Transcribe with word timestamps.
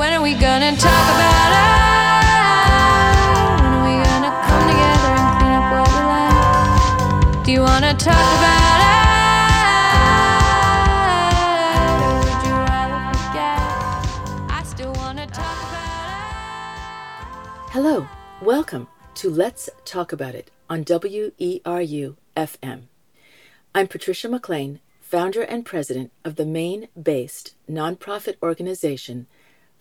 When 0.00 0.14
are 0.14 0.22
we 0.22 0.32
gonna 0.32 0.74
talk 0.76 1.06
about 1.14 1.50
it? 1.52 1.66
When 3.60 3.72
are 3.74 3.84
we 3.84 3.92
gonna 4.02 4.32
come 4.48 4.64
together 4.72 5.12
and 5.12 5.28
clean 5.36 5.52
up 5.60 5.66
what 5.76 5.88
we 5.92 6.00
left? 6.08 7.44
Do 7.44 7.52
you 7.52 7.60
wanna 7.60 7.92
talk 7.92 8.28
about 8.38 8.80
it? 8.80 8.88
Hello, 17.68 18.08
welcome 18.40 18.88
to 19.16 19.28
Let's 19.28 19.68
Talk 19.84 20.14
About 20.14 20.34
It 20.34 20.50
on 20.70 20.82
WERU 20.82 22.16
FM. 22.34 22.88
I'm 23.74 23.86
Patrisha 23.86 24.30
McLean, 24.30 24.80
founder 25.02 25.42
and 25.42 25.66
president 25.66 26.10
of 26.24 26.36
the 26.36 26.46
Maine 26.46 26.88
based 26.98 27.54
nonprofit 27.70 28.36
organization 28.42 29.26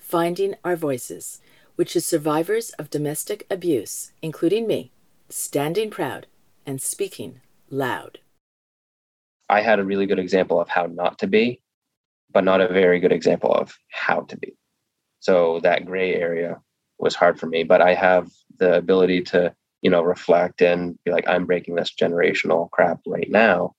Finding 0.10 0.56
Our 0.64 0.76
Voices, 0.76 1.40
which 1.76 1.96
is 1.96 2.04
survivors 2.04 2.72
of 2.80 2.90
domestic 2.90 3.46
abuse, 3.48 4.12
including 4.24 4.66
me, 4.66 4.92
standing 5.30 5.92
proud 5.92 6.26
and 6.66 6.82
speaking 6.82 7.42
loud. 7.70 8.18
I 9.50 9.62
had 9.62 9.78
a 9.78 9.84
really 9.84 10.08
good 10.08 10.18
example 10.18 10.60
of 10.60 10.68
how 10.68 10.88
not 10.88 11.20
to 11.20 11.28
be, 11.28 11.62
but 12.32 12.44
not 12.44 12.60
a 12.60 12.74
very 12.74 13.00
good 13.00 13.12
example 13.12 13.54
of 13.54 13.78
how 13.92 14.22
to 14.22 14.36
be. 14.36 14.58
So 15.20 15.60
that 15.62 15.86
gray 15.86 16.16
area 16.16 16.60
was 16.98 17.14
hard 17.14 17.40
for 17.40 17.46
me, 17.46 17.62
but 17.64 17.80
I 17.80 17.94
have 17.94 18.32
the 18.58 18.78
ability 18.78 19.22
to, 19.26 19.54
you 19.84 19.92
know, 19.92 20.02
reflect 20.02 20.64
and 20.64 20.98
be 21.04 21.12
like, 21.12 21.30
I'm 21.30 21.46
breaking 21.46 21.76
this 21.76 21.94
generational 21.94 22.72
crap 22.72 23.02
right 23.06 23.30
now. 23.30 23.76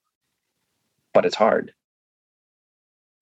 But 1.13 1.27
it's 1.27 1.35
hard. 1.35 1.73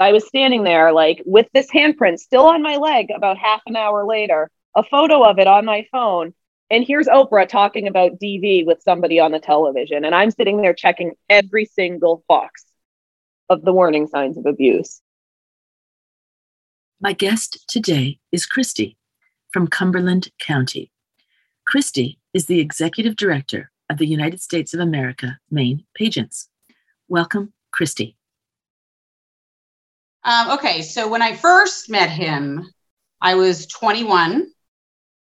I 0.01 0.13
was 0.13 0.27
standing 0.27 0.63
there, 0.63 0.93
like 0.93 1.23
with 1.27 1.47
this 1.53 1.71
handprint 1.71 2.19
still 2.19 2.47
on 2.47 2.63
my 2.63 2.77
leg 2.77 3.09
about 3.15 3.37
half 3.37 3.63
an 3.67 3.77
hour 3.77 4.05
later, 4.05 4.51
a 4.77 4.83
photo 4.85 5.25
of 5.25 5.39
it 5.39 5.47
on 5.47 5.65
my 5.65 5.87
phone. 5.91 6.35
And 6.71 6.85
here's 6.87 7.07
Oprah 7.07 7.49
talking 7.49 7.89
about 7.89 8.21
DV 8.21 8.67
with 8.67 8.83
somebody 8.83 9.19
on 9.19 9.33
the 9.33 9.41
television. 9.41 10.05
And 10.05 10.15
I'm 10.15 10.31
sitting 10.31 10.61
there 10.61 10.75
checking 10.75 11.13
every 11.29 11.65
single 11.65 12.23
box 12.29 12.65
of 13.49 13.63
the 13.63 13.73
warning 13.73 14.07
signs 14.07 14.37
of 14.37 14.47
abuse. 14.47 15.01
My 17.01 17.13
guest 17.13 17.65
today 17.69 18.19
is 18.31 18.45
Christy 18.45 18.99
from 19.53 19.67
Cumberland 19.67 20.31
County. 20.39 20.93
Christy 21.67 22.19
is 22.35 22.47
the 22.47 22.61
executive 22.61 23.17
director 23.17 23.71
of 23.89 23.97
the 23.97 24.07
United 24.07 24.41
States 24.41 24.75
of 24.75 24.81
America 24.81 25.39
Maine 25.51 25.85
Pageants. 25.97 26.51
Welcome, 27.09 27.55
Christy. 27.73 28.18
Um, 30.25 30.51
okay, 30.53 30.83
so 30.83 31.09
when 31.09 31.23
I 31.23 31.35
first 31.35 31.89
met 31.89 32.11
him, 32.11 32.69
I 33.21 33.35
was 33.35 33.67
21. 33.67 34.33
Um, 34.33 34.49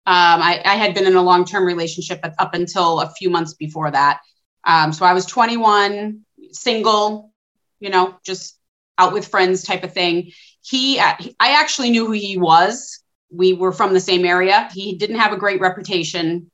I, 0.07 0.61
I, 0.65 0.75
had 0.75 0.95
been 0.95 1.07
in 1.07 1.17
a 1.17 1.23
long 1.23 1.47
term 1.47 1.65
relationship 1.65 2.21
up 2.39 2.55
until 2.55 3.01
a 3.01 3.11
few 3.11 3.31
months 3.31 3.55
before 3.55 3.91
that. 3.91 4.21
Um, 4.65 4.93
so 4.93 5.07
I 5.07 5.15
was 5.15 5.25
21, 5.25 6.21
single, 6.53 7.33
you 7.81 7.89
know, 7.89 8.15
just 8.23 8.59
out 8.99 9.15
with 9.15 9.27
friends 9.27 9.63
type 9.63 9.83
of 9.83 9.93
thing. 9.93 10.31
He, 10.63 10.99
uh, 10.99 11.15
I 11.41 11.61
actually 11.61 11.91
knew 11.91 12.07
who 12.07 12.13
he 12.13 12.37
was. 12.37 13.03
We 13.31 13.55
were 13.55 13.73
from 13.73 13.95
the 13.95 14.01
same 14.01 14.25
area. 14.25 14.69
He 14.73 14.97
didn't 14.97 15.19
have 15.19 15.33
a 15.33 15.39
great 15.39 15.61
reputation 15.61 16.51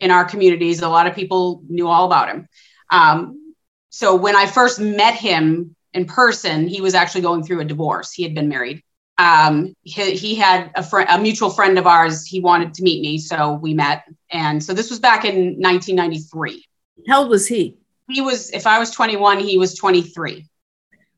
in 0.00 0.10
our 0.10 0.24
communities. 0.24 0.80
A 0.80 0.88
lot 0.88 1.06
of 1.06 1.14
people 1.14 1.62
knew 1.68 1.88
all 1.88 2.06
about 2.06 2.28
him. 2.28 2.48
Um, 2.90 3.54
so 3.90 4.16
when 4.16 4.36
I 4.36 4.46
first 4.46 4.80
met 4.80 5.14
him, 5.14 5.76
in 5.94 6.04
person, 6.04 6.66
he 6.66 6.80
was 6.80 6.94
actually 6.94 7.22
going 7.22 7.44
through 7.44 7.60
a 7.60 7.64
divorce. 7.64 8.12
He 8.12 8.24
had 8.24 8.34
been 8.34 8.48
married. 8.48 8.82
Um, 9.16 9.74
he, 9.82 10.16
he 10.16 10.34
had 10.34 10.72
a 10.74 10.82
friend, 10.82 11.08
a 11.08 11.18
mutual 11.18 11.50
friend 11.50 11.78
of 11.78 11.86
ours. 11.86 12.26
He 12.26 12.40
wanted 12.40 12.74
to 12.74 12.82
meet 12.82 13.00
me, 13.00 13.16
so 13.16 13.54
we 13.54 13.74
met. 13.74 14.04
And 14.30 14.62
so 14.62 14.74
this 14.74 14.90
was 14.90 14.98
back 14.98 15.24
in 15.24 15.60
1993. 15.60 16.64
How 17.08 17.20
old 17.20 17.30
was 17.30 17.46
he? 17.46 17.78
He 18.10 18.20
was, 18.20 18.50
if 18.50 18.66
I 18.66 18.78
was 18.78 18.90
21, 18.90 19.38
he 19.38 19.56
was 19.56 19.74
23. 19.76 20.46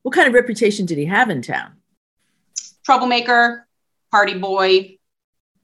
What 0.03 0.15
kind 0.15 0.29
of 0.29 0.35
reputation 0.35 0.87
did 0.87 0.99
he 0.99 1.07
have 1.07 1.31
in 1.31 1.43
town? 1.43 1.73
Troublemaker, 2.85 3.67
party 4.11 4.39
boy. 4.39 4.99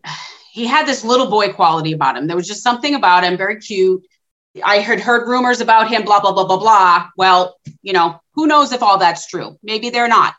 He 0.54 0.66
had 0.66 0.86
this 0.86 1.02
little 1.02 1.30
boy 1.30 1.50
quality 1.54 1.92
about 1.92 2.18
him. 2.18 2.26
There 2.26 2.36
was 2.36 2.46
just 2.46 2.62
something 2.62 2.94
about 2.94 3.24
him, 3.24 3.38
very 3.38 3.58
cute. 3.58 4.06
I 4.62 4.78
had 4.78 5.00
heard 5.00 5.28
rumors 5.28 5.60
about 5.60 5.88
him, 5.88 6.04
blah, 6.04 6.20
blah, 6.20 6.32
blah, 6.32 6.44
blah, 6.44 6.58
blah. 6.58 7.08
Well, 7.16 7.56
you 7.82 7.92
know, 7.92 8.20
who 8.34 8.46
knows 8.46 8.72
if 8.72 8.82
all 8.82 8.98
that's 8.98 9.26
true? 9.26 9.56
Maybe 9.62 9.90
they're 9.90 10.08
not. 10.08 10.34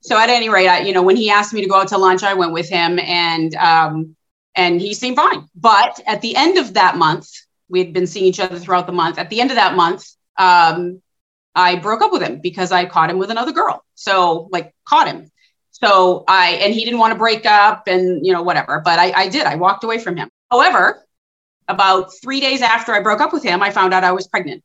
So 0.00 0.16
at 0.16 0.30
any 0.30 0.48
rate, 0.48 0.68
I, 0.68 0.80
you 0.80 0.92
know, 0.92 1.02
when 1.02 1.16
he 1.16 1.30
asked 1.30 1.52
me 1.52 1.62
to 1.62 1.68
go 1.68 1.80
out 1.80 1.88
to 1.88 1.98
lunch, 1.98 2.22
I 2.22 2.34
went 2.34 2.52
with 2.52 2.68
him 2.68 2.98
and, 3.00 3.54
um, 3.56 4.16
and 4.54 4.80
he 4.80 4.94
seemed 4.94 5.16
fine. 5.16 5.48
But 5.56 6.00
at 6.06 6.20
the 6.20 6.36
end 6.36 6.58
of 6.58 6.74
that 6.74 6.96
month, 6.96 7.28
we 7.68 7.80
had 7.80 7.92
been 7.92 8.06
seeing 8.06 8.26
each 8.26 8.38
other 8.38 8.58
throughout 8.58 8.86
the 8.86 8.92
month. 8.92 9.18
At 9.18 9.30
the 9.30 9.40
end 9.40 9.50
of 9.50 9.56
that 9.56 9.74
month, 9.74 10.06
um, 10.38 11.02
I 11.56 11.76
broke 11.76 12.02
up 12.02 12.12
with 12.12 12.22
him 12.22 12.40
because 12.40 12.70
I 12.70 12.84
caught 12.84 13.10
him 13.10 13.18
with 13.18 13.30
another 13.30 13.52
girl. 13.52 13.84
So 13.94 14.48
like 14.52 14.72
caught 14.84 15.08
him. 15.08 15.30
So 15.72 16.24
I, 16.28 16.50
and 16.62 16.72
he 16.72 16.84
didn't 16.84 17.00
want 17.00 17.12
to 17.12 17.18
break 17.18 17.44
up 17.44 17.88
and, 17.88 18.24
you 18.24 18.32
know, 18.32 18.42
whatever, 18.42 18.80
but 18.84 18.98
I, 18.98 19.12
I 19.12 19.28
did, 19.28 19.44
I 19.44 19.56
walked 19.56 19.84
away 19.84 19.98
from 19.98 20.16
him. 20.16 20.30
However, 20.50 21.05
about 21.68 22.10
three 22.22 22.40
days 22.40 22.62
after 22.62 22.92
I 22.92 23.00
broke 23.00 23.20
up 23.20 23.32
with 23.32 23.42
him, 23.42 23.62
I 23.62 23.70
found 23.70 23.92
out 23.92 24.04
I 24.04 24.12
was 24.12 24.26
pregnant. 24.28 24.62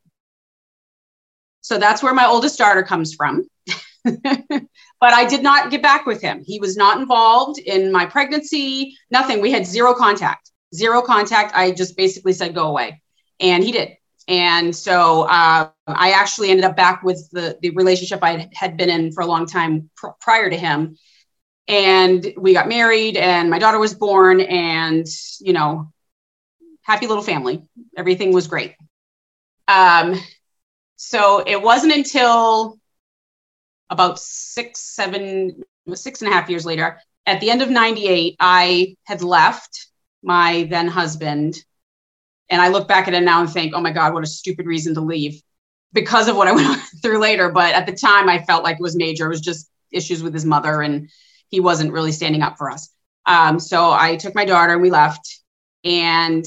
So 1.61 1.77
that's 1.77 2.01
where 2.03 2.13
my 2.13 2.25
oldest 2.25 2.57
daughter 2.57 2.83
comes 2.83 3.13
from. 3.13 3.47
but 4.03 5.13
I 5.13 5.25
did 5.25 5.43
not 5.43 5.69
get 5.69 5.81
back 5.81 6.05
with 6.05 6.21
him. 6.21 6.43
He 6.45 6.59
was 6.59 6.75
not 6.75 6.99
involved 6.99 7.59
in 7.59 7.91
my 7.91 8.05
pregnancy, 8.05 8.97
nothing. 9.11 9.41
We 9.41 9.51
had 9.51 9.65
zero 9.65 9.93
contact, 9.93 10.51
zero 10.73 11.01
contact. 11.01 11.53
I 11.55 11.71
just 11.71 11.95
basically 11.95 12.33
said, 12.33 12.55
go 12.55 12.67
away. 12.67 13.01
And 13.39 13.63
he 13.63 13.71
did. 13.71 13.97
And 14.27 14.75
so 14.75 15.23
uh, 15.23 15.69
I 15.87 16.11
actually 16.11 16.49
ended 16.49 16.65
up 16.65 16.75
back 16.75 17.03
with 17.03 17.27
the, 17.31 17.57
the 17.61 17.71
relationship 17.71 18.19
I 18.21 18.49
had 18.53 18.77
been 18.77 18.89
in 18.89 19.11
for 19.11 19.21
a 19.21 19.25
long 19.25 19.45
time 19.45 19.89
pr- 19.95 20.09
prior 20.19 20.49
to 20.49 20.57
him. 20.57 20.97
And 21.67 22.33
we 22.37 22.53
got 22.53 22.67
married, 22.67 23.17
and 23.17 23.49
my 23.49 23.59
daughter 23.59 23.79
was 23.79 23.93
born, 23.93 24.41
and, 24.41 25.05
you 25.39 25.53
know, 25.53 25.91
happy 26.81 27.07
little 27.07 27.23
family. 27.23 27.63
Everything 27.95 28.33
was 28.33 28.47
great. 28.47 28.75
Um, 29.67 30.19
so 30.95 31.43
it 31.45 31.61
wasn't 31.61 31.93
until 31.93 32.79
about 33.89 34.19
six, 34.19 34.79
seven, 34.79 35.63
six 35.93 36.21
and 36.21 36.31
a 36.31 36.33
half 36.33 36.49
years 36.49 36.65
later, 36.65 36.99
at 37.25 37.39
the 37.39 37.51
end 37.51 37.61
of 37.61 37.69
98, 37.69 38.35
I 38.39 38.95
had 39.03 39.21
left 39.21 39.87
my 40.23 40.67
then 40.69 40.87
husband. 40.87 41.55
And 42.49 42.61
I 42.61 42.67
look 42.67 42.87
back 42.87 43.07
at 43.07 43.13
it 43.13 43.21
now 43.21 43.41
and 43.41 43.49
think, 43.49 43.73
oh 43.75 43.81
my 43.81 43.91
God, 43.91 44.13
what 44.13 44.23
a 44.23 44.27
stupid 44.27 44.65
reason 44.65 44.93
to 44.95 45.01
leave 45.01 45.41
because 45.93 46.27
of 46.27 46.35
what 46.35 46.47
I 46.47 46.51
went 46.53 46.81
through 47.01 47.19
later. 47.19 47.49
But 47.49 47.73
at 47.73 47.85
the 47.85 47.93
time, 47.93 48.27
I 48.29 48.43
felt 48.43 48.63
like 48.63 48.77
it 48.77 48.83
was 48.83 48.95
major. 48.95 49.25
It 49.25 49.29
was 49.29 49.41
just 49.41 49.69
issues 49.91 50.23
with 50.23 50.33
his 50.33 50.45
mother, 50.45 50.81
and 50.81 51.09
he 51.49 51.59
wasn't 51.59 51.91
really 51.91 52.11
standing 52.11 52.41
up 52.41 52.57
for 52.57 52.69
us. 52.69 52.89
Um, 53.25 53.59
so 53.59 53.91
I 53.91 54.15
took 54.15 54.35
my 54.35 54.45
daughter 54.45 54.73
and 54.73 54.81
we 54.81 54.89
left. 54.89 55.39
And 55.83 56.45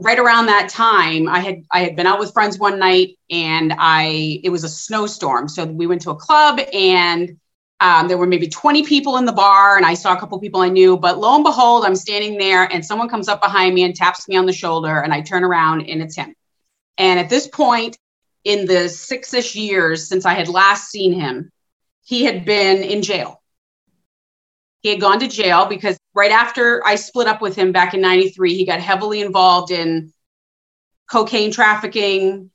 right 0.00 0.18
around 0.18 0.46
that 0.46 0.68
time 0.68 1.28
i 1.28 1.38
had 1.40 1.62
i 1.70 1.80
had 1.80 1.94
been 1.96 2.06
out 2.06 2.18
with 2.18 2.32
friends 2.32 2.58
one 2.58 2.78
night 2.78 3.18
and 3.30 3.72
i 3.78 4.40
it 4.42 4.50
was 4.50 4.64
a 4.64 4.68
snowstorm. 4.68 5.48
So 5.48 5.64
we 5.64 5.86
went 5.86 6.02
to 6.02 6.10
a 6.10 6.16
club 6.16 6.60
and 6.72 7.38
um, 7.82 8.08
there 8.08 8.18
were 8.18 8.26
maybe 8.26 8.46
20 8.46 8.84
people 8.84 9.16
in 9.16 9.24
the 9.24 9.32
bar 9.32 9.76
and 9.76 9.86
i 9.86 9.94
saw 9.94 10.14
a 10.14 10.20
couple 10.20 10.38
people 10.40 10.60
i 10.60 10.68
knew 10.68 10.96
but 10.96 11.18
lo 11.18 11.34
and 11.34 11.44
behold 11.44 11.84
i'm 11.84 11.96
standing 11.96 12.36
there 12.38 12.64
and 12.72 12.84
someone 12.84 13.08
comes 13.08 13.28
up 13.28 13.40
behind 13.40 13.74
me 13.74 13.84
and 13.84 13.94
taps 13.94 14.28
me 14.28 14.36
on 14.36 14.46
the 14.46 14.52
shoulder 14.52 15.00
and 15.00 15.12
i 15.12 15.20
turn 15.20 15.44
around 15.44 15.82
and 15.82 16.02
it's 16.02 16.16
him. 16.16 16.34
And 16.98 17.18
at 17.18 17.30
this 17.30 17.46
point 17.46 17.96
in 18.44 18.66
the 18.66 18.88
six-ish 18.88 19.54
years 19.54 20.08
since 20.08 20.26
i 20.26 20.34
had 20.34 20.48
last 20.48 20.90
seen 20.90 21.12
him 21.12 21.50
he 22.10 22.24
had 22.24 22.44
been 22.44 22.82
in 22.82 23.02
jail. 23.02 23.40
He 24.80 24.88
had 24.88 25.00
gone 25.00 25.20
to 25.20 25.28
jail 25.28 25.66
because 25.66 25.96
right 26.14 26.30
after 26.30 26.84
I 26.86 26.96
split 26.96 27.26
up 27.26 27.40
with 27.40 27.56
him 27.56 27.72
back 27.72 27.94
in 27.94 28.00
93, 28.00 28.54
he 28.54 28.66
got 28.66 28.80
heavily 28.80 29.20
involved 29.20 29.70
in 29.70 30.12
cocaine 31.10 31.50
trafficking, 31.50 32.50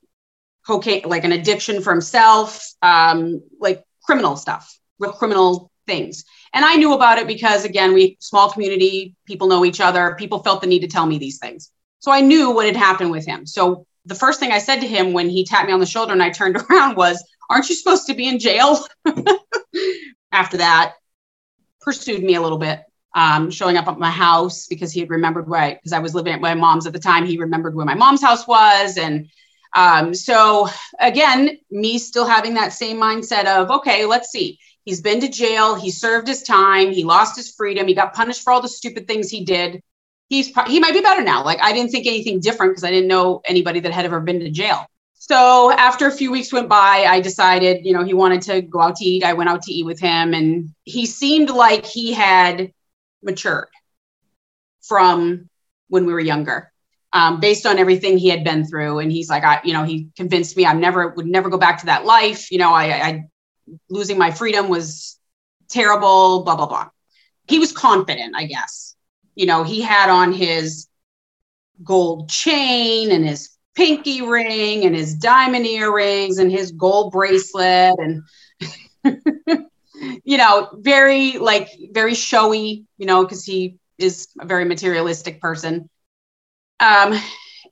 cocaine, 0.66 1.04
like 1.06 1.24
an 1.24 1.32
addiction 1.32 1.82
for 1.82 1.92
himself, 1.92 2.74
um, 2.82 3.42
like 3.60 3.84
criminal 4.04 4.36
stuff, 4.36 4.78
real 5.00 5.14
criminal 5.14 5.72
things. 5.86 6.26
And 6.54 6.66
I 6.66 6.76
knew 6.76 6.94
about 6.94 7.18
it 7.18 7.28
because, 7.28 7.66
again, 7.66 7.94
we 7.94 8.18
small 8.20 8.50
community, 8.52 9.16
people 9.26 9.48
know 9.48 9.66
each 9.66 9.82
other. 9.82 10.16
People 10.18 10.40
felt 10.40 10.62
the 10.62 10.68
need 10.68 10.80
to 10.80 10.88
tell 10.88 11.06
me 11.06 11.18
these 11.18 11.38
things. 11.38 11.72
So 12.00 12.12
I 12.12 12.22
knew 12.22 12.52
what 12.52 12.66
had 12.66 12.76
happened 12.76 13.12
with 13.12 13.26
him. 13.26 13.46
So 13.46 13.86
the 14.06 14.16
first 14.16 14.40
thing 14.40 14.52
I 14.52 14.60
said 14.60 14.80
to 14.82 14.88
him 14.88 15.14
when 15.14 15.30
he 15.30 15.44
tapped 15.44 15.68
me 15.68 15.74
on 15.74 15.80
the 15.80 15.86
shoulder 15.86 16.14
and 16.14 16.24
I 16.24 16.30
turned 16.30 16.56
around 16.70 16.96
was, 16.96 17.24
Aren't 17.50 17.70
you 17.70 17.76
supposed 17.76 18.08
to 18.08 18.14
be 18.14 18.28
in 18.28 18.40
jail? 18.40 18.80
After 20.32 20.58
that, 20.58 20.94
pursued 21.82 22.24
me 22.24 22.36
a 22.36 22.42
little 22.42 22.58
bit, 22.58 22.82
um, 23.16 23.50
showing 23.50 23.78
up 23.78 23.88
at 23.88 23.98
my 23.98 24.12
house 24.12 24.68
because 24.68 24.92
he 24.92 25.00
had 25.00 25.10
remembered 25.10 25.48
where 25.48 25.76
because 25.76 25.94
I, 25.94 26.00
was 26.00 26.14
living 26.14 26.34
at 26.34 26.42
my 26.42 26.54
mom's 26.54 26.86
at 26.86 26.94
the 26.94 27.00
time. 27.00 27.26
He 27.26 27.38
remembered 27.38 27.74
where 27.74 27.86
my 27.86 27.96
mom's 27.96 28.22
house 28.22 28.46
was, 28.46 28.98
and 28.98 29.30
um, 29.74 30.14
so 30.14 30.68
again, 31.00 31.58
me 31.72 31.98
still 31.98 32.26
having 32.28 32.54
that 32.56 32.74
same 32.74 32.98
mindset 32.98 33.46
of 33.46 33.72
okay, 33.72 34.06
let's 34.06 34.30
see. 34.30 34.60
He's 34.84 35.02
been 35.02 35.22
to 35.22 35.30
jail. 35.30 35.76
He 35.76 35.90
served 35.90 36.28
his 36.28 36.44
time. 36.44 36.92
He 36.92 37.04
lost 37.04 37.36
his 37.36 37.52
freedom. 37.56 37.88
He 37.88 37.96
got 37.96 38.14
punished 38.14 38.44
for 38.44 38.54
all 38.54 38.62
the 38.62 38.68
stupid 38.68 39.08
things 39.08 39.32
he 39.32 39.46
did. 39.46 39.82
He's 40.28 40.48
he 40.68 40.80
might 40.80 40.94
be 40.94 41.02
better 41.02 41.24
now. 41.24 41.44
Like 41.44 41.60
I 41.62 41.72
didn't 41.72 41.92
think 41.92 42.06
anything 42.06 42.42
different 42.42 42.74
because 42.74 42.84
I 42.84 42.92
didn't 42.92 43.08
know 43.08 43.42
anybody 43.46 43.80
that 43.80 43.94
had 43.94 44.06
ever 44.06 44.20
been 44.20 44.42
to 44.42 44.52
jail. 44.52 44.86
So 45.14 45.72
after 45.72 46.06
a 46.06 46.12
few 46.12 46.32
weeks 46.32 46.54
went 46.54 46.70
by, 46.70 47.06
I 47.08 47.20
decided, 47.20 47.84
you 47.84 47.94
know, 47.94 48.04
he 48.04 48.14
wanted 48.14 48.44
to 48.44 48.62
go 48.62 48.82
out 48.82 48.98
to 48.98 49.06
eat. 49.06 49.24
I 49.24 49.34
went 49.34 49.50
out 49.50 49.64
to 49.64 49.74
eat 49.74 49.86
with 49.86 50.00
him, 50.00 50.36
and 50.36 50.70
he 50.84 51.08
seemed 51.08 51.50
like 51.50 51.86
he 51.86 52.14
had 52.14 52.72
matured 53.26 53.68
from 54.82 55.50
when 55.90 56.06
we 56.06 56.14
were 56.14 56.20
younger, 56.20 56.72
um, 57.14 57.40
based 57.40 57.66
on 57.66 57.78
everything 57.78 58.18
he 58.18 58.30
had 58.30 58.44
been 58.44 58.66
through. 58.66 59.00
And 59.00 59.12
he's 59.12 59.30
like, 59.30 59.44
I, 59.44 59.62
you 59.64 59.74
know, 59.74 59.84
he 59.84 60.10
convinced 60.16 60.56
me 60.56 60.66
I 60.66 60.74
never 60.74 61.10
would 61.10 61.26
never 61.26 61.50
go 61.50 61.58
back 61.58 61.80
to 61.80 61.88
that 61.88 62.06
life. 62.06 62.52
You 62.52 62.60
know, 62.60 62.72
I, 62.72 62.86
I 62.86 63.24
losing 63.90 64.18
my 64.18 64.32
freedom 64.32 64.70
was 64.70 65.20
terrible. 65.70 66.44
Blah 66.44 66.56
blah 66.56 66.68
blah. 66.68 66.90
He 67.48 67.60
was 67.60 67.72
confident, 67.72 68.36
I 68.36 68.46
guess. 68.46 68.96
You 69.36 69.46
know, 69.46 69.64
he 69.64 69.82
had 69.82 70.10
on 70.10 70.34
his 70.34 70.88
gold 71.84 72.30
chain 72.30 73.12
and 73.12 73.26
his 73.28 73.50
pinky 73.76 74.22
ring 74.22 74.86
and 74.86 74.96
his 74.96 75.16
diamond 75.16 75.66
earrings 75.66 76.38
and 76.38 76.52
his 76.52 76.72
gold 76.72 77.12
bracelet 77.12 77.96
and 78.00 78.24
you 80.24 80.38
know 80.38 80.70
very 80.74 81.38
like 81.38 81.70
very 81.92 82.14
showy 82.14 82.86
you 82.98 83.06
know 83.06 83.24
because 83.24 83.44
he 83.46 83.78
is 83.98 84.28
a 84.40 84.46
very 84.46 84.66
materialistic 84.66 85.42
person. 85.42 85.90
Um 86.80 87.20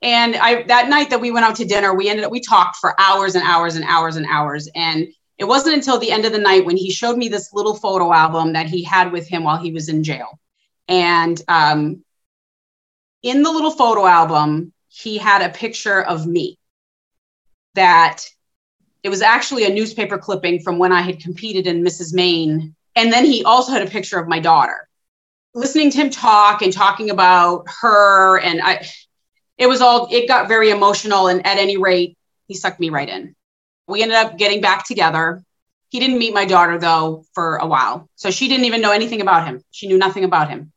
and 0.02 0.36
i 0.36 0.62
that 0.64 0.88
night 0.88 1.10
that 1.10 1.20
we 1.20 1.30
went 1.30 1.46
out 1.46 1.56
to 1.56 1.64
dinner 1.64 1.94
we 1.94 2.08
ended 2.08 2.24
up 2.24 2.30
we 2.32 2.40
talked 2.40 2.76
for 2.76 2.98
hours 3.00 3.34
and 3.34 3.44
hours 3.46 3.76
and 3.76 3.84
hours 3.84 4.16
and 4.16 4.26
hours. 4.26 4.68
And 4.74 5.06
it 5.38 5.44
wasn't 5.44 5.76
until 5.76 5.98
the 5.98 6.10
end 6.12 6.24
of 6.24 6.32
the 6.32 6.38
night 6.38 6.64
when 6.64 6.76
he 6.76 6.90
showed 6.92 7.16
me 7.16 7.28
this 7.28 7.52
little 7.52 7.74
photo 7.74 8.12
album 8.12 8.52
that 8.52 8.66
he 8.66 8.84
had 8.84 9.12
with 9.12 9.28
him 9.28 9.44
while 9.44 9.58
he 9.58 9.72
was 9.72 9.88
in 9.88 10.02
jail. 10.04 10.38
And 10.88 11.40
um 11.48 12.04
in 13.22 13.42
the 13.42 13.50
little 13.50 13.70
photo 13.70 14.06
album 14.06 14.72
he 14.88 15.18
had 15.18 15.42
a 15.42 15.52
picture 15.52 16.02
of 16.02 16.26
me 16.26 16.58
that 17.74 18.24
it 19.04 19.10
was 19.10 19.20
actually 19.20 19.64
a 19.64 19.72
newspaper 19.72 20.16
clipping 20.16 20.60
from 20.60 20.78
when 20.78 20.90
I 20.90 21.02
had 21.02 21.20
competed 21.20 21.66
in 21.66 21.84
Mrs. 21.84 22.14
Maine. 22.14 22.74
And 22.96 23.12
then 23.12 23.26
he 23.26 23.44
also 23.44 23.70
had 23.70 23.86
a 23.86 23.90
picture 23.90 24.18
of 24.18 24.26
my 24.26 24.40
daughter. 24.40 24.88
Listening 25.52 25.90
to 25.90 25.98
him 25.98 26.10
talk 26.10 26.62
and 26.62 26.72
talking 26.72 27.10
about 27.10 27.66
her, 27.82 28.38
and 28.40 28.62
I, 28.62 28.88
it 29.58 29.68
was 29.68 29.82
all, 29.82 30.08
it 30.10 30.26
got 30.26 30.48
very 30.48 30.70
emotional. 30.70 31.28
And 31.28 31.46
at 31.46 31.58
any 31.58 31.76
rate, 31.76 32.16
he 32.48 32.54
sucked 32.54 32.80
me 32.80 32.88
right 32.88 33.08
in. 33.08 33.36
We 33.86 34.02
ended 34.02 34.16
up 34.16 34.38
getting 34.38 34.62
back 34.62 34.86
together. 34.86 35.44
He 35.90 36.00
didn't 36.00 36.18
meet 36.18 36.32
my 36.32 36.46
daughter, 36.46 36.78
though, 36.78 37.24
for 37.34 37.56
a 37.56 37.66
while. 37.66 38.08
So 38.14 38.30
she 38.30 38.48
didn't 38.48 38.64
even 38.64 38.80
know 38.80 38.90
anything 38.90 39.20
about 39.20 39.46
him. 39.46 39.62
She 39.70 39.86
knew 39.86 39.98
nothing 39.98 40.24
about 40.24 40.48
him. 40.48 40.72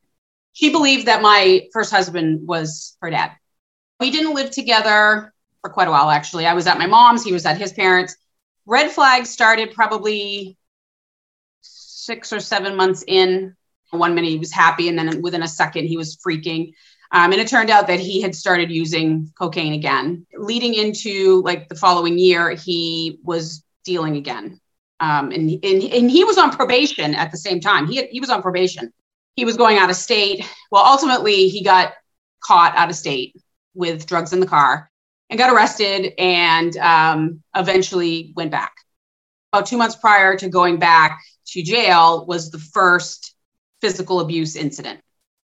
She 0.52 0.70
believed 0.70 1.06
that 1.06 1.22
my 1.22 1.66
first 1.72 1.90
husband 1.90 2.46
was 2.46 2.96
her 3.00 3.08
dad. 3.08 3.32
We 3.98 4.10
didn't 4.10 4.34
live 4.34 4.50
together 4.50 5.32
for 5.60 5.70
quite 5.70 5.88
a 5.88 5.90
while, 5.90 6.10
actually. 6.10 6.46
I 6.46 6.54
was 6.54 6.66
at 6.66 6.78
my 6.78 6.86
mom's, 6.86 7.24
he 7.24 7.32
was 7.32 7.46
at 7.46 7.58
his 7.58 7.72
parents. 7.72 8.16
Red 8.66 8.90
flag 8.90 9.26
started 9.26 9.72
probably 9.72 10.56
six 11.62 12.32
or 12.32 12.40
seven 12.40 12.76
months 12.76 13.04
in. 13.06 13.56
One 13.90 14.14
minute 14.14 14.30
he 14.30 14.38
was 14.38 14.52
happy, 14.52 14.88
and 14.88 14.98
then 14.98 15.22
within 15.22 15.42
a 15.42 15.48
second 15.48 15.86
he 15.86 15.96
was 15.96 16.16
freaking. 16.16 16.72
Um, 17.10 17.32
and 17.32 17.40
it 17.40 17.48
turned 17.48 17.70
out 17.70 17.86
that 17.86 18.00
he 18.00 18.20
had 18.20 18.34
started 18.34 18.70
using 18.70 19.32
cocaine 19.38 19.72
again. 19.72 20.26
Leading 20.36 20.74
into 20.74 21.42
like 21.42 21.68
the 21.68 21.74
following 21.74 22.18
year, 22.18 22.50
he 22.50 23.18
was 23.22 23.64
dealing 23.84 24.16
again. 24.16 24.60
Um, 25.00 25.30
and, 25.30 25.48
and, 25.50 25.82
and 25.82 26.10
he 26.10 26.24
was 26.24 26.36
on 26.36 26.50
probation 26.50 27.14
at 27.14 27.30
the 27.30 27.38
same 27.38 27.60
time. 27.60 27.86
He, 27.86 28.04
he 28.08 28.20
was 28.20 28.28
on 28.28 28.42
probation. 28.42 28.92
He 29.36 29.44
was 29.46 29.56
going 29.56 29.78
out 29.78 29.88
of 29.88 29.96
state. 29.96 30.44
Well, 30.70 30.84
ultimately, 30.84 31.48
he 31.48 31.62
got 31.62 31.94
caught 32.40 32.76
out 32.76 32.90
of 32.90 32.96
state 32.96 33.34
with 33.74 34.06
drugs 34.06 34.32
in 34.32 34.40
the 34.40 34.46
car 34.46 34.87
and 35.30 35.38
got 35.38 35.52
arrested 35.52 36.12
and 36.18 36.76
um, 36.78 37.42
eventually 37.54 38.32
went 38.36 38.50
back. 38.50 38.74
About 39.52 39.66
two 39.66 39.76
months 39.76 39.96
prior 39.96 40.36
to 40.36 40.48
going 40.48 40.78
back 40.78 41.20
to 41.48 41.62
jail 41.62 42.26
was 42.26 42.50
the 42.50 42.58
first 42.58 43.34
physical 43.80 44.20
abuse 44.20 44.56
incident 44.56 45.00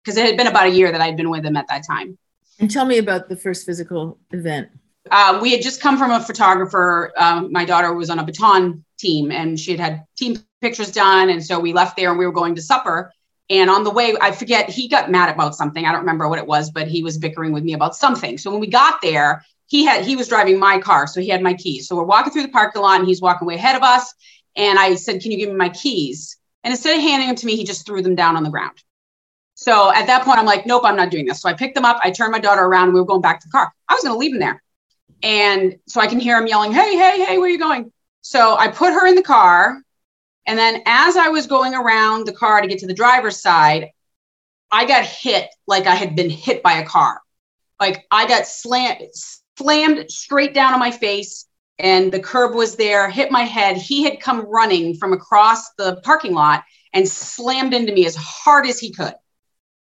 because 0.02 0.16
it 0.16 0.24
had 0.24 0.36
been 0.36 0.46
about 0.46 0.66
a 0.66 0.70
year 0.70 0.90
that 0.92 1.00
I'd 1.00 1.16
been 1.16 1.30
with 1.30 1.44
him 1.44 1.56
at 1.56 1.68
that 1.68 1.86
time. 1.86 2.18
And 2.58 2.70
tell 2.70 2.84
me 2.84 2.98
about 2.98 3.28
the 3.28 3.36
first 3.36 3.66
physical 3.66 4.18
event. 4.32 4.68
Um, 5.10 5.40
we 5.40 5.52
had 5.52 5.62
just 5.62 5.80
come 5.80 5.98
from 5.98 6.10
a 6.10 6.20
photographer. 6.20 7.12
Um, 7.16 7.50
my 7.50 7.64
daughter 7.64 7.92
was 7.94 8.10
on 8.10 8.18
a 8.18 8.24
baton 8.24 8.84
team 8.98 9.32
and 9.32 9.58
she 9.58 9.72
had 9.72 9.80
had 9.80 10.04
team 10.16 10.36
pictures 10.60 10.92
done. 10.92 11.30
And 11.30 11.44
so 11.44 11.58
we 11.58 11.72
left 11.72 11.96
there 11.96 12.10
and 12.10 12.18
we 12.18 12.26
were 12.26 12.32
going 12.32 12.54
to 12.54 12.62
supper. 12.62 13.12
And 13.48 13.68
on 13.68 13.82
the 13.82 13.90
way, 13.90 14.14
I 14.20 14.30
forget, 14.30 14.70
he 14.70 14.88
got 14.88 15.10
mad 15.10 15.34
about 15.34 15.56
something. 15.56 15.84
I 15.84 15.90
don't 15.90 16.02
remember 16.02 16.28
what 16.28 16.38
it 16.38 16.46
was, 16.46 16.70
but 16.70 16.86
he 16.86 17.02
was 17.02 17.18
bickering 17.18 17.52
with 17.52 17.64
me 17.64 17.72
about 17.72 17.96
something. 17.96 18.38
So 18.38 18.50
when 18.50 18.60
we 18.60 18.68
got 18.68 19.00
there, 19.02 19.44
he 19.70 19.84
had 19.84 20.04
he 20.04 20.16
was 20.16 20.28
driving 20.28 20.58
my 20.58 20.80
car, 20.80 21.06
so 21.06 21.20
he 21.20 21.28
had 21.28 21.42
my 21.42 21.54
keys. 21.54 21.86
So 21.86 21.94
we're 21.94 22.02
walking 22.02 22.32
through 22.32 22.42
the 22.42 22.48
parking 22.48 22.82
lot 22.82 22.98
and 22.98 23.08
he's 23.08 23.22
walking 23.22 23.46
way 23.46 23.54
ahead 23.54 23.76
of 23.76 23.82
us. 23.82 24.12
And 24.56 24.78
I 24.78 24.96
said, 24.96 25.22
Can 25.22 25.30
you 25.30 25.38
give 25.38 25.48
me 25.48 25.54
my 25.54 25.68
keys? 25.68 26.36
And 26.64 26.72
instead 26.72 26.96
of 26.96 27.02
handing 27.02 27.28
them 27.28 27.36
to 27.36 27.46
me, 27.46 27.56
he 27.56 27.64
just 27.64 27.86
threw 27.86 28.02
them 28.02 28.16
down 28.16 28.36
on 28.36 28.42
the 28.42 28.50
ground. 28.50 28.82
So 29.54 29.92
at 29.94 30.06
that 30.08 30.24
point, 30.24 30.38
I'm 30.38 30.44
like, 30.44 30.66
Nope, 30.66 30.82
I'm 30.84 30.96
not 30.96 31.10
doing 31.10 31.26
this. 31.26 31.40
So 31.40 31.48
I 31.48 31.54
picked 31.54 31.76
them 31.76 31.84
up, 31.84 32.00
I 32.02 32.10
turned 32.10 32.32
my 32.32 32.40
daughter 32.40 32.62
around, 32.62 32.86
and 32.86 32.94
we 32.94 33.00
were 33.00 33.06
going 33.06 33.22
back 33.22 33.40
to 33.40 33.48
the 33.48 33.52
car. 33.52 33.72
I 33.88 33.94
was 33.94 34.02
gonna 34.02 34.18
leave 34.18 34.32
him 34.32 34.40
there. 34.40 34.60
And 35.22 35.78
so 35.86 36.00
I 36.00 36.08
can 36.08 36.18
hear 36.18 36.36
him 36.36 36.48
yelling, 36.48 36.72
Hey, 36.72 36.96
hey, 36.96 37.24
hey, 37.24 37.38
where 37.38 37.46
are 37.46 37.50
you 37.50 37.58
going? 37.58 37.92
So 38.22 38.56
I 38.56 38.68
put 38.68 38.92
her 38.92 39.06
in 39.06 39.14
the 39.14 39.22
car 39.22 39.80
and 40.46 40.58
then 40.58 40.82
as 40.84 41.16
I 41.16 41.28
was 41.28 41.46
going 41.46 41.74
around 41.74 42.26
the 42.26 42.32
car 42.32 42.60
to 42.60 42.66
get 42.66 42.80
to 42.80 42.86
the 42.88 42.94
driver's 42.94 43.40
side, 43.40 43.90
I 44.70 44.84
got 44.84 45.04
hit 45.04 45.48
like 45.66 45.86
I 45.86 45.94
had 45.94 46.16
been 46.16 46.30
hit 46.30 46.62
by 46.62 46.74
a 46.74 46.86
car. 46.86 47.20
Like 47.78 48.04
I 48.10 48.26
got 48.26 48.46
slammed, 48.46 49.00
slammed 49.60 50.10
straight 50.10 50.54
down 50.54 50.72
on 50.72 50.80
my 50.80 50.90
face, 50.90 51.46
and 51.78 52.10
the 52.10 52.20
curb 52.20 52.54
was 52.54 52.76
there, 52.76 53.10
hit 53.10 53.30
my 53.30 53.42
head. 53.42 53.76
He 53.76 54.04
had 54.04 54.20
come 54.20 54.46
running 54.46 54.96
from 54.96 55.12
across 55.12 55.74
the 55.74 56.00
parking 56.02 56.32
lot 56.32 56.64
and 56.94 57.06
slammed 57.06 57.74
into 57.74 57.92
me 57.92 58.06
as 58.06 58.16
hard 58.16 58.66
as 58.66 58.78
he 58.78 58.90
could. 58.90 59.14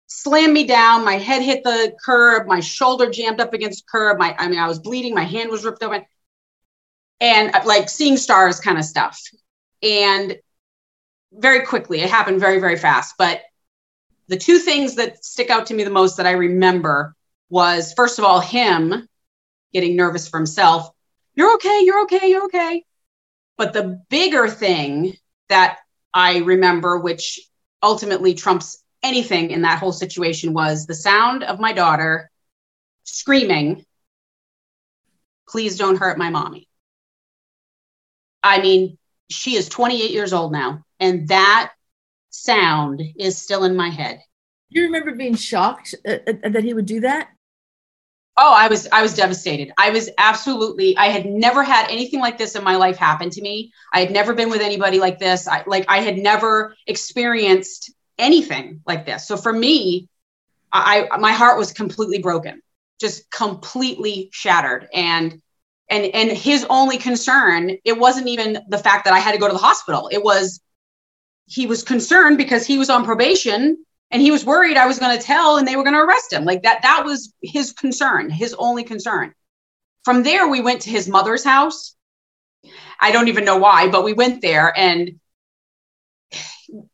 Slammed 0.07 0.53
me 0.53 0.65
down. 0.65 1.03
My 1.03 1.15
head 1.15 1.41
hit 1.41 1.63
the 1.63 1.93
curb. 2.03 2.47
My 2.47 2.61
shoulder 2.61 3.09
jammed 3.09 3.41
up 3.41 3.53
against 3.53 3.87
curb. 3.87 4.17
My, 4.17 4.33
I 4.37 4.47
mean, 4.47 4.59
I 4.59 4.67
was 4.67 4.79
bleeding. 4.79 5.13
My 5.13 5.23
hand 5.23 5.49
was 5.49 5.65
ripped 5.65 5.83
open, 5.83 6.05
and 7.19 7.53
uh, 7.53 7.61
like 7.65 7.89
seeing 7.89 8.15
stars 8.15 8.61
kind 8.61 8.77
of 8.77 8.85
stuff. 8.85 9.19
And 9.83 10.37
very 11.33 11.65
quickly. 11.65 11.99
It 11.99 12.09
happened 12.09 12.39
very, 12.39 12.59
very 12.59 12.77
fast. 12.77 13.15
But 13.17 13.41
the 14.29 14.37
two 14.37 14.57
things 14.57 14.95
that 14.95 15.23
stick 15.25 15.49
out 15.49 15.65
to 15.65 15.73
me 15.73 15.83
the 15.83 15.89
most 15.89 16.15
that 16.15 16.25
I 16.25 16.31
remember 16.31 17.13
was 17.49 17.93
first 17.93 18.19
of 18.19 18.25
all, 18.25 18.39
him 18.39 19.07
getting 19.75 19.97
nervous 19.97 20.29
for 20.29 20.37
himself. 20.37 20.89
You're 21.35 21.55
okay, 21.55 21.81
you're 21.83 22.03
okay, 22.03 22.29
you're 22.29 22.45
okay. 22.45 22.85
But 23.57 23.73
the 23.73 24.01
bigger 24.09 24.47
thing 24.47 25.13
that 25.49 25.79
I 26.13 26.37
remember, 26.37 26.97
which 26.97 27.41
ultimately 27.83 28.35
trumps 28.35 28.81
anything 29.03 29.51
in 29.51 29.63
that 29.63 29.79
whole 29.79 29.91
situation, 29.91 30.53
was 30.53 30.85
the 30.85 30.95
sound 30.95 31.43
of 31.43 31.59
my 31.59 31.73
daughter 31.73 32.31
screaming, 33.03 33.85
Please 35.47 35.77
don't 35.77 35.97
hurt 35.97 36.17
my 36.17 36.29
mommy. 36.29 36.67
I 38.41 38.61
mean, 38.61 38.97
she 39.29 39.55
is 39.55 39.69
28 39.69 40.11
years 40.11 40.33
old 40.33 40.51
now 40.51 40.83
and 40.99 41.27
that 41.27 41.73
sound 42.29 43.01
is 43.17 43.37
still 43.37 43.63
in 43.63 43.75
my 43.75 43.89
head. 43.89 44.21
Do 44.71 44.79
you 44.79 44.87
remember 44.87 45.13
being 45.13 45.35
shocked 45.35 45.93
uh, 46.07 46.17
uh, 46.27 46.49
that 46.49 46.63
he 46.63 46.73
would 46.73 46.85
do 46.85 47.01
that? 47.01 47.29
Oh, 48.37 48.53
I 48.53 48.67
was 48.67 48.87
I 48.91 49.01
was 49.01 49.13
devastated. 49.13 49.71
I 49.77 49.91
was 49.91 50.09
absolutely 50.17 50.97
I 50.97 51.07
had 51.07 51.25
never 51.25 51.63
had 51.63 51.89
anything 51.89 52.19
like 52.19 52.37
this 52.37 52.55
in 52.55 52.63
my 52.63 52.75
life 52.75 52.97
happen 52.97 53.29
to 53.29 53.41
me. 53.41 53.71
I 53.93 54.01
had 54.01 54.11
never 54.11 54.33
been 54.33 54.49
with 54.49 54.61
anybody 54.61 54.99
like 54.99 55.19
this. 55.19 55.47
I 55.47 55.63
like 55.65 55.85
I 55.87 55.99
had 55.99 56.17
never 56.17 56.75
experienced 56.85 57.93
anything 58.17 58.81
like 58.85 59.05
this. 59.05 59.27
So 59.27 59.37
for 59.37 59.53
me, 59.53 60.09
I 60.71 61.07
my 61.17 61.31
heart 61.31 61.57
was 61.57 61.71
completely 61.71 62.19
broken. 62.19 62.61
Just 62.99 63.29
completely 63.31 64.29
shattered 64.33 64.87
and 64.93 65.41
and 65.89 66.05
and 66.05 66.31
his 66.31 66.65
only 66.69 66.97
concern, 66.97 67.77
it 67.85 67.97
wasn't 67.97 68.27
even 68.27 68.59
the 68.67 68.77
fact 68.77 69.05
that 69.05 69.13
I 69.13 69.19
had 69.19 69.31
to 69.31 69.37
go 69.37 69.47
to 69.47 69.53
the 69.53 69.59
hospital. 69.59 70.09
It 70.11 70.23
was 70.23 70.59
he 71.45 71.67
was 71.67 71.83
concerned 71.83 72.37
because 72.37 72.65
he 72.65 72.77
was 72.77 72.89
on 72.89 73.05
probation 73.05 73.85
and 74.11 74.21
he 74.21 74.31
was 74.31 74.45
worried 74.45 74.77
I 74.77 74.87
was 74.87 74.99
going 74.99 75.17
to 75.17 75.23
tell 75.23 75.57
and 75.57 75.67
they 75.67 75.75
were 75.75 75.83
going 75.83 75.95
to 75.95 76.01
arrest 76.01 76.31
him. 76.31 76.45
Like 76.45 76.63
that, 76.63 76.81
that 76.83 77.03
was 77.05 77.33
his 77.41 77.73
concern, 77.73 78.29
his 78.29 78.55
only 78.57 78.83
concern. 78.83 79.33
From 80.03 80.23
there, 80.23 80.47
we 80.47 80.61
went 80.61 80.81
to 80.81 80.89
his 80.89 81.07
mother's 81.07 81.43
house. 81.43 81.95
I 82.99 83.11
don't 83.11 83.27
even 83.27 83.45
know 83.45 83.57
why, 83.57 83.89
but 83.89 84.03
we 84.03 84.13
went 84.13 84.41
there 84.41 84.73
and 84.77 85.19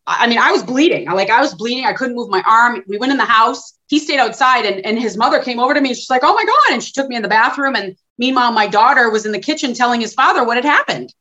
I 0.05 0.27
mean, 0.27 0.37
I 0.37 0.51
was 0.51 0.63
bleeding. 0.63 1.05
Like 1.05 1.29
I 1.29 1.41
was 1.41 1.53
bleeding. 1.55 1.85
I 1.85 1.93
couldn't 1.93 2.15
move 2.15 2.29
my 2.29 2.43
arm. 2.45 2.83
We 2.87 2.97
went 2.97 3.11
in 3.11 3.17
the 3.17 3.25
house. 3.25 3.77
He 3.87 3.99
stayed 3.99 4.19
outside 4.19 4.65
and, 4.65 4.85
and 4.85 4.99
his 4.99 5.17
mother 5.17 5.41
came 5.41 5.59
over 5.59 5.73
to 5.73 5.81
me 5.81 5.89
and 5.89 5.97
she's 5.97 6.09
like, 6.09 6.23
oh 6.23 6.33
my 6.33 6.43
God. 6.43 6.73
And 6.73 6.83
she 6.83 6.91
took 6.91 7.07
me 7.07 7.15
in 7.15 7.21
the 7.21 7.27
bathroom. 7.27 7.75
And 7.75 7.95
meanwhile, 8.17 8.51
my 8.51 8.67
daughter 8.67 9.09
was 9.09 9.25
in 9.25 9.31
the 9.31 9.39
kitchen 9.39 9.73
telling 9.73 10.01
his 10.01 10.13
father 10.13 10.43
what 10.43 10.57
had 10.57 10.65
happened. 10.65 11.13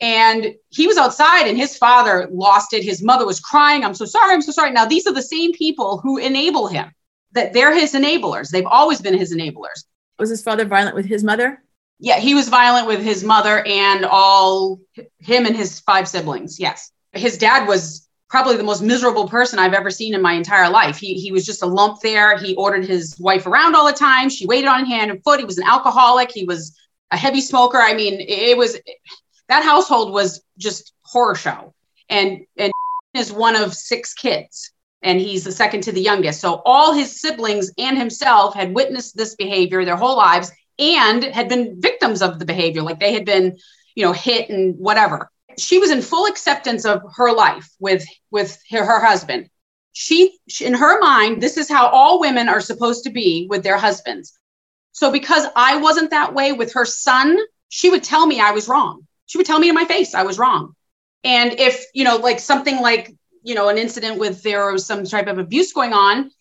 And 0.00 0.54
he 0.70 0.86
was 0.86 0.96
outside 0.96 1.46
and 1.46 1.58
his 1.58 1.76
father 1.76 2.28
lost 2.32 2.72
it. 2.72 2.82
His 2.82 3.02
mother 3.02 3.26
was 3.26 3.38
crying. 3.38 3.84
I'm 3.84 3.94
so 3.94 4.06
sorry. 4.06 4.32
I'm 4.32 4.42
so 4.42 4.52
sorry. 4.52 4.70
Now, 4.70 4.86
these 4.86 5.06
are 5.06 5.12
the 5.12 5.22
same 5.22 5.52
people 5.52 5.98
who 5.98 6.16
enable 6.16 6.68
him, 6.68 6.90
that 7.32 7.52
they're 7.52 7.74
his 7.74 7.92
enablers. 7.92 8.50
They've 8.50 8.64
always 8.66 9.00
been 9.00 9.18
his 9.18 9.34
enablers. 9.34 9.84
Was 10.18 10.30
his 10.30 10.42
father 10.42 10.64
violent 10.64 10.96
with 10.96 11.06
his 11.06 11.22
mother? 11.22 11.62
Yeah, 11.98 12.18
he 12.18 12.34
was 12.34 12.48
violent 12.48 12.86
with 12.86 13.02
his 13.02 13.22
mother 13.22 13.62
and 13.66 14.06
all 14.06 14.80
him 15.18 15.44
and 15.44 15.54
his 15.54 15.80
five 15.80 16.08
siblings. 16.08 16.58
Yes. 16.58 16.90
His 17.12 17.36
dad 17.36 17.68
was 17.68 18.08
probably 18.30 18.56
the 18.56 18.62
most 18.62 18.80
miserable 18.80 19.28
person 19.28 19.58
I've 19.58 19.74
ever 19.74 19.90
seen 19.90 20.14
in 20.14 20.22
my 20.22 20.32
entire 20.32 20.70
life. 20.70 20.96
He, 20.96 21.14
he 21.14 21.32
was 21.32 21.44
just 21.44 21.62
a 21.62 21.66
lump 21.66 22.00
there. 22.00 22.38
He 22.38 22.54
ordered 22.54 22.86
his 22.86 23.18
wife 23.18 23.46
around 23.46 23.74
all 23.74 23.86
the 23.86 23.92
time. 23.92 24.30
She 24.30 24.46
waited 24.46 24.68
on 24.68 24.86
hand 24.86 25.10
and 25.10 25.22
foot. 25.22 25.40
He 25.40 25.44
was 25.44 25.58
an 25.58 25.66
alcoholic. 25.66 26.30
He 26.30 26.44
was 26.44 26.74
a 27.10 27.16
heavy 27.16 27.40
smoker. 27.40 27.78
I 27.78 27.92
mean, 27.92 28.20
it 28.20 28.56
was 28.56 28.78
that 29.50 29.64
household 29.64 30.12
was 30.12 30.42
just 30.58 30.92
horror 31.02 31.34
show. 31.34 31.74
And 32.08 32.46
and 32.56 32.72
is 33.14 33.32
one 33.32 33.56
of 33.56 33.74
six 33.74 34.14
kids 34.14 34.72
and 35.02 35.20
he's 35.20 35.44
the 35.44 35.52
second 35.52 35.82
to 35.82 35.92
the 35.92 36.00
youngest. 36.00 36.40
So 36.40 36.62
all 36.64 36.92
his 36.92 37.20
siblings 37.20 37.72
and 37.76 37.98
himself 37.98 38.54
had 38.54 38.74
witnessed 38.74 39.16
this 39.16 39.34
behavior 39.34 39.84
their 39.84 39.96
whole 39.96 40.16
lives 40.16 40.52
and 40.78 41.24
had 41.24 41.48
been 41.48 41.80
victims 41.80 42.22
of 42.22 42.38
the 42.38 42.44
behavior 42.44 42.82
like 42.82 43.00
they 43.00 43.12
had 43.12 43.24
been, 43.24 43.58
you 43.96 44.04
know, 44.04 44.12
hit 44.12 44.48
and 44.48 44.78
whatever. 44.78 45.30
She 45.58 45.78
was 45.78 45.90
in 45.90 46.02
full 46.02 46.26
acceptance 46.26 46.84
of 46.84 47.02
her 47.16 47.32
life 47.32 47.68
with 47.80 48.06
with 48.30 48.56
her, 48.70 48.84
her 48.84 49.04
husband. 49.04 49.50
She, 49.92 50.38
in 50.60 50.74
her 50.74 51.00
mind 51.00 51.42
this 51.42 51.56
is 51.56 51.68
how 51.68 51.88
all 51.88 52.20
women 52.20 52.48
are 52.48 52.60
supposed 52.60 53.02
to 53.04 53.10
be 53.10 53.48
with 53.50 53.64
their 53.64 53.76
husbands. 53.76 54.38
So 54.92 55.10
because 55.10 55.46
I 55.56 55.78
wasn't 55.78 56.10
that 56.10 56.34
way 56.34 56.52
with 56.52 56.74
her 56.74 56.84
son, 56.84 57.36
she 57.68 57.90
would 57.90 58.04
tell 58.04 58.26
me 58.26 58.40
I 58.40 58.52
was 58.52 58.68
wrong 58.68 59.06
she 59.30 59.38
would 59.38 59.46
tell 59.46 59.60
me 59.60 59.68
in 59.68 59.76
my 59.76 59.84
face 59.84 60.12
I 60.12 60.24
was 60.24 60.40
wrong. 60.40 60.74
And 61.22 61.52
if, 61.52 61.84
you 61.94 62.02
know, 62.02 62.16
like 62.16 62.40
something 62.40 62.80
like, 62.80 63.14
you 63.44 63.54
know, 63.54 63.68
an 63.68 63.78
incident 63.78 64.18
with 64.18 64.42
there 64.42 64.72
was 64.72 64.84
some 64.84 65.04
type 65.04 65.28
of 65.28 65.38
abuse 65.38 65.72
going 65.72 65.92
on, 65.92 66.32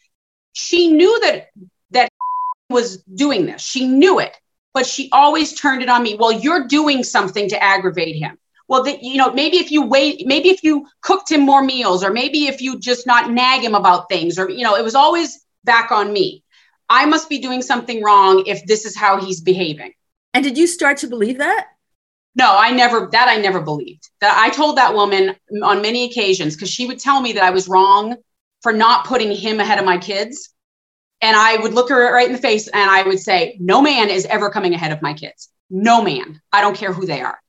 she 0.53 0.91
knew 0.91 1.19
that 1.22 1.50
that 1.91 2.10
was 2.72 3.03
doing 3.03 3.46
this. 3.46 3.62
She 3.62 3.88
knew 3.88 4.17
it, 4.17 4.36
but 4.74 4.88
she 4.88 5.08
always 5.12 5.53
turned 5.53 5.84
it 5.84 5.89
on 5.89 6.01
me. 6.01 6.15
Well, 6.19 6.31
you're 6.31 6.65
doing 6.65 7.03
something 7.03 7.48
to 7.50 7.63
aggravate 7.63 8.15
him. 8.15 8.39
Well, 8.67 8.84
that 8.86 9.03
you 9.03 9.17
know, 9.17 9.31
maybe 9.34 9.58
if 9.58 9.72
you 9.72 9.86
wait, 9.86 10.25
maybe 10.25 10.50
if 10.50 10.63
you 10.63 10.88
cooked 11.01 11.31
him 11.31 11.41
more 11.41 11.63
meals, 11.63 12.03
or 12.03 12.10
maybe 12.10 12.48
if 12.48 12.60
you 12.60 12.79
just 12.79 13.05
not 13.05 13.29
nag 13.29 13.62
him 13.62 13.75
about 13.75 14.10
things, 14.10 14.39
or 14.39 14.50
you 14.50 14.63
know, 14.63 14.75
it 14.75 14.84
was 14.84 14.96
always 14.96 15.46
back 15.63 15.91
on 15.91 16.12
me. 16.12 16.43
I 16.89 17.05
must 17.05 17.29
be 17.29 17.38
doing 17.38 17.62
something 17.62 18.01
wrong 18.01 18.46
if 18.48 18.65
this 18.65 18.86
is 18.86 18.98
how 18.98 19.24
he's 19.24 19.41
behaving. 19.41 19.93
And 20.34 20.43
did 20.43 20.58
you 20.58 20.65
start 20.65 20.98
to 20.98 21.08
believe 21.08 21.38
that? 21.38 21.67
No, 22.36 22.55
I 22.57 22.71
never, 22.71 23.09
that 23.12 23.27
I 23.27 23.38
never 23.38 23.62
believed. 23.62 24.09
That 24.21 24.38
I 24.38 24.50
told 24.55 24.77
that 24.77 24.93
woman 24.93 25.36
on 25.63 25.81
many 25.81 26.05
occasions 26.05 26.55
because 26.55 26.69
she 26.69 26.86
would 26.86 27.00
tell 27.00 27.21
me 27.21 27.33
that 27.33 27.43
I 27.43 27.50
was 27.50 27.67
wrong 27.67 28.15
for 28.62 28.71
not 28.71 29.05
putting 29.05 29.31
him 29.31 29.59
ahead 29.59 29.79
of 29.79 29.86
my 29.86 29.98
kids. 29.98 30.53
And 31.21 31.36
I 31.36 31.57
would 31.57 31.74
look 31.74 31.89
her 31.89 32.13
right 32.13 32.27
in 32.27 32.33
the 32.33 32.41
face 32.41 32.67
and 32.67 32.89
I 32.89 33.03
would 33.03 33.19
say, 33.19 33.57
No 33.59 33.81
man 33.81 34.09
is 34.09 34.25
ever 34.25 34.50
coming 34.50 34.74
ahead 34.74 34.91
of 34.91 35.01
my 35.01 35.13
kids. 35.13 35.50
No 35.69 36.01
man. 36.01 36.41
I 36.51 36.62
don't 36.62 36.77
care 36.77 36.93
who 36.93 37.05
they 37.05 37.21
are. 37.21 37.39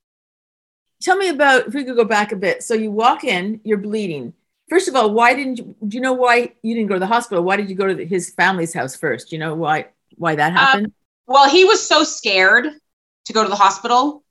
Tell 1.03 1.17
me 1.17 1.29
about, 1.29 1.69
if 1.69 1.75
we 1.75 1.85
could 1.85 1.97
go 1.97 2.05
back 2.05 2.33
a 2.33 2.37
bit. 2.37 2.63
So 2.63 2.75
you 2.75 2.91
walk 2.91 3.25
in, 3.25 3.61
you're 3.65 3.79
bleeding. 3.79 4.35
First 4.69 4.89
of 4.89 4.95
all, 4.95 5.13
why 5.13 5.35
didn't 5.35 5.59
you, 5.59 5.75
do 5.87 5.97
you 5.97 6.01
know 6.01 6.13
why 6.13 6.53
you 6.63 6.75
didn't 6.75 6.89
go 6.89 6.95
to 6.95 7.01
the 7.01 7.07
hospital? 7.07 7.43
Why 7.43 7.57
did 7.57 7.71
you 7.71 7.75
go 7.75 7.87
to 7.87 7.95
the, 7.95 8.05
his 8.05 8.31
family's 8.31 8.75
house 8.75 8.97
first? 8.97 9.31
Do 9.31 9.37
you 9.37 9.41
know 9.41 9.55
why, 9.55 9.87
why 10.17 10.35
that 10.35 10.53
happened? 10.53 10.87
Um, 10.87 10.93
well, 11.27 11.49
he 11.49 11.65
was 11.65 11.85
so 11.85 12.05
scared 12.05 12.67
to 13.25 13.33
go 13.33 13.43
to 13.43 13.49
the 13.49 13.57
hospital 13.57 14.23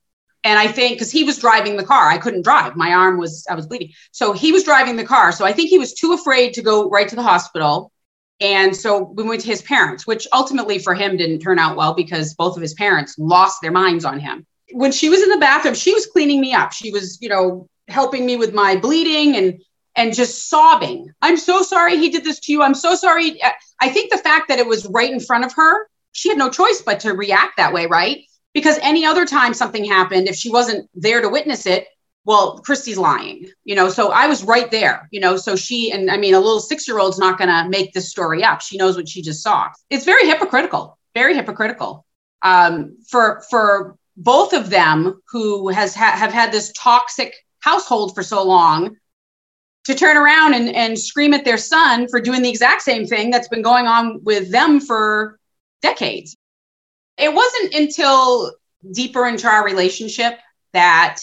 and 0.42 0.58
I 0.58 0.68
think 0.68 0.94
because 0.94 1.10
he 1.10 1.24
was 1.24 1.38
driving 1.38 1.76
the 1.76 1.84
car, 1.84 2.08
I 2.08 2.18
couldn't 2.18 2.42
drive. 2.42 2.74
My 2.76 2.92
arm 2.92 3.18
was, 3.18 3.46
I 3.50 3.54
was 3.54 3.66
bleeding. 3.66 3.92
So 4.12 4.32
he 4.32 4.52
was 4.52 4.64
driving 4.64 4.96
the 4.96 5.04
car. 5.04 5.32
So 5.32 5.44
I 5.44 5.52
think 5.52 5.68
he 5.68 5.78
was 5.78 5.92
too 5.92 6.12
afraid 6.12 6.54
to 6.54 6.62
go 6.62 6.88
right 6.88 7.08
to 7.08 7.16
the 7.16 7.22
hospital. 7.22 7.92
And 8.40 8.74
so 8.74 9.02
we 9.02 9.22
went 9.22 9.42
to 9.42 9.46
his 9.46 9.60
parents, 9.60 10.06
which 10.06 10.26
ultimately 10.32 10.78
for 10.78 10.94
him 10.94 11.18
didn't 11.18 11.40
turn 11.40 11.58
out 11.58 11.76
well 11.76 11.92
because 11.92 12.34
both 12.34 12.56
of 12.56 12.62
his 12.62 12.72
parents 12.72 13.16
lost 13.18 13.60
their 13.60 13.70
minds 13.70 14.06
on 14.06 14.18
him. 14.18 14.46
When 14.72 14.92
she 14.92 15.10
was 15.10 15.22
in 15.22 15.28
the 15.28 15.36
bathroom, 15.36 15.74
she 15.74 15.92
was 15.92 16.06
cleaning 16.06 16.40
me 16.40 16.54
up. 16.54 16.72
She 16.72 16.90
was, 16.90 17.18
you 17.20 17.28
know, 17.28 17.68
helping 17.88 18.24
me 18.24 18.36
with 18.36 18.54
my 18.54 18.76
bleeding 18.76 19.36
and 19.36 19.60
and 19.96 20.14
just 20.14 20.48
sobbing. 20.48 21.12
I'm 21.20 21.36
so 21.36 21.62
sorry 21.62 21.96
he 21.96 22.08
did 22.10 22.24
this 22.24 22.38
to 22.40 22.52
you. 22.52 22.62
I'm 22.62 22.74
so 22.74 22.94
sorry. 22.94 23.40
I 23.80 23.88
think 23.88 24.10
the 24.10 24.18
fact 24.18 24.48
that 24.48 24.60
it 24.60 24.66
was 24.66 24.86
right 24.86 25.10
in 25.10 25.18
front 25.18 25.44
of 25.44 25.52
her, 25.54 25.88
she 26.12 26.28
had 26.28 26.38
no 26.38 26.48
choice 26.48 26.80
but 26.80 27.00
to 27.00 27.12
react 27.12 27.56
that 27.56 27.72
way, 27.72 27.86
right? 27.86 28.22
Because 28.52 28.78
any 28.82 29.04
other 29.04 29.24
time 29.24 29.54
something 29.54 29.84
happened, 29.84 30.28
if 30.28 30.36
she 30.36 30.50
wasn't 30.50 30.88
there 30.94 31.20
to 31.20 31.28
witness 31.28 31.66
it, 31.66 31.86
well, 32.24 32.58
Christy's 32.58 32.98
lying, 32.98 33.46
you 33.64 33.74
know. 33.74 33.88
So 33.88 34.10
I 34.10 34.26
was 34.26 34.44
right 34.44 34.70
there, 34.70 35.08
you 35.10 35.20
know. 35.20 35.36
So 35.36 35.56
she 35.56 35.90
and 35.90 36.10
I 36.10 36.16
mean, 36.16 36.34
a 36.34 36.40
little 36.40 36.60
six 36.60 36.86
year 36.86 36.98
old's 36.98 37.18
not 37.18 37.38
going 37.38 37.48
to 37.48 37.68
make 37.68 37.92
this 37.92 38.10
story 38.10 38.44
up. 38.44 38.60
She 38.60 38.76
knows 38.76 38.96
what 38.96 39.08
she 39.08 39.22
just 39.22 39.42
saw. 39.42 39.68
It's 39.88 40.04
very 40.04 40.26
hypocritical, 40.26 40.98
very 41.14 41.34
hypocritical 41.34 42.04
um, 42.42 42.96
for 43.08 43.42
for 43.48 43.96
both 44.16 44.52
of 44.52 44.68
them 44.68 45.20
who 45.28 45.68
has 45.68 45.94
ha- 45.94 46.16
have 46.16 46.32
had 46.32 46.52
this 46.52 46.72
toxic 46.72 47.34
household 47.60 48.14
for 48.14 48.22
so 48.22 48.44
long 48.44 48.96
to 49.84 49.94
turn 49.94 50.16
around 50.16 50.54
and, 50.54 50.74
and 50.74 50.98
scream 50.98 51.32
at 51.32 51.44
their 51.44 51.56
son 51.56 52.06
for 52.08 52.20
doing 52.20 52.42
the 52.42 52.50
exact 52.50 52.82
same 52.82 53.06
thing 53.06 53.30
that's 53.30 53.48
been 53.48 53.62
going 53.62 53.86
on 53.86 54.22
with 54.22 54.50
them 54.52 54.78
for 54.78 55.38
decades 55.80 56.36
it 57.20 57.34
wasn't 57.34 57.74
until 57.74 58.52
deeper 58.92 59.26
into 59.26 59.46
our 59.46 59.64
relationship 59.64 60.38
that 60.72 61.18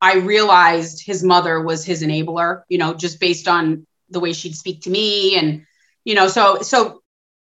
I 0.00 0.16
realized 0.16 1.04
his 1.04 1.22
mother 1.22 1.60
was 1.60 1.84
his 1.84 2.02
enabler, 2.02 2.62
you 2.68 2.78
know, 2.78 2.94
just 2.94 3.20
based 3.20 3.48
on 3.48 3.86
the 4.08 4.20
way 4.20 4.32
she'd 4.32 4.56
speak 4.56 4.82
to 4.82 4.90
me. 4.90 5.36
And, 5.36 5.66
you 6.04 6.14
know, 6.14 6.28
so, 6.28 6.62
so 6.62 7.02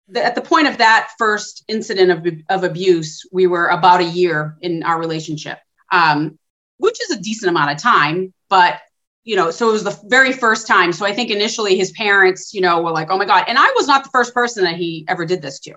the, 0.09 0.25
at 0.25 0.35
the 0.35 0.43
point 0.43 0.69
of 0.69 0.79
that 0.79 1.11
first 1.19 1.65
incident 1.69 2.11
of, 2.11 2.27
of 2.49 2.65
abuse, 2.65 3.27
we 3.33 3.47
were 3.47 3.69
about 3.69 4.01
a 4.01 4.05
year 4.05 4.57
in 4.61 4.83
our 4.83 4.99
relationship, 4.99 5.59
um, 5.91 6.39
which 6.77 7.01
is 7.01 7.11
a 7.11 7.21
decent 7.21 7.51
amount 7.51 7.71
of 7.71 7.79
time, 7.79 8.33
but 8.49 8.81
you 9.25 9.37
know, 9.37 9.51
so 9.51 9.69
it 9.69 9.73
was 9.73 9.85
the 9.85 9.99
very 10.07 10.33
first 10.33 10.67
time. 10.67 10.93
So 10.93 11.07
I 11.07 11.13
think 11.13 11.31
initially 11.31 11.77
his 11.77 11.93
parents, 11.93 12.53
you 12.53 12.61
know, 12.61 12.83
were 12.83 12.91
like, 12.91 13.09
oh 13.09 13.17
my 13.17 13.25
God. 13.25 13.45
And 13.47 13.57
I 13.57 13.73
was 13.77 13.87
not 13.87 14.03
the 14.03 14.11
first 14.11 14.35
person 14.35 14.65
that 14.65 14.77
he 14.77 15.05
ever 15.09 15.25
did 15.25 15.41
this 15.41 15.61
to. 15.61 15.75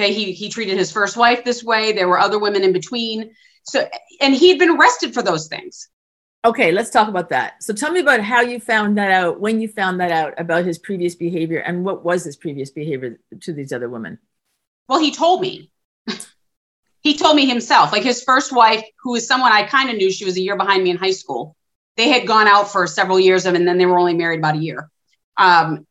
Okay, 0.00 0.14
he 0.14 0.32
he 0.32 0.48
treated 0.48 0.78
his 0.78 0.90
first 0.90 1.14
wife 1.18 1.44
this 1.44 1.62
way. 1.62 1.92
There 1.92 2.08
were 2.08 2.18
other 2.18 2.38
women 2.38 2.64
in 2.64 2.72
between. 2.72 3.34
So 3.64 3.86
and 4.22 4.34
he 4.34 4.48
had 4.48 4.58
been 4.58 4.70
arrested 4.70 5.12
for 5.12 5.22
those 5.22 5.46
things. 5.46 5.90
Okay, 6.42 6.72
let's 6.72 6.88
talk 6.88 7.08
about 7.08 7.28
that. 7.28 7.62
So 7.62 7.74
tell 7.74 7.92
me 7.92 8.00
about 8.00 8.20
how 8.20 8.40
you 8.40 8.60
found 8.60 8.96
that 8.96 9.10
out, 9.10 9.40
when 9.40 9.60
you 9.60 9.68
found 9.68 10.00
that 10.00 10.10
out 10.10 10.32
about 10.40 10.64
his 10.64 10.78
previous 10.78 11.14
behavior 11.14 11.58
and 11.58 11.84
what 11.84 12.02
was 12.02 12.24
his 12.24 12.36
previous 12.36 12.70
behavior 12.70 13.20
to 13.42 13.52
these 13.52 13.74
other 13.74 13.90
women? 13.90 14.18
Well, 14.88 15.00
he 15.00 15.10
told 15.10 15.42
me. 15.42 15.70
he 17.02 17.18
told 17.18 17.36
me 17.36 17.44
himself. 17.44 17.92
Like 17.92 18.02
his 18.02 18.22
first 18.22 18.52
wife, 18.52 18.82
who 19.02 19.12
was 19.12 19.26
someone 19.26 19.52
I 19.52 19.64
kind 19.64 19.90
of 19.90 19.96
knew, 19.96 20.10
she 20.10 20.24
was 20.24 20.38
a 20.38 20.40
year 20.40 20.56
behind 20.56 20.82
me 20.82 20.88
in 20.88 20.96
high 20.96 21.10
school. 21.10 21.56
They 21.98 22.08
had 22.08 22.26
gone 22.26 22.48
out 22.48 22.72
for 22.72 22.86
several 22.86 23.20
years 23.20 23.44
of 23.44 23.54
and 23.54 23.68
then 23.68 23.76
they 23.76 23.84
were 23.84 23.98
only 23.98 24.14
married 24.14 24.38
about 24.38 24.54
a 24.54 24.60
year. 24.60 24.88
Um, 25.36 25.86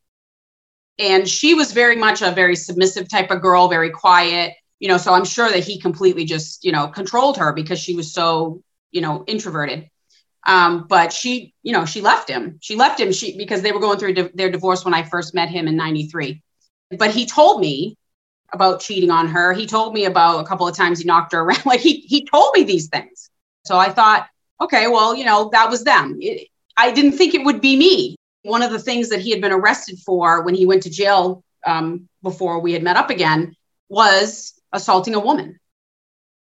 and 1.00 1.28
she 1.28 1.56
was 1.56 1.72
very 1.72 1.96
much 1.96 2.22
a 2.22 2.32
very 2.32 2.56
submissive 2.56 3.10
type 3.10 3.32
of 3.32 3.42
girl 3.42 3.68
very 3.68 3.90
quiet 3.90 4.54
you 4.80 4.88
know 4.88 4.98
so 4.98 5.14
i'm 5.14 5.26
sure 5.26 5.50
that 5.50 5.64
he 5.64 5.80
completely 5.80 6.26
just 6.26 6.64
you 6.64 6.72
know 6.72 6.88
controlled 6.88 7.38
her 7.38 7.52
because 7.54 7.80
she 7.80 7.96
was 7.96 8.14
so 8.14 8.62
you 8.92 9.02
know 9.02 9.24
introverted. 9.28 9.90
Um, 10.48 10.86
but 10.88 11.12
she 11.12 11.54
you 11.64 11.74
know 11.74 11.86
she 11.86 12.02
left 12.02 12.30
him. 12.30 12.58
She 12.62 12.76
left 12.76 13.00
him. 13.00 13.12
She 13.12 13.38
because 13.38 13.62
they 13.62 13.72
were 13.72 13.80
going 13.80 14.00
through 14.00 14.14
di- 14.14 14.32
their 14.34 14.50
divorce 14.50 14.86
when 14.86 14.94
i 14.94 15.04
first 15.04 15.34
met 15.34 15.50
him 15.50 15.68
in 15.68 15.76
93 15.76 16.42
but 16.98 17.12
he 17.12 17.26
told 17.26 17.62
me 17.62 17.96
about 18.52 18.80
cheating 18.80 19.12
on 19.12 19.28
her. 19.28 19.54
He 19.54 19.68
told 19.68 19.94
me 19.94 20.06
about 20.06 20.40
a 20.40 20.48
couple 20.48 20.68
of 20.68 20.76
times 20.76 21.00
he 21.00 21.06
knocked 21.06 21.34
her 21.34 21.40
around. 21.44 21.66
Like 21.66 21.82
he 21.82 22.00
he 22.02 22.26
told 22.26 22.52
me 22.56 22.64
these 22.64 22.88
things. 22.88 23.30
So 23.66 23.78
i 23.78 23.90
thought 23.90 24.28
okay 24.62 24.88
well 24.88 25.16
you 25.16 25.26
know 25.26 25.50
that 25.52 25.70
was 25.70 25.84
them. 25.84 26.18
It, 26.22 26.48
i 26.78 26.92
didn't 26.92 27.14
think 27.14 27.34
it 27.36 27.44
would 27.44 27.62
be 27.62 27.76
me 27.76 28.16
one 28.44 28.62
of 28.62 28.72
the 28.72 28.80
things 28.80 29.10
that 29.10 29.22
he 29.22 29.32
had 29.32 29.42
been 29.42 29.52
arrested 29.52 30.00
for 30.00 30.44
when 30.44 30.56
he 30.56 30.66
went 30.66 30.84
to 30.84 30.90
jail 30.90 31.44
um, 31.66 32.08
before 32.24 32.60
we 32.60 32.74
had 32.74 32.84
met 32.84 32.98
up 32.98 33.10
again 33.10 33.56
was 33.90 34.54
assaulting 34.72 35.16
a 35.16 35.20
woman. 35.20 35.60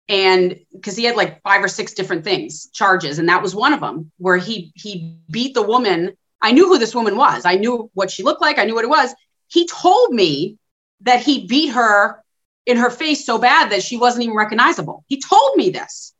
And 0.08 0.58
because 0.72 0.96
he 0.96 1.04
had 1.04 1.16
like 1.16 1.40
five 1.42 1.62
or 1.62 1.68
six 1.68 1.94
different 1.94 2.24
things, 2.24 2.68
charges, 2.72 3.18
and 3.18 3.28
that 3.28 3.42
was 3.42 3.54
one 3.54 3.72
of 3.72 3.80
them 3.80 4.10
where 4.18 4.36
he 4.36 4.72
he 4.74 5.16
beat 5.30 5.54
the 5.54 5.62
woman. 5.62 6.16
I 6.42 6.52
knew 6.52 6.66
who 6.66 6.78
this 6.78 6.94
woman 6.94 7.16
was. 7.16 7.44
I 7.44 7.56
knew 7.56 7.90
what 7.94 8.10
she 8.10 8.22
looked 8.22 8.40
like. 8.40 8.58
I 8.58 8.64
knew 8.64 8.74
what 8.74 8.84
it 8.84 8.90
was. 8.90 9.14
He 9.48 9.66
told 9.66 10.12
me 10.12 10.56
that 11.02 11.22
he 11.22 11.46
beat 11.46 11.68
her 11.68 12.24
in 12.66 12.76
her 12.76 12.90
face 12.90 13.24
so 13.24 13.38
bad 13.38 13.70
that 13.70 13.82
she 13.82 13.96
wasn't 13.96 14.24
even 14.24 14.36
recognizable. 14.36 15.04
He 15.06 15.20
told 15.20 15.56
me 15.56 15.70
this. 15.70 16.14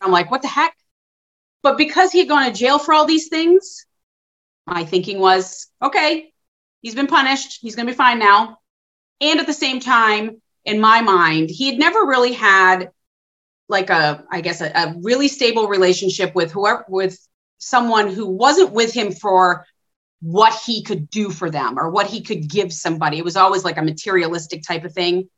I'm 0.00 0.10
like, 0.10 0.30
what 0.30 0.42
the 0.42 0.48
heck? 0.48 0.74
But 1.62 1.76
because 1.76 2.12
he 2.12 2.20
had 2.20 2.28
gone 2.28 2.46
to 2.46 2.52
jail 2.52 2.78
for 2.78 2.94
all 2.94 3.06
these 3.06 3.28
things, 3.28 3.86
my 4.70 4.84
thinking 4.84 5.18
was, 5.18 5.66
okay, 5.82 6.32
he's 6.80 6.94
been 6.94 7.06
punished. 7.06 7.58
He's 7.60 7.76
going 7.76 7.86
to 7.86 7.92
be 7.92 7.96
fine 7.96 8.18
now. 8.18 8.58
And 9.20 9.40
at 9.40 9.46
the 9.46 9.52
same 9.52 9.80
time, 9.80 10.40
in 10.64 10.80
my 10.80 11.02
mind, 11.02 11.50
he 11.50 11.66
had 11.66 11.78
never 11.78 12.06
really 12.06 12.32
had 12.32 12.90
like 13.68 13.90
a 13.90 14.24
I 14.30 14.40
guess 14.40 14.60
a, 14.60 14.70
a 14.74 14.94
really 15.02 15.28
stable 15.28 15.68
relationship 15.68 16.34
with 16.34 16.50
whoever 16.52 16.84
with 16.88 17.18
someone 17.58 18.12
who 18.12 18.26
wasn't 18.26 18.72
with 18.72 18.92
him 18.92 19.12
for 19.12 19.66
what 20.20 20.54
he 20.66 20.82
could 20.82 21.08
do 21.10 21.30
for 21.30 21.50
them 21.50 21.78
or 21.78 21.90
what 21.90 22.06
he 22.06 22.22
could 22.22 22.48
give 22.48 22.72
somebody. 22.72 23.18
It 23.18 23.24
was 23.24 23.36
always 23.36 23.64
like 23.64 23.78
a 23.78 23.82
materialistic 23.82 24.62
type 24.62 24.84
of 24.84 24.92
thing. 24.92 25.28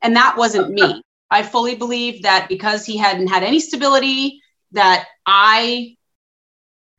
And 0.00 0.16
that 0.16 0.36
wasn't 0.36 0.70
me. 0.70 1.02
I 1.30 1.42
fully 1.42 1.74
believe 1.74 2.22
that 2.22 2.48
because 2.48 2.84
he 2.84 2.96
hadn't 2.96 3.28
had 3.28 3.42
any 3.42 3.60
stability, 3.60 4.40
that 4.72 5.06
I 5.26 5.96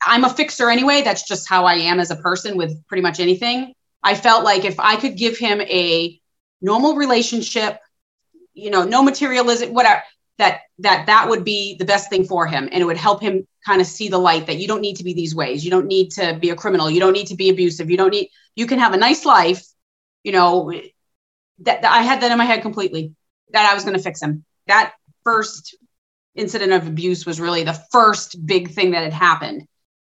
I'm 0.06 0.24
a 0.24 0.30
fixer 0.30 0.70
anyway. 0.70 1.02
That's 1.02 1.24
just 1.24 1.50
how 1.50 1.66
I 1.66 1.76
am 1.76 2.00
as 2.00 2.12
a 2.12 2.16
person 2.16 2.58
with 2.58 2.86
pretty 2.88 3.02
much 3.02 3.20
anything. 3.20 3.74
I 4.02 4.16
felt 4.16 4.44
like 4.44 4.66
if 4.66 4.80
I 4.80 4.96
could 4.98 5.18
give 5.18 5.38
him 5.38 5.62
a 5.62 6.20
normal 6.62 6.96
relationship, 6.96 7.80
you 8.54 8.70
know, 8.70 8.84
no 8.84 9.02
materialism, 9.02 9.74
whatever, 9.74 10.04
that 10.40 10.62
that 10.80 11.06
that 11.06 11.30
would 11.30 11.44
be 11.44 11.76
the 11.78 11.86
best 11.86 12.10
thing 12.10 12.26
for 12.26 12.48
him. 12.48 12.68
And 12.72 12.82
it 12.82 12.86
would 12.86 12.98
help 12.98 13.22
him 13.22 13.48
kind 13.66 13.82
of 13.82 13.88
see 13.88 14.10
the 14.10 14.18
light 14.18 14.48
that 14.48 14.58
you 14.58 14.68
don't 14.68 14.82
need 14.82 14.98
to 14.98 15.04
be 15.04 15.14
these 15.14 15.36
ways. 15.36 15.64
You 15.64 15.72
don't 15.72 15.88
need 15.88 16.12
to 16.12 16.38
be 16.40 16.50
a 16.50 16.56
criminal. 16.56 16.90
You 16.90 17.00
don't 17.00 17.14
need 17.14 17.28
to 17.28 17.36
be 17.36 17.50
abusive. 17.50 17.90
You 17.90 17.98
don't 17.98 18.12
need 18.12 18.30
you 18.56 18.68
can 18.68 18.80
have 18.80 18.94
a 18.94 18.98
nice 18.98 19.26
life 19.26 19.66
you 20.24 20.32
know 20.32 20.72
that, 21.60 21.82
that 21.82 21.92
i 21.92 22.02
had 22.02 22.22
that 22.22 22.32
in 22.32 22.38
my 22.38 22.46
head 22.46 22.62
completely 22.62 23.14
that 23.52 23.70
i 23.70 23.74
was 23.74 23.84
going 23.84 23.96
to 23.96 24.02
fix 24.02 24.22
him. 24.22 24.44
That 24.68 24.94
first 25.24 25.78
incident 26.36 26.72
of 26.72 26.88
abuse 26.88 27.26
was 27.26 27.40
really 27.40 27.64
the 27.64 27.80
first 27.92 28.44
big 28.46 28.72
thing 28.72 28.92
that 28.92 29.04
had 29.04 29.14
happened 29.14 29.68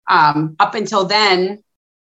um, 0.09 0.57
up 0.59 0.75
until 0.75 1.05
then 1.05 1.63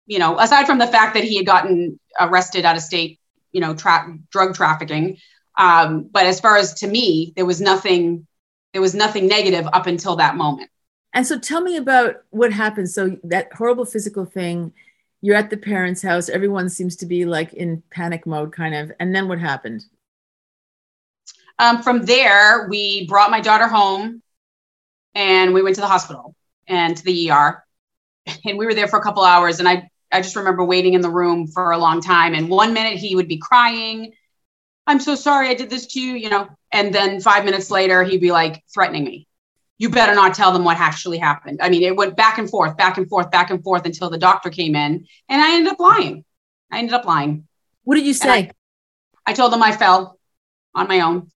you 0.05 0.19
know 0.19 0.39
aside 0.39 0.65
from 0.65 0.79
the 0.79 0.87
fact 0.87 1.13
that 1.13 1.23
he 1.23 1.37
had 1.37 1.45
gotten 1.45 1.99
arrested 2.19 2.65
out 2.65 2.75
of 2.75 2.81
state 2.81 3.19
you 3.51 3.61
know 3.61 3.73
tra- 3.75 4.17
drug 4.31 4.55
trafficking 4.55 5.17
um, 5.57 6.09
but 6.11 6.25
as 6.25 6.39
far 6.39 6.57
as 6.57 6.73
to 6.75 6.87
me, 6.87 7.33
there 7.35 7.45
was 7.45 7.61
nothing, 7.61 8.27
there 8.73 8.81
was 8.81 8.95
nothing 8.95 9.27
negative 9.27 9.67
up 9.73 9.87
until 9.87 10.15
that 10.17 10.35
moment. 10.35 10.69
And 11.13 11.27
so 11.27 11.37
tell 11.37 11.61
me 11.61 11.77
about 11.77 12.15
what 12.29 12.53
happened. 12.53 12.89
So 12.89 13.17
that 13.23 13.51
horrible 13.53 13.85
physical 13.85 14.25
thing, 14.25 14.73
you're 15.21 15.35
at 15.35 15.49
the 15.49 15.57
parents' 15.57 16.01
house, 16.01 16.29
everyone 16.29 16.69
seems 16.69 16.95
to 16.97 17.05
be 17.05 17.25
like 17.25 17.53
in 17.53 17.83
panic 17.91 18.25
mode, 18.25 18.53
kind 18.53 18.73
of. 18.73 18.91
And 18.99 19.13
then 19.13 19.27
what 19.27 19.39
happened? 19.39 19.83
Um, 21.59 21.83
from 21.83 22.03
there, 22.03 22.67
we 22.69 23.05
brought 23.07 23.29
my 23.29 23.41
daughter 23.41 23.67
home 23.67 24.23
and 25.13 25.53
we 25.53 25.61
went 25.61 25.75
to 25.75 25.81
the 25.81 25.87
hospital 25.87 26.33
and 26.67 26.95
to 26.95 27.03
the 27.03 27.29
ER. 27.29 27.63
And 28.45 28.57
we 28.57 28.65
were 28.65 28.73
there 28.73 28.87
for 28.87 28.99
a 28.99 29.03
couple 29.03 29.23
hours. 29.23 29.59
And 29.59 29.67
I, 29.67 29.89
I 30.11 30.21
just 30.21 30.35
remember 30.35 30.63
waiting 30.63 30.93
in 30.93 31.01
the 31.01 31.09
room 31.09 31.47
for 31.47 31.71
a 31.71 31.77
long 31.77 32.01
time. 32.01 32.33
And 32.33 32.49
one 32.49 32.73
minute 32.73 32.97
he 32.97 33.15
would 33.15 33.27
be 33.27 33.37
crying 33.37 34.13
I'm 34.87 34.99
so 34.99 35.15
sorry 35.15 35.47
I 35.49 35.53
did 35.53 35.69
this 35.69 35.87
to 35.87 36.01
you, 36.01 36.15
you 36.15 36.29
know. 36.29 36.49
And 36.71 36.93
then 36.93 37.21
five 37.21 37.45
minutes 37.45 37.69
later, 37.69 38.03
he'd 38.03 38.21
be 38.21 38.31
like 38.31 38.63
threatening 38.73 39.03
me. 39.03 39.27
You 39.77 39.89
better 39.89 40.13
not 40.13 40.33
tell 40.33 40.51
them 40.51 40.63
what 40.63 40.77
actually 40.77 41.17
happened. 41.17 41.59
I 41.61 41.69
mean, 41.69 41.83
it 41.83 41.95
went 41.95 42.15
back 42.15 42.37
and 42.37 42.49
forth, 42.49 42.77
back 42.77 42.97
and 42.97 43.07
forth, 43.09 43.31
back 43.31 43.49
and 43.49 43.63
forth 43.63 43.85
until 43.85 44.09
the 44.09 44.17
doctor 44.17 44.49
came 44.49 44.75
in 44.75 45.07
and 45.27 45.41
I 45.41 45.55
ended 45.55 45.73
up 45.73 45.79
lying. 45.79 46.23
I 46.71 46.79
ended 46.79 46.93
up 46.93 47.05
lying. 47.05 47.47
What 47.83 47.95
did 47.95 48.05
you 48.05 48.13
say? 48.13 48.29
I, 48.29 48.51
I 49.25 49.33
told 49.33 49.51
them 49.51 49.63
I 49.63 49.71
fell 49.71 50.19
on 50.75 50.87
my 50.87 50.99
own. 50.99 51.31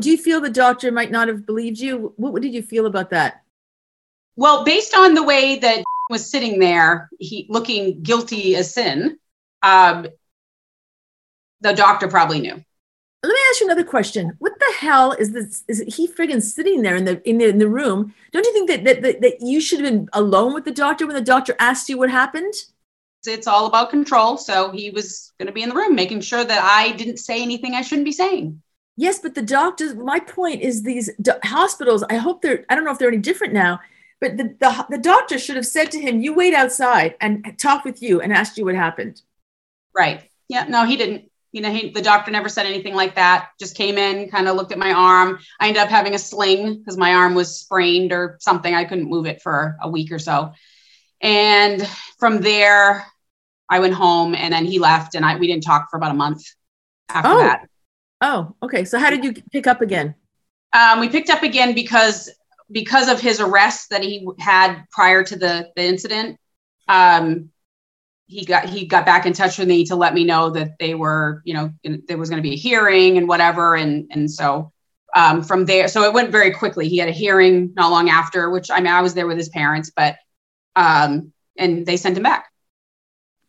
Do 0.00 0.10
you 0.10 0.18
feel 0.18 0.40
the 0.40 0.50
doctor 0.50 0.90
might 0.92 1.10
not 1.10 1.28
have 1.28 1.46
believed 1.46 1.78
you? 1.78 2.12
What, 2.16 2.32
what 2.32 2.42
did 2.42 2.52
you 2.52 2.62
feel 2.62 2.86
about 2.86 3.10
that? 3.10 3.42
Well, 4.36 4.64
based 4.64 4.94
on 4.94 5.14
the 5.14 5.22
way 5.22 5.58
that 5.60 5.84
was 6.10 6.30
sitting 6.30 6.58
there, 6.58 7.08
he 7.18 7.46
looking 7.48 8.02
guilty 8.02 8.56
as 8.56 8.72
sin, 8.72 9.18
um, 9.62 10.06
the 11.60 11.72
doctor 11.72 12.08
probably 12.08 12.40
knew. 12.40 12.62
Let 13.22 13.32
me 13.32 13.40
ask 13.48 13.60
you 13.60 13.66
another 13.66 13.84
question. 13.84 14.32
What 14.38 14.52
the 14.58 14.74
hell 14.78 15.12
is 15.12 15.32
this? 15.32 15.64
Is 15.66 15.82
he 15.86 16.06
friggin' 16.06 16.42
sitting 16.42 16.82
there 16.82 16.94
in 16.94 17.06
the 17.06 17.26
in 17.26 17.38
the, 17.38 17.48
in 17.48 17.58
the 17.58 17.68
room? 17.68 18.14
Don't 18.32 18.44
you 18.44 18.52
think 18.52 18.68
that, 18.68 18.84
that 18.84 19.00
that 19.00 19.22
that 19.22 19.40
you 19.40 19.62
should 19.62 19.80
have 19.80 19.90
been 19.90 20.08
alone 20.12 20.52
with 20.52 20.66
the 20.66 20.70
doctor 20.70 21.06
when 21.06 21.16
the 21.16 21.22
doctor 21.22 21.56
asked 21.58 21.88
you 21.88 21.96
what 21.96 22.10
happened? 22.10 22.52
It's 23.26 23.46
all 23.46 23.66
about 23.66 23.88
control. 23.88 24.36
So 24.36 24.70
he 24.72 24.90
was 24.90 25.32
going 25.38 25.46
to 25.46 25.52
be 25.52 25.62
in 25.62 25.70
the 25.70 25.74
room, 25.74 25.94
making 25.94 26.20
sure 26.20 26.44
that 26.44 26.62
I 26.62 26.92
didn't 26.92 27.16
say 27.16 27.40
anything 27.40 27.74
I 27.74 27.80
shouldn't 27.80 28.04
be 28.04 28.12
saying. 28.12 28.60
Yes, 28.96 29.18
but 29.18 29.34
the 29.34 29.42
doctors. 29.42 29.94
My 29.94 30.20
point 30.20 30.60
is, 30.60 30.82
these 30.82 31.10
do- 31.22 31.32
hospitals. 31.42 32.04
I 32.10 32.16
hope 32.16 32.42
they're. 32.42 32.66
I 32.68 32.74
don't 32.74 32.84
know 32.84 32.92
if 32.92 32.98
they're 32.98 33.08
any 33.08 33.16
different 33.16 33.54
now, 33.54 33.80
but 34.20 34.36
the, 34.36 34.56
the 34.60 34.86
the 34.90 34.98
doctor 34.98 35.38
should 35.38 35.56
have 35.56 35.66
said 35.66 35.90
to 35.92 36.00
him, 36.00 36.20
"You 36.20 36.34
wait 36.34 36.54
outside 36.54 37.14
and 37.20 37.58
talk 37.58 37.84
with 37.84 38.02
you 38.02 38.20
and 38.20 38.32
asked 38.32 38.58
you 38.58 38.64
what 38.64 38.74
happened." 38.74 39.22
Right. 39.94 40.28
Yeah. 40.48 40.64
No, 40.64 40.84
he 40.84 40.96
didn't 40.96 41.30
you 41.54 41.60
know, 41.60 41.70
he, 41.70 41.90
the 41.90 42.02
doctor 42.02 42.32
never 42.32 42.48
said 42.48 42.66
anything 42.66 42.96
like 42.96 43.14
that. 43.14 43.50
Just 43.60 43.76
came 43.76 43.96
in, 43.96 44.28
kind 44.28 44.48
of 44.48 44.56
looked 44.56 44.72
at 44.72 44.78
my 44.78 44.92
arm. 44.92 45.38
I 45.60 45.68
ended 45.68 45.84
up 45.84 45.88
having 45.88 46.12
a 46.12 46.18
sling 46.18 46.78
because 46.78 46.96
my 46.96 47.14
arm 47.14 47.36
was 47.36 47.60
sprained 47.60 48.12
or 48.12 48.36
something. 48.40 48.74
I 48.74 48.84
couldn't 48.84 49.08
move 49.08 49.26
it 49.26 49.40
for 49.40 49.76
a 49.80 49.88
week 49.88 50.10
or 50.10 50.18
so. 50.18 50.52
And 51.20 51.86
from 52.18 52.40
there, 52.40 53.06
I 53.70 53.78
went 53.78 53.94
home 53.94 54.34
and 54.34 54.52
then 54.52 54.64
he 54.64 54.80
left 54.80 55.14
and 55.14 55.24
I 55.24 55.36
we 55.36 55.46
didn't 55.46 55.62
talk 55.62 55.90
for 55.90 55.96
about 55.96 56.10
a 56.10 56.14
month 56.14 56.42
after 57.08 57.30
oh. 57.30 57.38
that. 57.38 57.68
Oh, 58.20 58.56
okay. 58.60 58.84
So 58.84 58.98
how 58.98 59.10
did 59.10 59.24
you 59.24 59.32
pick 59.52 59.68
up 59.68 59.80
again? 59.80 60.16
Um, 60.72 60.98
we 60.98 61.08
picked 61.08 61.30
up 61.30 61.44
again 61.44 61.72
because 61.72 62.30
because 62.74 63.08
of 63.08 63.20
his 63.20 63.40
arrest 63.40 63.90
that 63.90 64.02
he 64.02 64.26
had 64.38 64.84
prior 64.90 65.22
to 65.22 65.36
the, 65.36 65.70
the 65.76 65.82
incident. 65.82 66.38
Um, 66.88 67.50
he 68.26 68.44
got 68.44 68.68
he 68.68 68.86
got 68.86 69.06
back 69.06 69.26
in 69.26 69.32
touch 69.32 69.58
with 69.58 69.68
me 69.68 69.84
to 69.84 69.96
let 69.96 70.12
me 70.12 70.24
know 70.24 70.50
that 70.50 70.78
they 70.78 70.94
were 70.94 71.40
you 71.44 71.54
know 71.54 71.70
there 72.08 72.18
was 72.18 72.30
going 72.30 72.42
to 72.42 72.48
be 72.48 72.54
a 72.54 72.58
hearing 72.58 73.16
and 73.16 73.28
whatever 73.28 73.76
and 73.76 74.10
and 74.10 74.30
so 74.30 74.72
um, 75.14 75.42
from 75.42 75.66
there 75.66 75.88
so 75.88 76.04
it 76.04 76.12
went 76.12 76.30
very 76.30 76.50
quickly 76.50 76.88
he 76.88 76.96
had 76.96 77.08
a 77.08 77.12
hearing 77.12 77.72
not 77.76 77.90
long 77.90 78.08
after 78.08 78.48
which 78.48 78.70
i 78.70 78.78
mean 78.80 78.92
i 78.92 79.02
was 79.02 79.12
there 79.12 79.26
with 79.26 79.36
his 79.36 79.50
parents 79.50 79.92
but 79.94 80.16
um, 80.74 81.32
and 81.58 81.84
they 81.84 81.98
sent 81.98 82.16
him 82.16 82.22
back 82.22 82.50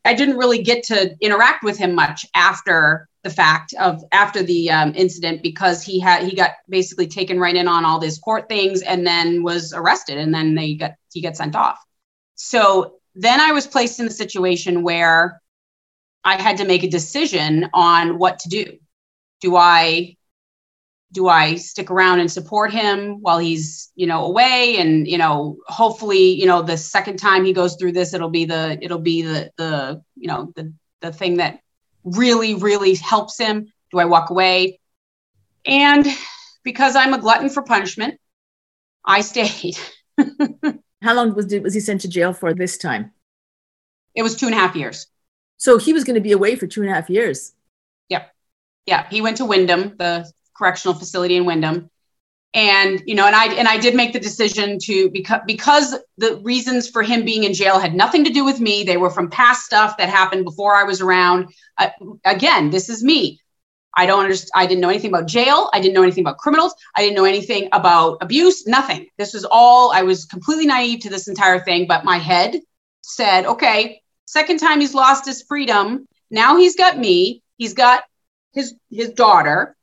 i 0.03 0.13
didn't 0.13 0.37
really 0.37 0.61
get 0.61 0.83
to 0.83 1.15
interact 1.21 1.63
with 1.63 1.77
him 1.77 1.95
much 1.95 2.25
after 2.35 3.07
the 3.25 3.29
fact 3.29 3.73
of 3.79 4.01
after 4.13 4.41
the 4.41 4.71
um, 4.71 4.93
incident 4.95 5.43
because 5.43 5.83
he 5.83 5.99
had 5.99 6.23
he 6.23 6.35
got 6.35 6.51
basically 6.69 7.07
taken 7.07 7.39
right 7.39 7.55
in 7.55 7.67
on 7.67 7.83
all 7.83 7.99
these 7.99 8.19
court 8.19 8.47
things 8.47 8.81
and 8.81 9.05
then 9.05 9.43
was 9.43 9.73
arrested 9.73 10.17
and 10.17 10.33
then 10.33 10.55
they 10.55 10.75
got 10.75 10.93
he 11.11 11.21
got 11.21 11.35
sent 11.35 11.55
off 11.55 11.83
so 12.35 12.95
then 13.15 13.39
I 13.39 13.53
was 13.53 13.65
placed 13.65 13.99
in 13.99 14.05
the 14.05 14.11
situation 14.11 14.83
where 14.83 15.41
I 16.23 16.41
had 16.41 16.57
to 16.57 16.65
make 16.65 16.83
a 16.83 16.89
decision 16.89 17.69
on 17.73 18.19
what 18.19 18.39
to 18.39 18.49
do. 18.49 18.77
Do 19.41 19.55
I 19.55 20.17
do 21.13 21.29
I 21.29 21.55
stick 21.55 21.91
around 21.91 22.19
and 22.19 22.29
support 22.29 22.73
him 22.73 23.21
while 23.21 23.39
he's, 23.39 23.91
you 23.95 24.05
know, 24.05 24.25
away 24.25 24.75
and, 24.79 25.07
you 25.07 25.17
know, 25.17 25.57
hopefully, 25.67 26.33
you 26.33 26.45
know, 26.45 26.61
the 26.61 26.77
second 26.77 27.17
time 27.17 27.45
he 27.45 27.53
goes 27.53 27.77
through 27.77 27.93
this 27.93 28.13
it'll 28.13 28.29
be 28.29 28.43
the 28.45 28.77
it'll 28.81 28.99
be 28.99 29.21
the 29.21 29.51
the, 29.57 30.01
you 30.15 30.27
know, 30.27 30.51
the 30.55 30.73
the 31.01 31.13
thing 31.13 31.37
that 31.37 31.59
really 32.05 32.55
really 32.55 32.95
helps 32.95 33.37
him. 33.37 33.71
Do 33.91 33.99
I 33.99 34.05
walk 34.05 34.29
away? 34.29 34.79
And 35.65 36.05
because 36.63 36.95
I'm 36.95 37.13
a 37.13 37.19
glutton 37.19 37.49
for 37.49 37.63
punishment, 37.63 38.19
I 39.03 39.21
stayed. 39.21 39.77
How 41.01 41.13
long 41.13 41.35
was, 41.35 41.53
was 41.61 41.73
he 41.73 41.79
sent 41.79 42.01
to 42.01 42.07
jail 42.07 42.33
for 42.33 42.53
this 42.53 42.77
time? 42.77 43.11
It 44.15 44.23
was 44.23 44.35
two 44.35 44.45
and 44.45 44.55
a 44.55 44.57
half 44.57 44.75
years. 44.75 45.07
So 45.57 45.77
he 45.77 45.93
was 45.93 46.03
going 46.03 46.15
to 46.15 46.21
be 46.21 46.31
away 46.31 46.55
for 46.55 46.67
two 46.67 46.81
and 46.81 46.89
a 46.89 46.93
half 46.93 47.09
years. 47.09 47.53
Yep. 48.09 48.31
Yeah. 48.85 49.07
He 49.09 49.21
went 49.21 49.37
to 49.37 49.45
Windham, 49.45 49.95
the 49.97 50.31
correctional 50.55 50.97
facility 50.97 51.35
in 51.35 51.45
Windham. 51.45 51.89
And, 52.55 53.03
you 53.05 53.15
know, 53.15 53.27
and 53.27 53.35
I, 53.35 53.53
and 53.53 53.67
I 53.67 53.77
did 53.77 53.95
make 53.95 54.13
the 54.13 54.19
decision 54.19 54.79
to, 54.83 55.09
because, 55.09 55.41
because 55.45 55.93
the 56.17 56.37
reasons 56.37 56.87
for 56.89 57.03
him 57.03 57.25
being 57.25 57.43
in 57.43 57.53
jail 57.53 57.79
had 57.79 57.93
nothing 57.93 58.23
to 58.23 58.29
do 58.29 58.45
with 58.45 58.61
me. 58.61 58.85
They 58.85 58.95
were 58.95 59.09
from 59.09 59.29
past 59.29 59.65
stuff 59.65 59.97
that 59.97 60.07
happened 60.07 60.45
before 60.45 60.73
I 60.73 60.85
was 60.85 61.01
around. 61.01 61.53
Uh, 61.77 61.89
again, 62.23 62.69
this 62.69 62.87
is 62.87 63.03
me. 63.03 63.41
I 63.97 64.05
don't 64.05 64.23
understand. 64.23 64.51
I 64.55 64.67
didn't 64.67 64.79
know 64.79 64.89
anything 64.89 65.09
about 65.09 65.27
jail. 65.27 65.69
I 65.73 65.81
didn't 65.81 65.95
know 65.95 66.03
anything 66.03 66.23
about 66.23 66.37
criminals. 66.37 66.73
I 66.95 67.01
didn't 67.01 67.15
know 67.17 67.25
anything 67.25 67.67
about 67.73 68.19
abuse. 68.21 68.65
Nothing. 68.65 69.07
This 69.17 69.33
was 69.33 69.45
all, 69.49 69.91
I 69.91 70.03
was 70.03 70.23
completely 70.23 70.65
naive 70.65 71.01
to 71.01 71.09
this 71.09 71.27
entire 71.27 71.59
thing. 71.59 71.87
But 71.87 72.05
my 72.05 72.17
head 72.17 72.61
said, 73.01 73.45
okay, 73.45 74.01
second 74.27 74.59
time 74.59 74.79
he's 74.79 74.93
lost 74.93 75.25
his 75.25 75.41
freedom. 75.43 76.07
Now 76.31 76.55
he's 76.55 76.77
got 76.77 76.97
me. 76.97 77.43
He's 77.57 77.73
got 77.73 78.03
his, 78.53 78.75
his 78.89 79.09
daughter. 79.09 79.75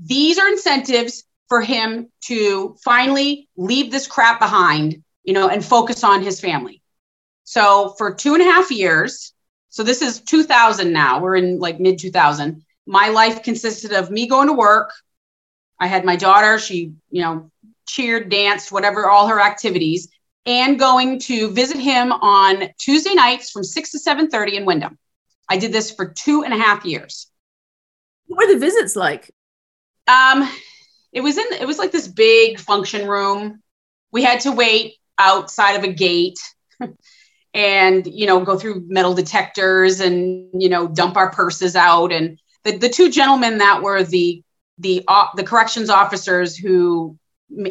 These 0.00 0.38
are 0.38 0.48
incentives 0.48 1.24
for 1.48 1.60
him 1.60 2.10
to 2.26 2.76
finally 2.84 3.48
leave 3.56 3.90
this 3.90 4.06
crap 4.06 4.38
behind, 4.40 5.02
you 5.24 5.32
know, 5.32 5.48
and 5.48 5.64
focus 5.64 6.04
on 6.04 6.22
his 6.22 6.40
family. 6.40 6.82
So 7.44 7.94
for 7.96 8.14
two 8.14 8.34
and 8.34 8.42
a 8.42 8.46
half 8.46 8.70
years, 8.70 9.32
so 9.70 9.82
this 9.82 10.02
is 10.02 10.20
2000 10.20 10.92
now, 10.92 11.20
we're 11.20 11.36
in 11.36 11.58
like 11.58 11.80
mid 11.80 11.98
2000 11.98 12.64
my 12.88 13.10
life 13.10 13.42
consisted 13.42 13.92
of 13.92 14.10
me 14.10 14.26
going 14.26 14.48
to 14.48 14.54
work. 14.54 14.90
I 15.78 15.86
had 15.86 16.06
my 16.06 16.16
daughter, 16.16 16.58
she, 16.58 16.94
you 17.10 17.22
know, 17.22 17.50
cheered, 17.86 18.30
danced, 18.30 18.72
whatever, 18.72 19.08
all 19.08 19.28
her 19.28 19.40
activities, 19.40 20.08
and 20.46 20.78
going 20.78 21.18
to 21.20 21.52
visit 21.52 21.76
him 21.76 22.10
on 22.10 22.70
Tuesday 22.78 23.14
nights 23.14 23.50
from 23.50 23.62
6 23.62 23.90
to 23.90 23.98
7:30 23.98 24.54
in 24.54 24.64
Windham. 24.64 24.98
I 25.50 25.58
did 25.58 25.72
this 25.72 25.90
for 25.90 26.06
two 26.06 26.44
and 26.44 26.54
a 26.54 26.56
half 26.56 26.86
years. 26.86 27.30
What 28.26 28.46
were 28.46 28.54
the 28.54 28.58
visits 28.58 28.96
like? 28.96 29.30
Um, 30.06 30.50
it 31.18 31.22
was 31.22 31.36
in 31.36 31.46
it 31.60 31.66
was 31.66 31.78
like 31.78 31.90
this 31.90 32.06
big 32.06 32.60
function 32.60 33.08
room. 33.08 33.60
We 34.12 34.22
had 34.22 34.38
to 34.42 34.52
wait 34.52 34.94
outside 35.18 35.72
of 35.72 35.82
a 35.82 35.92
gate 35.92 36.38
and 37.54 38.06
you 38.06 38.24
know 38.28 38.44
go 38.44 38.56
through 38.56 38.86
metal 38.86 39.14
detectors 39.14 39.98
and 39.98 40.62
you 40.62 40.68
know 40.68 40.86
dump 40.86 41.16
our 41.16 41.32
purses 41.32 41.74
out. 41.74 42.12
And 42.12 42.38
the, 42.62 42.78
the 42.78 42.88
two 42.88 43.10
gentlemen 43.10 43.58
that 43.58 43.82
were 43.82 44.04
the 44.04 44.44
the 44.78 45.02
uh, 45.08 45.26
the 45.34 45.42
corrections 45.42 45.90
officers 45.90 46.56
who 46.56 47.18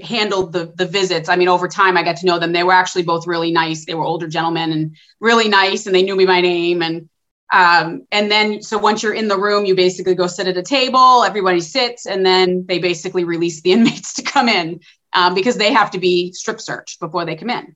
handled 0.03 0.51
the 0.51 0.73
the 0.75 0.87
visits 0.87 1.29
i 1.29 1.35
mean 1.37 1.47
over 1.47 1.67
time 1.67 1.95
i 1.95 2.03
got 2.03 2.17
to 2.17 2.25
know 2.25 2.39
them. 2.39 2.51
They 2.51 2.63
were 2.63 2.73
actually 2.73 3.03
both 3.03 3.27
really 3.27 3.51
nice. 3.53 3.85
They 3.85 3.93
were 3.93 4.03
older 4.03 4.27
gentlemen 4.27 4.73
and 4.73 4.97
really 5.21 5.47
nice 5.47 5.85
and 5.85 5.95
they 5.95 6.03
knew 6.03 6.17
me 6.17 6.25
by 6.25 6.41
name. 6.41 6.81
And 6.81 7.07
um, 7.53 8.05
and 8.11 8.29
then 8.31 8.61
so 8.61 8.77
once 8.77 9.01
you're 9.03 9.13
in 9.13 9.27
the 9.27 9.37
room 9.37 9.65
you 9.65 9.75
basically 9.75 10.15
go 10.15 10.27
sit 10.27 10.47
at 10.47 10.57
a 10.57 10.63
table 10.63 11.23
everybody 11.23 11.59
sits 11.61 12.05
and 12.05 12.25
then 12.25 12.65
they 12.67 12.79
basically 12.79 13.23
release 13.23 13.61
the 13.61 13.71
inmates 13.75 14.13
to 14.13 14.21
come 14.21 14.49
in 14.49 14.79
um, 15.13 15.33
because 15.33 15.57
they 15.57 15.71
have 15.73 15.91
to 15.91 15.99
be 15.99 16.31
strip 16.33 16.59
searched 16.61 16.99
before 16.99 17.25
they 17.25 17.35
come 17.35 17.49
in 17.49 17.75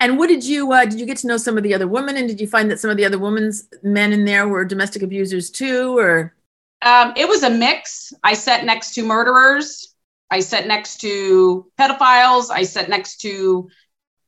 And 0.00 0.18
what 0.18 0.28
did 0.28 0.44
you 0.44 0.72
uh, 0.72 0.84
did 0.86 0.98
you 1.00 1.06
get 1.06 1.18
to 1.18 1.26
know 1.26 1.36
some 1.36 1.56
of 1.58 1.62
the 1.62 1.74
other 1.74 1.86
women, 1.88 2.16
and 2.16 2.28
did 2.28 2.40
you 2.40 2.46
find 2.48 2.70
that 2.70 2.80
some 2.80 2.90
of 2.90 2.96
the 2.96 3.04
other 3.04 3.18
women's 3.18 3.68
men 3.82 4.12
in 4.12 4.24
there 4.24 4.48
were 4.48 4.64
domestic 4.64 5.02
abusers 5.02 5.50
too, 5.50 5.98
or 5.98 6.34
Um, 6.82 7.12
it 7.16 7.28
was 7.28 7.42
a 7.42 7.50
mix. 7.50 8.12
I 8.22 8.34
sat 8.34 8.64
next 8.64 8.94
to 8.94 9.04
murderers. 9.04 9.94
I 10.30 10.40
sat 10.40 10.66
next 10.66 10.98
to 11.02 11.70
pedophiles. 11.78 12.50
I 12.50 12.62
sat 12.64 12.88
next 12.88 13.18
to 13.22 13.68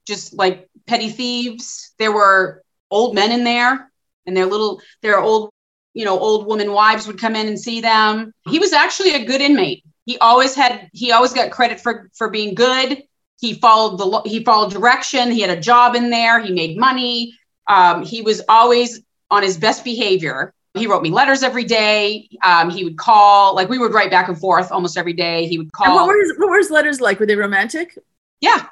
just 0.07 0.35
like 0.35 0.69
petty 0.87 1.11
thieves. 1.11 1.95
There 1.99 2.13
were 2.13 2.63
old 2.91 3.15
men 3.15 3.33
in 3.33 3.45
there, 3.45 3.91
and 4.27 4.37
their 4.37 4.47
little, 4.47 4.81
their 5.03 5.21
old, 5.21 5.51
you 5.95 6.05
know, 6.05 6.19
old 6.19 6.47
woman 6.47 6.73
wives 6.73 7.07
would 7.07 7.19
come 7.19 7.37
in 7.37 7.47
and 7.49 7.61
see 7.61 7.81
them. 7.81 8.33
He 8.49 8.59
was 8.59 8.73
actually 8.73 9.15
a 9.15 9.25
good 9.25 9.41
inmate. 9.41 9.85
He 10.07 10.19
always 10.19 10.55
had, 10.55 10.89
he 10.93 11.13
always 11.13 11.33
got 11.33 11.51
credit 11.51 11.81
for 11.81 12.11
for 12.15 12.31
being 12.31 12.55
good. 12.55 13.03
He 13.41 13.55
followed 13.55 13.99
the, 13.99 14.23
he 14.29 14.45
followed 14.45 14.73
direction. 14.73 15.31
He 15.31 15.41
had 15.41 15.51
a 15.51 15.61
job 15.61 15.95
in 15.95 16.11
there. 16.11 16.41
He 16.41 16.53
made 16.53 16.79
money. 16.79 17.37
Um, 17.69 18.05
he 18.05 18.23
was 18.23 18.41
always 18.49 19.03
on 19.31 19.43
his 19.43 19.57
best 19.57 19.85
behavior. 19.85 20.55
He 20.75 20.87
wrote 20.87 21.03
me 21.03 21.11
letters 21.11 21.43
every 21.43 21.65
day. 21.65 22.29
Um, 22.43 22.71
he 22.71 22.85
would 22.85 22.97
call, 22.97 23.55
like 23.55 23.69
we 23.69 23.79
would 23.79 23.93
write 23.93 24.11
back 24.11 24.29
and 24.29 24.39
forth 24.39 24.73
almost 24.73 24.97
every 24.97 25.13
day. 25.13 25.47
He 25.47 25.59
would 25.59 25.71
and 25.85 25.93
what 25.93 25.99
call. 25.99 26.07
were 26.07 26.21
his, 26.21 26.39
what 26.39 26.49
were 26.49 26.59
his 26.59 26.71
letters 26.71 27.01
like? 27.01 27.21
Were 27.21 27.27
they 27.27 27.37
romantic? 27.37 27.99
Yeah, 28.41 28.67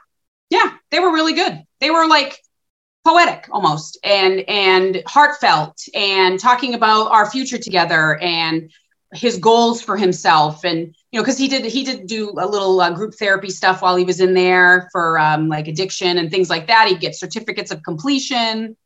yeah, 0.48 0.76
they 0.90 1.00
were 1.00 1.12
really 1.12 1.34
good. 1.34 1.62
They 1.80 1.90
were 1.90 2.06
like 2.06 2.40
poetic 3.04 3.48
almost, 3.50 3.98
and 4.04 4.40
and 4.48 5.02
heartfelt, 5.06 5.82
and 5.94 6.38
talking 6.38 6.74
about 6.74 7.10
our 7.10 7.30
future 7.30 7.58
together 7.58 8.18
and 8.20 8.70
his 9.12 9.38
goals 9.38 9.82
for 9.82 9.96
himself, 9.96 10.64
and 10.64 10.94
you 11.10 11.18
know, 11.18 11.22
because 11.22 11.38
he 11.38 11.48
did 11.48 11.64
he 11.64 11.84
did 11.84 12.06
do 12.06 12.30
a 12.38 12.46
little 12.46 12.80
uh, 12.80 12.90
group 12.90 13.14
therapy 13.14 13.50
stuff 13.50 13.82
while 13.82 13.96
he 13.96 14.04
was 14.04 14.20
in 14.20 14.34
there 14.34 14.88
for 14.92 15.18
um, 15.18 15.48
like 15.48 15.68
addiction 15.68 16.18
and 16.18 16.30
things 16.30 16.48
like 16.48 16.66
that. 16.68 16.88
He'd 16.88 17.00
get 17.00 17.16
certificates 17.16 17.70
of 17.70 17.82
completion. 17.82 18.76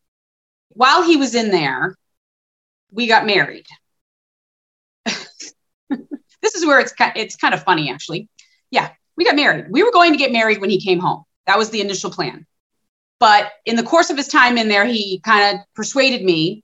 While 0.70 1.02
he 1.02 1.16
was 1.16 1.34
in 1.34 1.50
there, 1.50 1.96
we 2.90 3.06
got 3.06 3.26
married. 3.26 3.66
this 5.04 6.54
is 6.54 6.64
where 6.64 6.80
it's 6.80 6.94
it's 6.98 7.36
kind 7.36 7.54
of 7.54 7.62
funny 7.62 7.90
actually. 7.90 8.28
Yeah, 8.70 8.90
we 9.16 9.24
got 9.24 9.36
married. 9.36 9.66
We 9.70 9.82
were 9.82 9.92
going 9.92 10.12
to 10.12 10.18
get 10.18 10.32
married 10.32 10.60
when 10.60 10.70
he 10.70 10.80
came 10.80 10.98
home. 10.98 11.24
That 11.46 11.58
was 11.58 11.70
the 11.70 11.80
initial 11.80 12.10
plan. 12.10 12.46
But 13.20 13.52
in 13.64 13.76
the 13.76 13.82
course 13.82 14.10
of 14.10 14.16
his 14.16 14.28
time 14.28 14.58
in 14.58 14.68
there, 14.68 14.84
he 14.84 15.20
kind 15.20 15.56
of 15.56 15.64
persuaded 15.74 16.22
me, 16.22 16.62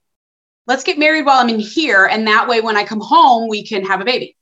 let's 0.67 0.83
get 0.83 0.99
married 0.99 1.25
while 1.25 1.39
I'm 1.39 1.49
in 1.49 1.59
here. 1.59 2.05
And 2.05 2.27
that 2.27 2.47
way, 2.47 2.61
when 2.61 2.77
I 2.77 2.83
come 2.83 2.99
home, 3.01 3.49
we 3.49 3.65
can 3.65 3.83
have 3.85 4.01
a 4.01 4.05
baby. 4.05 4.35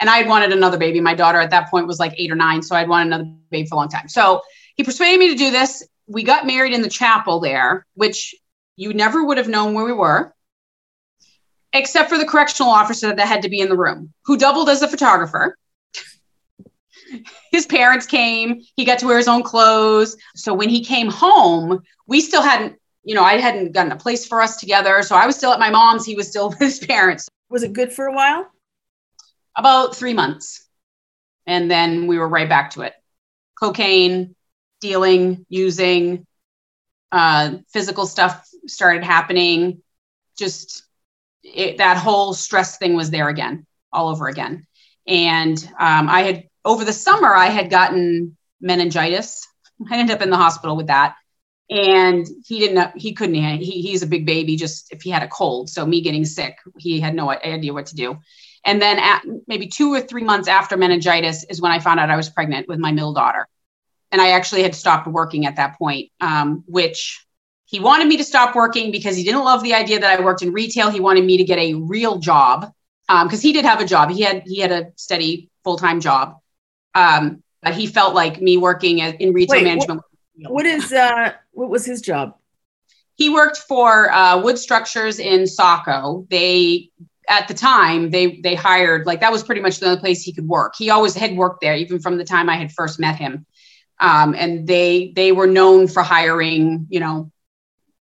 And 0.00 0.10
I 0.10 0.18
had 0.18 0.28
wanted 0.28 0.52
another 0.52 0.76
baby. 0.76 1.00
My 1.00 1.14
daughter 1.14 1.40
at 1.40 1.50
that 1.50 1.70
point 1.70 1.86
was 1.86 1.98
like 1.98 2.14
eight 2.18 2.30
or 2.30 2.34
nine. 2.34 2.62
So 2.62 2.76
I'd 2.76 2.88
wanted 2.88 3.06
another 3.06 3.30
baby 3.50 3.66
for 3.66 3.76
a 3.76 3.78
long 3.78 3.88
time. 3.88 4.08
So 4.08 4.42
he 4.76 4.84
persuaded 4.84 5.18
me 5.18 5.30
to 5.30 5.36
do 5.36 5.50
this. 5.50 5.86
We 6.06 6.22
got 6.22 6.46
married 6.46 6.74
in 6.74 6.82
the 6.82 6.88
chapel 6.90 7.40
there, 7.40 7.86
which 7.94 8.34
you 8.76 8.92
never 8.92 9.24
would 9.24 9.38
have 9.38 9.48
known 9.48 9.72
where 9.72 9.84
we 9.84 9.92
were, 9.92 10.34
except 11.72 12.10
for 12.10 12.18
the 12.18 12.26
correctional 12.26 12.70
officer 12.70 13.14
that 13.14 13.26
had 13.26 13.42
to 13.42 13.48
be 13.48 13.60
in 13.60 13.68
the 13.68 13.76
room, 13.76 14.12
who 14.24 14.36
doubled 14.36 14.68
as 14.68 14.82
a 14.82 14.88
photographer 14.88 15.56
his 17.50 17.66
parents 17.66 18.06
came. 18.06 18.62
He 18.76 18.84
got 18.84 18.98
to 19.00 19.06
wear 19.06 19.18
his 19.18 19.28
own 19.28 19.42
clothes. 19.42 20.16
So 20.34 20.54
when 20.54 20.68
he 20.68 20.84
came 20.84 21.08
home 21.08 21.82
we 22.06 22.20
still 22.20 22.42
hadn't 22.42 22.76
you 23.02 23.14
know 23.14 23.22
i 23.22 23.38
hadn't 23.38 23.72
gotten 23.72 23.92
a 23.92 23.96
place 23.96 24.26
for 24.26 24.40
us 24.40 24.56
together. 24.56 25.02
So 25.02 25.16
i 25.16 25.26
was 25.26 25.36
still 25.36 25.52
at 25.52 25.60
my 25.60 25.70
mom's. 25.70 26.06
He 26.06 26.14
was 26.14 26.28
still 26.28 26.48
with 26.50 26.58
his 26.58 26.78
parents. 26.78 27.28
Was 27.50 27.62
it 27.62 27.72
good 27.72 27.92
for 27.92 28.06
a 28.06 28.12
while? 28.12 28.50
about 29.56 29.96
three 29.96 30.14
months. 30.14 30.66
And 31.46 31.70
then 31.70 32.06
we 32.06 32.18
were 32.18 32.28
right 32.28 32.48
back 32.48 32.70
to 32.70 32.82
it. 32.82 32.94
Cocaine 33.58 34.34
dealing 34.80 35.46
using 35.48 36.26
uh, 37.12 37.56
physical 37.72 38.06
stuff 38.06 38.48
started 38.66 39.04
happening. 39.04 39.82
Just 40.36 40.84
it, 41.42 41.78
that 41.78 41.96
whole 41.96 42.34
stress 42.34 42.78
thing 42.78 42.94
was 42.94 43.10
there 43.10 43.28
again 43.28 43.66
all 43.92 44.08
over 44.08 44.28
again. 44.28 44.66
And 45.06 45.58
um, 45.78 46.08
i 46.08 46.22
had 46.22 46.44
over 46.64 46.84
the 46.84 46.92
summer 46.92 47.34
i 47.34 47.46
had 47.46 47.70
gotten 47.70 48.36
meningitis. 48.64 49.46
I 49.90 49.98
ended 49.98 50.16
up 50.16 50.22
in 50.22 50.30
the 50.30 50.36
hospital 50.36 50.76
with 50.76 50.88
that. 50.88 51.14
And 51.70 52.26
he 52.46 52.58
didn't 52.58 52.96
he 52.96 53.14
couldn't 53.14 53.36
he, 53.36 53.82
he's 53.82 54.02
a 54.02 54.06
big 54.06 54.26
baby 54.26 54.56
just 54.56 54.92
if 54.92 55.02
he 55.02 55.10
had 55.10 55.22
a 55.22 55.28
cold. 55.28 55.70
So 55.70 55.86
me 55.86 56.02
getting 56.02 56.24
sick 56.24 56.58
he 56.78 57.00
had 57.00 57.14
no 57.14 57.30
idea 57.30 57.72
what 57.72 57.86
to 57.86 57.94
do. 57.94 58.18
And 58.66 58.80
then 58.80 58.98
at 58.98 59.22
maybe 59.46 59.68
two 59.68 59.92
or 59.92 60.00
three 60.00 60.24
months 60.24 60.48
after 60.48 60.76
meningitis 60.76 61.44
is 61.44 61.62
when 61.62 61.72
i 61.72 61.78
found 61.78 62.00
out 62.00 62.10
i 62.10 62.16
was 62.16 62.28
pregnant 62.28 62.68
with 62.68 62.78
my 62.78 62.92
middle 62.92 63.14
daughter. 63.14 63.48
And 64.12 64.20
i 64.20 64.30
actually 64.30 64.62
had 64.62 64.74
stopped 64.74 65.06
working 65.06 65.46
at 65.46 65.56
that 65.56 65.78
point 65.78 66.10
um, 66.20 66.64
which 66.66 67.24
he 67.64 67.80
wanted 67.80 68.08
me 68.08 68.18
to 68.18 68.24
stop 68.24 68.54
working 68.54 68.92
because 68.92 69.16
he 69.16 69.24
didn't 69.24 69.44
love 69.44 69.62
the 69.62 69.72
idea 69.72 70.00
that 70.00 70.18
i 70.18 70.22
worked 70.22 70.42
in 70.42 70.52
retail. 70.52 70.90
He 70.90 71.00
wanted 71.00 71.24
me 71.24 71.38
to 71.38 71.44
get 71.44 71.58
a 71.58 71.74
real 71.74 72.18
job 72.18 72.70
because 73.08 73.40
he 73.40 73.54
did 73.54 73.64
have 73.64 73.80
a 73.80 73.86
job. 73.86 74.10
He 74.10 74.20
had 74.20 74.42
he 74.44 74.58
had 74.58 74.70
a 74.70 74.92
steady 74.96 75.48
full-time 75.62 76.00
job 76.00 76.36
um, 76.94 77.42
but 77.62 77.74
he 77.74 77.86
felt 77.86 78.14
like 78.14 78.40
me 78.40 78.56
working 78.56 78.98
in 78.98 79.32
retail 79.32 79.58
Wait, 79.58 79.64
management 79.64 80.02
What 80.36 80.66
is 80.66 80.92
uh 80.92 81.32
what 81.52 81.70
was 81.70 81.84
his 81.84 82.00
job? 82.00 82.36
he 83.16 83.30
worked 83.30 83.58
for 83.58 84.10
uh, 84.12 84.40
wood 84.40 84.58
structures 84.58 85.18
in 85.18 85.46
Saco. 85.46 86.26
They 86.30 86.90
at 87.28 87.48
the 87.48 87.54
time 87.54 88.10
they 88.10 88.40
they 88.42 88.54
hired 88.54 89.06
like 89.06 89.20
that 89.20 89.32
was 89.32 89.42
pretty 89.42 89.60
much 89.60 89.78
the 89.78 89.86
only 89.86 90.00
place 90.00 90.22
he 90.22 90.32
could 90.32 90.46
work. 90.46 90.74
He 90.76 90.90
always 90.90 91.14
had 91.14 91.36
worked 91.36 91.60
there, 91.60 91.76
even 91.76 92.00
from 92.00 92.18
the 92.18 92.24
time 92.24 92.48
I 92.48 92.56
had 92.56 92.72
first 92.72 92.98
met 92.98 93.16
him. 93.16 93.46
Um, 94.00 94.34
and 94.36 94.66
they 94.66 95.12
they 95.14 95.32
were 95.32 95.46
known 95.46 95.88
for 95.88 96.02
hiring, 96.02 96.86
you 96.90 97.00
know, 97.00 97.30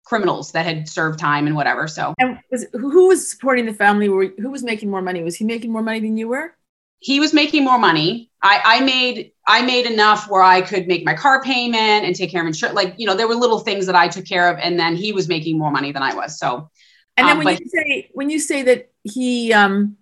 criminals 0.05 0.53
that 0.53 0.65
had 0.67 0.89
served 0.89 1.19
time 1.19 1.47
and 1.47 1.55
whatever. 1.55 1.87
So 1.87 2.15
And 2.19 2.39
was 2.51 2.67
who 2.73 2.91
who 2.91 3.09
was 3.09 3.31
supporting 3.31 3.67
the 3.67 3.75
family? 3.75 4.09
Were 4.09 4.33
who 4.39 4.51
was 4.51 4.63
making 4.63 4.91
more 4.91 5.03
money? 5.03 5.23
Was 5.23 5.37
he 5.37 5.45
making 5.45 5.71
more 5.71 5.83
money 5.83 6.01
than 6.01 6.17
you 6.17 6.29
were? 6.29 6.55
He 7.03 7.21
was 7.21 7.35
making 7.35 7.65
more 7.65 7.79
money. 7.79 8.31
I, 8.43 8.61
I 8.65 8.81
made 8.81 9.33
I 9.47 9.63
made 9.63 9.87
enough 9.87 10.29
where 10.31 10.43
I 10.43 10.63
could 10.63 10.87
make 10.87 11.05
my 11.05 11.15
car 11.15 11.43
payment 11.43 12.05
and 12.07 12.15
take 12.15 12.31
care 12.31 12.41
of 12.43 12.47
insurance. 12.47 12.77
Like 12.77 12.95
you 12.99 13.07
know, 13.07 13.17
there 13.17 13.29
were 13.29 13.35
little 13.35 13.61
things 13.61 13.87
that 13.87 13.97
I 13.97 14.09
took 14.09 14.27
care 14.27 14.49
of, 14.53 14.59
and 14.59 14.79
then 14.79 14.97
he 14.97 15.13
was 15.13 15.29
making 15.29 15.59
more 15.59 15.71
money 15.71 15.93
than 15.93 16.03
I 16.03 16.15
was. 16.15 16.39
So 16.39 16.71
And 17.17 17.29
then 17.29 17.39
Um, 17.39 17.45
when 17.45 17.49
you 17.49 17.69
say 17.69 18.11
when 18.15 18.31
you 18.31 18.39
say 18.41 18.63
that 18.65 18.91
he 19.05 19.53
um 19.53 19.97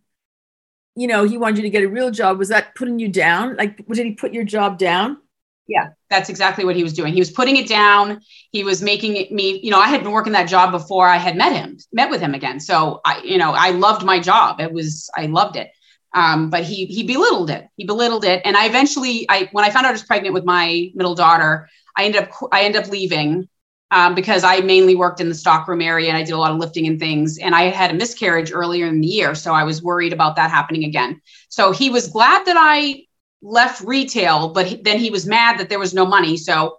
you 0.97 1.07
know 1.07 1.25
he 1.25 1.39
wanted 1.39 1.59
you 1.59 1.63
to 1.63 1.71
get 1.71 1.85
a 1.85 1.89
real 1.89 2.11
job, 2.11 2.39
was 2.39 2.49
that 2.49 2.75
putting 2.75 2.99
you 2.99 3.09
down? 3.09 3.57
Like 3.57 3.77
did 3.87 4.07
he 4.07 4.13
put 4.15 4.33
your 4.35 4.45
job 4.45 4.79
down? 4.79 5.19
Yeah, 5.67 5.91
that's 6.09 6.29
exactly 6.29 6.65
what 6.65 6.75
he 6.75 6.83
was 6.83 6.93
doing. 6.93 7.13
He 7.13 7.21
was 7.21 7.31
putting 7.31 7.57
it 7.57 7.69
down. 7.69 8.23
He 8.51 8.65
was 8.65 8.83
making 8.83 9.17
it 9.17 9.31
me, 9.31 9.61
you 9.63 9.71
know, 9.71 9.79
I 9.79 9.87
had 9.87 10.03
been 10.03 10.11
working 10.11 10.33
that 10.33 10.49
job 10.49 10.73
before 10.73 11.07
I 11.07 11.17
had 11.17 11.37
met 11.37 11.53
him, 11.53 11.79
met 11.93 12.11
with 12.11 12.21
him 12.21 12.35
again. 12.35 12.59
So 12.59 13.01
I, 13.05 13.21
you 13.23 13.39
know, 13.39 13.53
I 13.53 13.71
loved 13.71 14.05
my 14.05 14.19
job. 14.19 14.61
It 14.61 14.73
was, 14.73 15.09
I 15.17 15.27
loved 15.27 15.55
it. 15.57 15.71
Um, 16.13 16.51
but 16.51 16.65
he 16.65 16.87
he 16.87 17.05
belittled 17.05 17.51
it. 17.51 17.69
He 17.77 17.85
belittled 17.85 18.25
it. 18.25 18.43
And 18.45 18.57
I 18.57 18.67
eventually, 18.67 19.27
I 19.29 19.49
when 19.53 19.65
I 19.65 19.71
found 19.71 19.87
out 19.87 19.91
I 19.91 19.93
was 19.93 20.03
pregnant 20.03 20.35
with 20.35 20.45
my 20.45 20.91
middle 20.95 21.15
daughter, 21.15 21.69
I 21.97 22.05
ended 22.05 22.23
up 22.23 22.31
I 22.51 22.63
ended 22.63 22.83
up 22.83 22.91
leaving 22.91 23.49
um, 23.91 24.15
because 24.15 24.45
I 24.45 24.61
mainly 24.61 24.95
worked 24.95 25.21
in 25.21 25.29
the 25.29 25.35
stockroom 25.35 25.81
area 25.81 26.09
and 26.09 26.17
I 26.17 26.23
did 26.23 26.33
a 26.33 26.39
lot 26.39 26.53
of 26.53 26.59
lifting 26.59 26.87
and 26.87 26.99
things. 26.99 27.39
And 27.39 27.55
I 27.55 27.65
had 27.65 27.91
a 27.91 27.95
miscarriage 27.95 28.53
earlier 28.53 28.87
in 28.87 29.01
the 29.01 29.07
year, 29.07 29.35
so 29.35 29.53
I 29.53 29.65
was 29.65 29.83
worried 29.83 30.13
about 30.13 30.37
that 30.37 30.51
happening 30.51 30.85
again. 30.85 31.21
So 31.49 31.73
he 31.73 31.91
was 31.91 32.09
glad 32.09 32.47
that 32.47 32.57
I 32.59 33.05
left 33.43 33.83
retail, 33.83 34.51
but 34.51 34.67
he, 34.67 34.77
then 34.77 34.99
he 34.99 35.11
was 35.11 35.27
mad 35.27 35.59
that 35.59 35.69
there 35.69 35.79
was 35.79 35.95
no 35.95 36.07
money. 36.07 36.37
So 36.37 36.79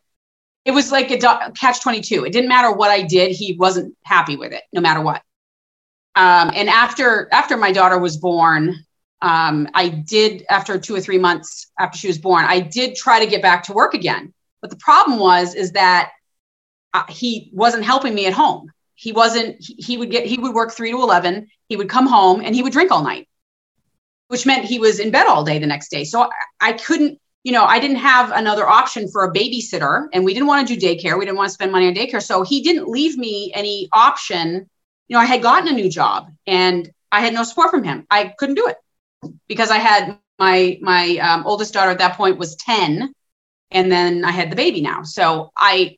it 0.64 0.72
was 0.72 0.92
like 0.92 1.12
a 1.12 1.18
do- 1.18 1.54
catch 1.60 1.82
22. 1.82 2.26
It 2.26 2.32
didn't 2.32 2.50
matter 2.50 2.72
what 2.72 2.92
I 2.92 3.02
did. 3.02 3.32
He 3.32 3.56
wasn't 3.56 3.96
happy 4.04 4.38
with 4.38 4.54
it 4.54 4.64
no 4.72 4.80
matter 4.80 5.02
what. 5.02 5.22
Um, 6.16 6.52
and 6.54 6.70
after, 6.70 7.30
after 7.32 7.58
my 7.58 7.72
daughter 7.72 7.98
was 7.98 8.18
born, 8.18 8.76
um, 9.22 9.68
I 9.74 9.90
did 9.90 10.46
after 10.50 10.80
two 10.80 10.96
or 10.96 11.02
three 11.02 11.18
months 11.18 11.72
after 11.80 11.98
she 11.98 12.08
was 12.08 12.18
born, 12.18 12.46
I 12.46 12.60
did 12.60 12.96
try 12.96 13.24
to 13.24 13.30
get 13.30 13.42
back 13.42 13.64
to 13.64 13.74
work 13.74 13.94
again. 13.94 14.34
But 14.62 14.70
the 14.70 14.78
problem 14.78 15.20
was, 15.20 15.56
is 15.56 15.74
that 15.74 16.12
uh, 16.94 17.04
he 17.10 17.50
wasn't 17.54 17.86
helping 17.86 18.14
me 18.14 18.26
at 18.26 18.34
home. 18.34 18.72
He 18.96 19.12
wasn't, 19.12 19.56
he, 19.60 19.98
would 19.98 20.12
get, 20.12 20.26
he 20.26 20.38
would 20.38 20.54
work 20.54 20.72
three 20.72 20.92
to 20.92 21.02
11. 21.02 21.48
He 21.70 21.76
would 21.76 21.90
come 21.90 22.06
home 22.06 22.42
and 22.42 22.54
he 22.54 22.62
would 22.62 22.74
drink 22.74 22.92
all 22.92 23.04
night 23.04 23.28
which 24.32 24.46
meant 24.46 24.64
he 24.64 24.80
was 24.80 25.00
in 25.00 25.12
bed 25.12 25.28
all 25.28 25.44
day 25.44 25.60
the 25.60 25.68
next 25.68 25.92
day. 25.92 26.06
So 26.06 26.30
I 26.62 26.72
couldn't, 26.72 27.20
you 27.44 27.52
know, 27.52 27.66
I 27.66 27.80
didn't 27.80 27.98
have 27.98 28.32
another 28.32 28.66
option 28.66 29.10
for 29.12 29.26
a 29.26 29.34
babysitter 29.34 30.08
and 30.14 30.24
we 30.24 30.34
didn't 30.34 30.48
want 30.48 30.66
to 30.66 30.74
do 30.74 30.80
daycare. 30.80 31.20
We 31.20 31.26
didn't 31.26 31.36
want 31.36 31.50
to 31.50 31.54
spend 31.54 31.70
money 31.70 31.90
on 31.90 31.94
daycare. 31.94 32.24
So 32.24 32.42
he 32.42 32.62
didn't 32.62 32.88
leave 32.88 33.18
me 33.18 33.52
any 33.54 33.90
option. 33.92 34.70
You 35.10 35.18
know, 35.18 35.20
I 35.20 35.26
had 35.26 35.42
gotten 35.42 35.68
a 35.68 35.74
new 35.74 35.90
job 35.90 36.32
and 36.48 36.90
I 37.12 37.20
had 37.20 37.34
no 37.34 37.44
support 37.44 37.72
from 37.72 37.84
him. 37.84 38.08
I 38.10 38.34
couldn't 38.38 38.56
do 38.56 38.68
it 38.68 38.78
because 39.48 39.70
I 39.70 39.78
had 39.78 40.18
my 40.40 40.78
my 40.82 41.18
um, 41.18 41.46
oldest 41.46 41.74
daughter 41.74 41.92
at 41.92 42.00
that 42.00 42.18
point 42.18 42.38
was 42.38 42.56
10 42.56 43.14
and 43.72 43.92
then 43.92 44.26
I 44.26 44.32
had 44.32 44.52
the 44.52 44.56
baby 44.56 44.82
now. 44.82 45.04
So 45.04 45.52
I 45.58 45.98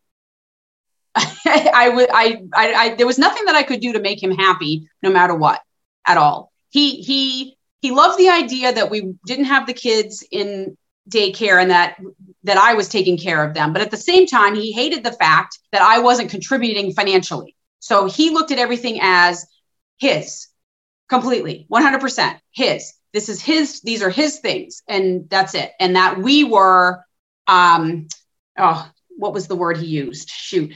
I 1.15 1.91
would 1.93 2.09
I, 2.11 2.41
I 2.53 2.73
I 2.73 2.95
there 2.95 3.07
was 3.07 3.19
nothing 3.19 3.45
that 3.45 3.55
I 3.55 3.63
could 3.63 3.79
do 3.79 3.93
to 3.93 3.99
make 3.99 4.21
him 4.21 4.31
happy 4.31 4.87
no 5.01 5.11
matter 5.11 5.35
what 5.35 5.61
at 6.05 6.17
all. 6.17 6.51
He 6.69 7.01
he 7.01 7.57
he 7.81 7.91
loved 7.91 8.17
the 8.17 8.29
idea 8.29 8.73
that 8.73 8.89
we 8.89 9.13
didn't 9.25 9.45
have 9.45 9.67
the 9.67 9.73
kids 9.73 10.25
in 10.31 10.77
daycare 11.09 11.61
and 11.61 11.71
that 11.71 11.97
that 12.43 12.57
I 12.57 12.73
was 12.73 12.89
taking 12.89 13.17
care 13.17 13.43
of 13.43 13.53
them. 13.53 13.73
But 13.73 13.81
at 13.81 13.91
the 13.91 13.97
same 13.97 14.25
time, 14.25 14.55
he 14.55 14.71
hated 14.71 15.03
the 15.03 15.11
fact 15.11 15.59
that 15.71 15.81
I 15.81 15.99
wasn't 15.99 16.29
contributing 16.31 16.93
financially. 16.93 17.55
So 17.79 18.07
he 18.07 18.29
looked 18.29 18.51
at 18.51 18.59
everything 18.59 18.99
as 19.01 19.45
his 19.97 20.47
completely 21.09 21.67
100% 21.71 22.39
his 22.51 22.93
this 23.13 23.29
is 23.29 23.41
his 23.41 23.81
these 23.81 24.01
are 24.01 24.09
his 24.09 24.39
things 24.39 24.81
and 24.87 25.29
that's 25.29 25.55
it. 25.55 25.71
And 25.79 25.95
that 25.95 26.19
we 26.19 26.43
were 26.43 27.03
um 27.47 28.07
oh 28.57 28.89
what 29.17 29.33
was 29.33 29.47
the 29.47 29.55
word 29.55 29.77
he 29.77 29.85
used? 29.87 30.29
Shoot. 30.29 30.73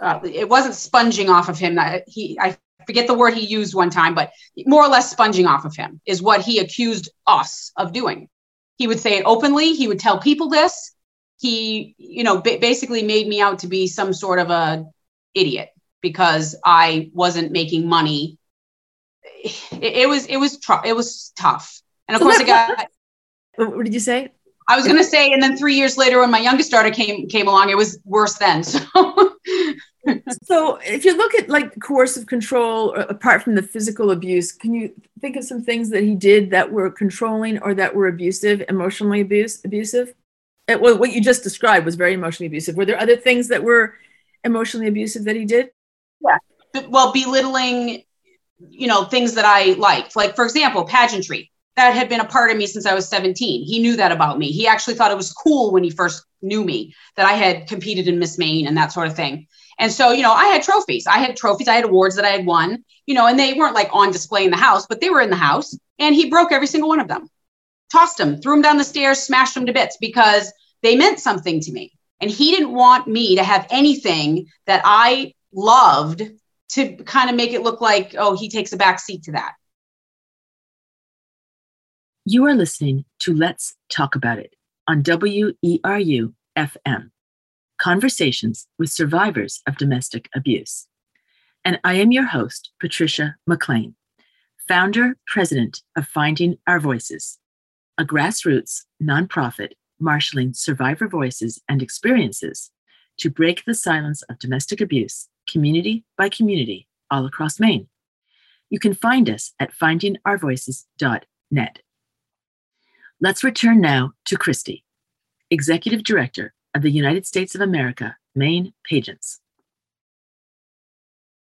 Uh, 0.00 0.20
it 0.24 0.48
wasn't 0.48 0.74
sponging 0.74 1.28
off 1.28 1.48
of 1.48 1.58
him. 1.58 1.76
That 1.76 2.04
he 2.06 2.38
i 2.40 2.56
forget 2.86 3.06
the 3.06 3.14
word 3.14 3.34
he 3.34 3.46
used 3.46 3.74
one 3.74 3.90
time 3.90 4.14
but 4.14 4.30
more 4.66 4.84
or 4.84 4.88
less 4.88 5.10
sponging 5.10 5.46
off 5.46 5.64
of 5.64 5.74
him 5.76 6.00
is 6.06 6.22
what 6.22 6.40
he 6.40 6.58
accused 6.58 7.10
us 7.26 7.72
of 7.76 7.92
doing. 7.92 8.28
He 8.76 8.86
would 8.88 9.00
say 9.00 9.18
it 9.18 9.24
openly. 9.26 9.74
He 9.74 9.88
would 9.88 10.00
tell 10.00 10.18
people 10.18 10.48
this. 10.48 10.92
He 11.38 11.94
you 11.98 12.24
know 12.24 12.40
ba- 12.40 12.58
basically 12.60 13.02
made 13.02 13.26
me 13.28 13.40
out 13.40 13.60
to 13.60 13.66
be 13.68 13.86
some 13.86 14.12
sort 14.12 14.38
of 14.38 14.50
a 14.50 14.84
idiot 15.34 15.68
because 16.02 16.56
i 16.64 17.10
wasn't 17.14 17.52
making 17.52 17.88
money 17.88 18.38
it, 19.42 19.92
it 20.02 20.08
was 20.08 20.26
it 20.26 20.36
was 20.36 20.58
tr- 20.58 20.84
it 20.84 20.94
was 20.94 21.32
tough 21.36 21.80
and 22.08 22.14
of 22.16 22.20
So 22.20 22.26
course 22.26 22.38
let- 22.38 22.48
i 22.48 22.76
got 22.76 22.88
What 23.76 23.84
did 23.84 23.94
you 23.94 24.00
say? 24.00 24.32
I 24.68 24.76
was 24.76 24.86
gonna 24.86 25.04
say, 25.04 25.32
and 25.32 25.42
then 25.42 25.56
three 25.56 25.74
years 25.74 25.98
later, 25.98 26.20
when 26.20 26.30
my 26.30 26.38
youngest 26.38 26.70
daughter 26.70 26.90
came 26.90 27.28
came 27.28 27.48
along, 27.48 27.70
it 27.70 27.76
was 27.76 27.98
worse 28.04 28.38
then. 28.38 28.62
So 28.62 28.80
So, 30.44 30.78
if 30.82 31.04
you 31.04 31.16
look 31.16 31.34
at 31.34 31.48
like 31.48 31.78
coercive 31.80 32.26
control, 32.26 32.94
apart 32.94 33.42
from 33.42 33.54
the 33.54 33.62
physical 33.62 34.10
abuse, 34.10 34.50
can 34.50 34.74
you 34.74 34.92
think 35.20 35.36
of 35.36 35.44
some 35.44 35.62
things 35.62 35.90
that 35.90 36.02
he 36.02 36.14
did 36.16 36.50
that 36.50 36.72
were 36.72 36.90
controlling 36.90 37.60
or 37.60 37.72
that 37.74 37.94
were 37.94 38.08
abusive, 38.08 38.64
emotionally 38.68 39.20
abuse, 39.20 39.64
abusive? 39.64 40.14
Uh, 40.68 40.78
well, 40.80 40.98
what 40.98 41.12
you 41.12 41.20
just 41.20 41.44
described 41.44 41.84
was 41.84 41.94
very 41.94 42.14
emotionally 42.14 42.48
abusive. 42.48 42.76
Were 42.76 42.84
there 42.84 42.98
other 42.98 43.16
things 43.16 43.48
that 43.48 43.62
were 43.62 43.94
emotionally 44.42 44.88
abusive 44.88 45.24
that 45.24 45.36
he 45.36 45.44
did? 45.44 45.70
Yeah. 46.20 46.38
Well, 46.88 47.12
belittling, 47.12 48.02
you 48.70 48.86
know, 48.86 49.04
things 49.04 49.34
that 49.34 49.44
I 49.44 49.74
liked, 49.74 50.16
like 50.16 50.36
for 50.36 50.44
example, 50.44 50.84
pageantry. 50.84 51.50
That 51.76 51.94
had 51.94 52.10
been 52.10 52.20
a 52.20 52.26
part 52.26 52.50
of 52.50 52.58
me 52.58 52.66
since 52.66 52.84
I 52.84 52.92
was 52.92 53.08
17. 53.08 53.64
He 53.64 53.80
knew 53.80 53.96
that 53.96 54.12
about 54.12 54.38
me. 54.38 54.50
He 54.50 54.66
actually 54.66 54.94
thought 54.94 55.10
it 55.10 55.16
was 55.16 55.32
cool 55.32 55.72
when 55.72 55.82
he 55.82 55.88
first 55.88 56.22
knew 56.42 56.62
me 56.62 56.94
that 57.16 57.24
I 57.24 57.32
had 57.32 57.66
competed 57.66 58.08
in 58.08 58.18
Miss 58.18 58.36
Maine 58.36 58.66
and 58.66 58.76
that 58.76 58.92
sort 58.92 59.06
of 59.06 59.16
thing. 59.16 59.46
And 59.78 59.90
so, 59.90 60.10
you 60.10 60.22
know, 60.22 60.32
I 60.32 60.46
had 60.46 60.62
trophies. 60.62 61.06
I 61.06 61.16
had 61.16 61.34
trophies. 61.34 61.68
I 61.68 61.74
had 61.74 61.84
awards 61.84 62.16
that 62.16 62.26
I 62.26 62.30
had 62.30 62.44
won, 62.44 62.84
you 63.06 63.14
know, 63.14 63.26
and 63.26 63.38
they 63.38 63.54
weren't 63.54 63.74
like 63.74 63.88
on 63.92 64.12
display 64.12 64.44
in 64.44 64.50
the 64.50 64.56
house, 64.58 64.86
but 64.86 65.00
they 65.00 65.08
were 65.08 65.22
in 65.22 65.30
the 65.30 65.36
house. 65.36 65.74
And 65.98 66.14
he 66.14 66.28
broke 66.28 66.52
every 66.52 66.66
single 66.66 66.90
one 66.90 67.00
of 67.00 67.08
them, 67.08 67.28
tossed 67.90 68.18
them, 68.18 68.40
threw 68.40 68.52
them 68.52 68.62
down 68.62 68.76
the 68.76 68.84
stairs, 68.84 69.20
smashed 69.20 69.54
them 69.54 69.66
to 69.66 69.72
bits 69.72 69.96
because 69.98 70.52
they 70.82 70.96
meant 70.96 71.20
something 71.20 71.60
to 71.60 71.72
me. 71.72 71.92
And 72.20 72.30
he 72.30 72.50
didn't 72.50 72.72
want 72.72 73.08
me 73.08 73.36
to 73.36 73.44
have 73.44 73.66
anything 73.70 74.46
that 74.66 74.82
I 74.84 75.32
loved 75.52 76.22
to 76.72 76.96
kind 77.04 77.28
of 77.30 77.36
make 77.36 77.52
it 77.52 77.62
look 77.62 77.80
like, 77.80 78.14
oh, 78.18 78.36
he 78.36 78.48
takes 78.48 78.72
a 78.72 78.76
back 78.76 78.98
seat 78.98 79.22
to 79.24 79.32
that. 79.32 79.54
You 82.24 82.46
are 82.46 82.54
listening 82.54 83.04
to 83.20 83.34
Let's 83.34 83.74
Talk 83.90 84.14
About 84.14 84.38
It 84.38 84.54
on 84.86 85.02
WERU 85.02 86.34
FM 86.56 87.10
Conversations 87.78 88.68
with 88.78 88.90
Survivors 88.90 89.60
of 89.66 89.76
Domestic 89.76 90.28
Abuse. 90.34 90.86
And 91.64 91.80
I 91.84 91.94
am 91.94 92.12
your 92.12 92.26
host, 92.26 92.70
Patrisha 92.82 93.34
McLean, 93.46 93.96
founder, 94.68 95.16
president 95.26 95.82
of 95.96 96.06
Finding 96.06 96.58
Our 96.66 96.80
Voices, 96.80 97.38
a 97.98 98.04
grassroots 98.04 98.82
nonprofit 99.02 99.72
marshaling 100.00 100.54
survivor 100.54 101.08
voices 101.08 101.60
and 101.68 101.82
experiences 101.82 102.70
to 103.18 103.30
break 103.30 103.64
the 103.64 103.74
silence 103.74 104.22
of 104.22 104.38
domestic 104.38 104.80
abuse, 104.80 105.28
community 105.50 106.04
by 106.16 106.28
community, 106.28 106.88
all 107.10 107.26
across 107.26 107.60
Maine. 107.60 107.88
You 108.70 108.78
can 108.78 108.94
find 108.94 109.28
us 109.28 109.52
at 109.60 109.72
findingourvoices.net. 109.72 111.78
Let's 113.20 113.44
return 113.44 113.80
now 113.80 114.14
to 114.24 114.36
Christy, 114.36 114.84
Executive 115.50 116.02
Director 116.02 116.54
of 116.74 116.82
the 116.82 116.90
United 116.90 117.26
States 117.26 117.54
of 117.54 117.60
America, 117.60 118.16
Maine 118.34 118.72
Pageants. 118.84 119.40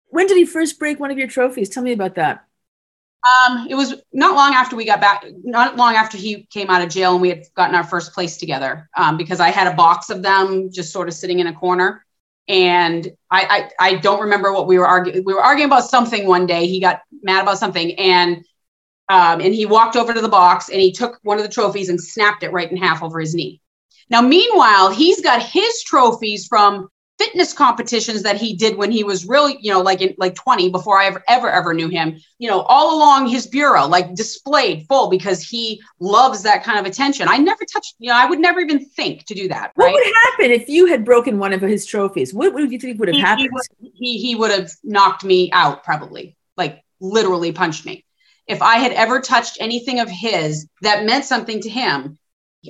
When 0.10 0.28
did 0.28 0.38
he 0.38 0.46
first 0.46 0.80
break 0.80 1.00
one 1.00 1.12
of 1.12 1.18
your 1.18 1.28
trophies? 1.28 1.70
Tell 1.70 1.84
me 1.84 1.92
about 1.92 2.16
that. 2.16 2.46
Um, 3.28 3.68
it 3.70 3.76
was 3.76 3.96
not 4.14 4.36
long 4.36 4.54
after 4.54 4.76
we 4.76 4.86
got 4.86 5.02
back, 5.02 5.26
not 5.44 5.76
long 5.76 5.96
after 5.96 6.18
he 6.18 6.46
came 6.46 6.70
out 6.70 6.82
of 6.82 6.90
jail 6.90 7.14
and 7.14 7.22
we 7.22 7.30
had 7.30 7.46
gotten 7.56 7.76
our 7.76 7.84
first 7.84 8.14
place 8.14 8.38
together 8.38 8.90
um, 8.96 9.18
because 9.18 9.40
I 9.40 9.50
had 9.50 9.68
a 9.68 9.76
box 9.76 10.10
of 10.10 10.22
them 10.22 10.72
just 10.72 10.94
sort 10.94 11.08
of 11.08 11.14
sitting 11.14 11.40
in 11.40 11.48
a 11.48 11.54
corner. 11.54 12.06
And 12.48 13.08
I, 13.30 13.70
I, 13.80 13.90
I 13.90 13.96
don't 13.96 14.22
remember 14.22 14.54
what 14.54 14.68
we 14.68 14.80
were 14.80 14.88
arguing. 14.88 15.24
We 15.26 15.34
were 15.34 15.44
arguing 15.44 15.70
about 15.70 15.84
something 15.84 16.28
one 16.28 16.46
day. 16.46 16.68
He 16.68 16.80
got 16.80 17.02
mad 17.24 17.42
about 17.42 17.58
something 17.58 17.94
and 18.00 18.46
um, 19.10 19.40
and 19.40 19.54
he 19.54 19.66
walked 19.66 19.96
over 19.96 20.14
to 20.14 20.22
the 20.22 20.28
box 20.28 20.70
and 20.70 20.82
he 20.82 20.92
took 20.92 21.20
one 21.24 21.38
of 21.38 21.44
the 21.44 21.52
trophies 21.52 21.88
and 21.88 22.02
snapped 22.02 22.44
it 22.44 22.52
right 22.52 22.70
in 22.70 22.78
half 22.78 23.02
over 23.02 23.20
his 23.20 23.34
knee. 23.34 23.62
Now, 24.10 24.22
meanwhile, 24.22 24.90
he's 24.92 25.22
got 25.22 25.42
his 25.42 25.84
trophies 25.84 26.46
from 26.48 26.90
fitness 27.18 27.54
competitions 27.54 28.24
that 28.24 28.38
he 28.38 28.56
did 28.56 28.78
when 28.78 28.92
he 28.92 29.04
was 29.04 29.26
really, 29.26 29.58
you 29.60 29.72
know, 29.72 29.82
like 29.82 30.02
in 30.02 30.14
like 30.18 30.36
20 30.36 30.70
before 30.70 31.00
I 31.00 31.08
ever, 31.08 31.24
ever, 31.28 31.50
ever 31.50 31.74
knew 31.74 31.88
him, 31.90 32.20
you 32.38 32.50
know, 32.50 32.62
all 32.62 32.98
along 32.98 33.28
his 33.28 33.48
bureau, 33.48 33.88
like 33.88 34.14
displayed 34.14 34.86
full 34.88 35.10
because 35.10 35.42
he 35.42 35.82
loves 36.00 36.44
that 36.44 36.64
kind 36.64 36.80
of 36.80 36.86
attention. 36.86 37.28
I 37.28 37.38
never 37.38 37.66
touched, 37.66 37.96
you 38.00 38.10
know, 38.10 38.16
I 38.16 38.26
would 38.26 38.40
never 38.40 38.60
even 38.60 38.86
think 38.86 39.26
to 39.26 39.34
do 39.34 39.48
that. 39.48 39.72
What 39.76 39.92
would 39.92 40.14
happen 40.26 40.52
if 40.52 40.70
you 40.70 40.86
had 40.86 41.04
broken 41.04 41.40
one 41.40 41.54
of 41.54 41.62
his 41.62 41.86
trophies? 41.86 42.34
What 42.34 42.54
would 42.54 42.72
you 42.72 42.80
think 42.80 43.00
would 43.00 43.10
have 43.10 43.16
He, 43.16 43.22
happened? 43.22 43.50
he, 43.80 44.18
he 44.20 44.36
would 44.36 44.52
have 44.52 44.70
knocked 44.84 45.24
me 45.24 45.52
out 45.52 45.84
probably, 45.84 46.38
like 46.56 46.84
literally 47.00 47.52
punched 47.52 47.86
me. 47.86 48.06
If 48.46 48.62
I 48.62 48.78
had 48.78 48.94
ever 48.94 49.20
touched 49.20 49.58
anything 49.60 50.00
of 50.00 50.10
his 50.10 50.68
that 50.82 51.06
meant 51.06 51.26
something 51.26 51.62
to 51.62 51.70
him, 51.70 52.18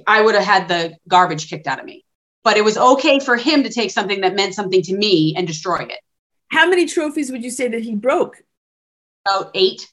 I 0.05 0.21
would 0.21 0.35
have 0.35 0.43
had 0.43 0.67
the 0.67 0.95
garbage 1.07 1.49
kicked 1.49 1.67
out 1.67 1.79
of 1.79 1.85
me. 1.85 2.03
But 2.47 2.55
it 2.55 2.63
was 2.63 2.77
okay 2.77 3.19
for 3.19 3.35
him 3.35 3.63
to 3.63 3.69
take 3.69 3.91
something 3.91 4.21
that 4.21 4.33
meant 4.33 4.53
something 4.53 4.81
to 4.83 4.95
me 4.95 5.33
and 5.35 5.45
destroy 5.45 5.79
it. 5.79 5.99
How 6.47 6.65
many 6.65 6.85
trophies 6.85 7.29
would 7.29 7.43
you 7.43 7.51
say 7.51 7.67
that 7.67 7.81
he 7.81 7.93
broke? 7.93 8.37
About 9.25 9.51
eight 9.53 9.85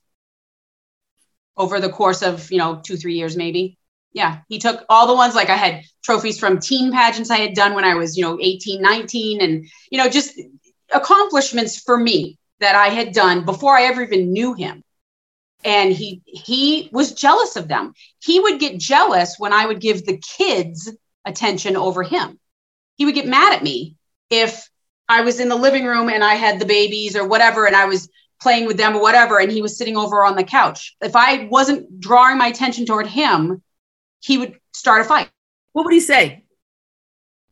over 1.56 1.80
the 1.80 1.88
course 1.88 2.22
of, 2.22 2.52
you 2.52 2.58
know, 2.58 2.80
two, 2.80 2.96
three 2.96 3.14
years 3.14 3.36
maybe. 3.36 3.76
Yeah. 4.12 4.42
He 4.48 4.60
took 4.60 4.84
all 4.88 5.08
the 5.08 5.16
ones 5.16 5.34
like 5.34 5.50
I 5.50 5.56
had 5.56 5.82
trophies 6.04 6.38
from 6.38 6.60
teen 6.60 6.92
pageants 6.92 7.28
I 7.28 7.38
had 7.38 7.54
done 7.54 7.74
when 7.74 7.84
I 7.84 7.96
was, 7.96 8.16
you 8.16 8.22
know, 8.22 8.38
18, 8.40 8.80
19, 8.80 9.40
and, 9.40 9.66
you 9.90 9.98
know, 9.98 10.08
just 10.08 10.40
accomplishments 10.94 11.80
for 11.80 11.98
me 11.98 12.38
that 12.60 12.76
I 12.76 12.86
had 12.86 13.12
done 13.12 13.44
before 13.44 13.76
I 13.76 13.86
ever 13.86 14.02
even 14.02 14.32
knew 14.32 14.54
him. 14.54 14.84
And 15.64 15.92
he 15.92 16.22
he 16.24 16.88
was 16.92 17.14
jealous 17.14 17.56
of 17.56 17.66
them. 17.66 17.94
He 18.22 18.38
would 18.38 18.60
get 18.60 18.78
jealous 18.78 19.40
when 19.40 19.52
I 19.52 19.66
would 19.66 19.80
give 19.80 20.06
the 20.06 20.18
kids 20.18 20.96
attention 21.24 21.76
over 21.76 22.04
him. 22.04 22.38
He 22.96 23.04
would 23.04 23.14
get 23.14 23.26
mad 23.26 23.52
at 23.52 23.62
me 23.62 23.96
if 24.30 24.68
I 25.08 25.20
was 25.20 25.40
in 25.40 25.48
the 25.48 25.56
living 25.56 25.84
room 25.84 26.08
and 26.08 26.24
I 26.24 26.34
had 26.34 26.58
the 26.58 26.66
babies 26.66 27.16
or 27.16 27.26
whatever, 27.26 27.66
and 27.66 27.76
I 27.76 27.84
was 27.86 28.08
playing 28.40 28.66
with 28.66 28.76
them 28.76 28.96
or 28.96 29.02
whatever, 29.02 29.38
and 29.38 29.50
he 29.50 29.62
was 29.62 29.76
sitting 29.76 29.96
over 29.96 30.24
on 30.24 30.36
the 30.36 30.44
couch. 30.44 30.96
If 31.00 31.16
I 31.16 31.46
wasn't 31.46 32.00
drawing 32.00 32.38
my 32.38 32.48
attention 32.48 32.86
toward 32.86 33.06
him, 33.06 33.62
he 34.20 34.38
would 34.38 34.58
start 34.72 35.02
a 35.02 35.04
fight. 35.04 35.30
What 35.72 35.84
would 35.84 35.94
he 35.94 36.00
say? 36.00 36.44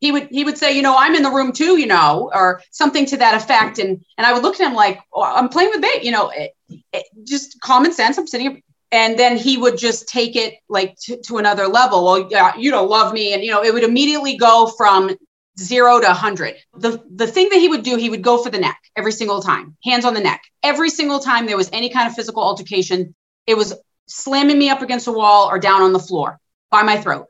He 0.01 0.11
would 0.11 0.29
he 0.31 0.45
would 0.45 0.59
say, 0.59 0.75
you 0.75 0.83
know, 0.83 0.97
I'm 0.97 1.15
in 1.15 1.23
the 1.23 1.31
room 1.31 1.53
too, 1.53 1.79
you 1.79 1.87
know, 1.87 2.31
or 2.35 2.61
something 2.71 3.07
to 3.07 3.17
that 3.19 3.41
effect, 3.41 3.79
and 3.79 4.05
and 4.19 4.27
I 4.27 4.33
would 4.33 4.43
look 4.43 4.61
at 4.61 4.67
him 4.67 4.75
like, 4.75 5.01
oh, 5.15 5.23
I'm 5.23 5.49
playing 5.49 5.71
with 5.71 5.81
babe, 5.81 6.03
you 6.03 6.11
know, 6.11 6.31
it, 6.31 6.53
it, 6.93 7.07
just 7.25 7.61
common 7.61 7.93
sense. 7.93 8.19
I'm 8.19 8.27
sitting, 8.27 8.63
and 8.91 9.17
then 9.17 9.37
he 9.37 9.59
would 9.59 9.79
just 9.79 10.09
take 10.09 10.35
it 10.35 10.55
like 10.69 10.97
to, 11.05 11.19
to 11.23 11.39
another 11.39 11.69
level. 11.69 12.05
Well, 12.05 12.27
yeah, 12.29 12.57
you 12.57 12.73
don't 12.73 12.91
love 12.91 13.13
me, 13.13 13.33
and 13.33 13.45
you 13.45 13.53
know, 13.53 13.63
it 13.63 13.73
would 13.73 13.85
immediately 13.85 14.37
go 14.37 14.67
from 14.77 15.17
zero 15.59 16.01
to 16.01 16.07
100 16.07 16.55
the 16.79 17.03
the 17.15 17.27
thing 17.27 17.49
that 17.51 17.59
he 17.59 17.69
would 17.69 17.83
do 17.83 17.97
he 17.97 18.09
would 18.09 18.23
go 18.23 18.43
for 18.43 18.49
the 18.49 18.59
neck 18.59 18.81
every 18.97 19.13
single 19.13 19.43
time 19.43 19.77
hands 19.85 20.05
on 20.05 20.15
the 20.15 20.21
neck 20.21 20.43
every 20.63 20.89
single 20.89 21.19
time 21.19 21.45
there 21.45 21.59
was 21.59 21.69
any 21.73 21.91
kind 21.91 22.09
of 22.09 22.15
physical 22.15 22.43
altercation 22.43 23.15
it 23.47 23.57
was 23.57 23.75
slamming 24.07 24.59
me 24.59 24.69
up 24.69 24.83
against 24.83 25.07
a 25.07 25.13
wall 25.13 25.49
or 25.49 25.59
down 25.59 25.83
on 25.83 25.93
the 25.93 25.99
floor 25.99 26.39
by 26.71 26.83
my 26.83 27.01
throat. 27.01 27.27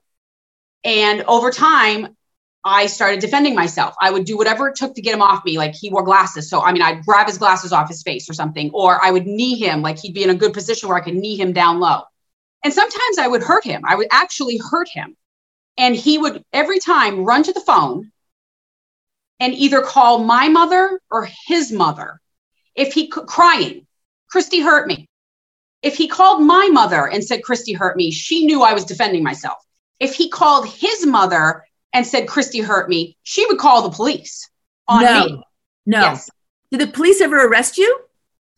And 0.84 1.22
over 1.22 1.50
time, 1.50 2.16
I 2.64 2.86
started 2.86 3.20
defending 3.20 3.54
myself. 3.54 3.94
I 4.00 4.10
would 4.10 4.24
do 4.24 4.36
whatever 4.36 4.68
it 4.68 4.76
took 4.76 4.94
to 4.94 5.02
get 5.02 5.14
him 5.14 5.22
off 5.22 5.44
me. 5.44 5.58
Like 5.58 5.74
he 5.74 5.90
wore 5.90 6.02
glasses. 6.02 6.48
So, 6.48 6.60
I 6.60 6.72
mean, 6.72 6.82
I'd 6.82 7.04
grab 7.04 7.26
his 7.26 7.38
glasses 7.38 7.72
off 7.72 7.88
his 7.88 8.02
face 8.02 8.28
or 8.28 8.34
something, 8.34 8.70
or 8.72 9.04
I 9.04 9.10
would 9.10 9.26
knee 9.26 9.56
him, 9.56 9.82
like 9.82 9.98
he'd 9.98 10.14
be 10.14 10.22
in 10.22 10.30
a 10.30 10.34
good 10.34 10.52
position 10.52 10.88
where 10.88 10.98
I 10.98 11.02
could 11.02 11.14
knee 11.14 11.36
him 11.36 11.52
down 11.52 11.80
low. 11.80 12.02
And 12.64 12.72
sometimes 12.72 13.18
I 13.18 13.26
would 13.26 13.42
hurt 13.42 13.64
him. 13.64 13.82
I 13.84 13.96
would 13.96 14.08
actually 14.10 14.58
hurt 14.58 14.88
him. 14.88 15.16
And 15.78 15.96
he 15.96 16.18
would 16.18 16.44
every 16.52 16.78
time 16.78 17.24
run 17.24 17.42
to 17.44 17.52
the 17.52 17.60
phone 17.60 18.12
and 19.40 19.54
either 19.54 19.82
call 19.82 20.22
my 20.22 20.48
mother 20.48 21.00
or 21.10 21.28
his 21.46 21.72
mother. 21.72 22.20
If 22.74 22.92
he 22.92 23.08
crying, 23.08 23.86
Christy 24.30 24.60
hurt 24.60 24.86
me. 24.86 25.08
If 25.82 25.96
he 25.96 26.06
called 26.06 26.42
my 26.42 26.68
mother 26.68 27.08
and 27.08 27.24
said, 27.24 27.42
Christy 27.42 27.72
hurt 27.72 27.96
me, 27.96 28.10
she 28.12 28.46
knew 28.46 28.62
I 28.62 28.72
was 28.72 28.84
defending 28.84 29.24
myself. 29.24 29.58
If 29.98 30.14
he 30.14 30.28
called 30.28 30.68
his 30.68 31.04
mother 31.04 31.64
and 31.92 32.06
said, 32.06 32.28
Christy 32.28 32.60
hurt 32.60 32.88
me, 32.88 33.16
she 33.24 33.44
would 33.46 33.58
call 33.58 33.82
the 33.82 33.94
police 33.94 34.48
on 34.86 35.02
no, 35.02 35.24
me. 35.24 35.42
no. 35.86 36.00
Yes. 36.00 36.30
Did 36.70 36.80
the 36.80 36.86
police 36.86 37.20
ever 37.20 37.44
arrest 37.44 37.78
you? 37.78 38.00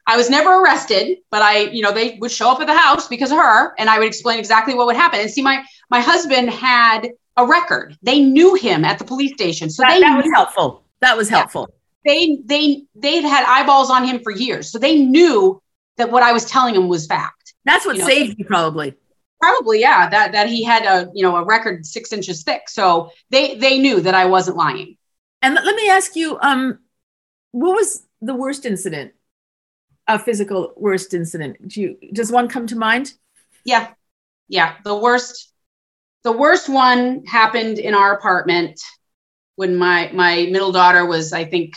I 0.06 0.16
was 0.16 0.28
never 0.28 0.60
arrested, 0.62 1.18
but 1.30 1.40
I, 1.42 1.60
you 1.70 1.80
know, 1.82 1.90
they 1.92 2.18
would 2.20 2.30
show 2.30 2.50
up 2.50 2.60
at 2.60 2.66
the 2.66 2.76
house 2.76 3.08
because 3.08 3.30
of 3.30 3.38
her, 3.38 3.74
and 3.78 3.88
I 3.88 3.98
would 3.98 4.06
explain 4.06 4.38
exactly 4.38 4.74
what 4.74 4.86
would 4.86 4.96
happen. 4.96 5.20
And 5.20 5.30
see, 5.30 5.42
my 5.42 5.64
my 5.90 6.00
husband 6.00 6.50
had 6.50 7.08
a 7.36 7.46
record. 7.46 7.96
They 8.02 8.20
knew 8.20 8.54
him 8.54 8.84
at 8.84 8.98
the 8.98 9.04
police 9.04 9.32
station, 9.32 9.70
so 9.70 9.82
That, 9.82 9.94
they 9.94 10.00
that 10.00 10.16
was 10.22 10.30
helpful. 10.34 10.84
That 11.00 11.16
was 11.16 11.30
Yeah. 11.30 11.38
helpful. 11.38 11.68
they 12.04 12.38
they 12.44 12.82
they'd 12.94 13.22
had 13.24 13.44
eyeballs 13.46 13.90
on 13.90 14.04
him 14.04 14.20
for 14.22 14.30
years, 14.30 14.70
so 14.70 14.78
they 14.78 14.96
knew 14.98 15.60
that 15.96 16.10
what 16.10 16.22
I 16.22 16.32
was 16.32 16.44
telling 16.44 16.74
him 16.74 16.88
was 16.88 17.06
fact. 17.06 17.54
That's 17.64 17.86
what 17.86 17.96
You 17.96 18.02
know- 18.02 18.08
saved 18.08 18.38
you, 18.38 18.44
probably. 18.44 18.94
Probably, 19.40 19.80
yeah, 19.80 20.08
that 20.10 20.32
that 20.32 20.48
he 20.48 20.62
had 20.64 20.84
a 20.84 21.10
you 21.14 21.22
know 21.22 21.36
a 21.36 21.44
record 21.44 21.84
six 21.86 22.12
inches 22.12 22.42
thick, 22.44 22.68
so 22.68 23.10
they 23.30 23.54
they 23.56 23.78
knew 23.78 24.00
that 24.00 24.14
I 24.14 24.26
wasn't 24.26 24.56
lying. 24.58 24.96
And 25.42 25.54
let 25.54 25.76
me 25.76 25.88
ask 25.90 26.14
you, 26.16 26.38
um, 26.40 26.78
what 27.52 27.74
was 27.74 28.06
the 28.22 28.34
worst 28.34 28.64
incident? 28.64 29.12
A 30.06 30.18
physical 30.18 30.74
worst 30.76 31.14
incident. 31.14 31.66
Do 31.66 31.80
you 31.80 31.96
does 32.12 32.30
one 32.30 32.48
come 32.48 32.66
to 32.66 32.76
mind? 32.76 33.12
Yeah, 33.64 33.88
yeah. 34.48 34.74
The 34.84 34.94
worst, 34.94 35.50
the 36.24 36.32
worst 36.32 36.68
one 36.68 37.24
happened 37.24 37.78
in 37.78 37.94
our 37.94 38.14
apartment 38.14 38.80
when 39.56 39.76
my 39.76 40.10
my 40.12 40.46
middle 40.50 40.72
daughter 40.72 41.06
was, 41.06 41.32
I 41.32 41.46
think, 41.46 41.72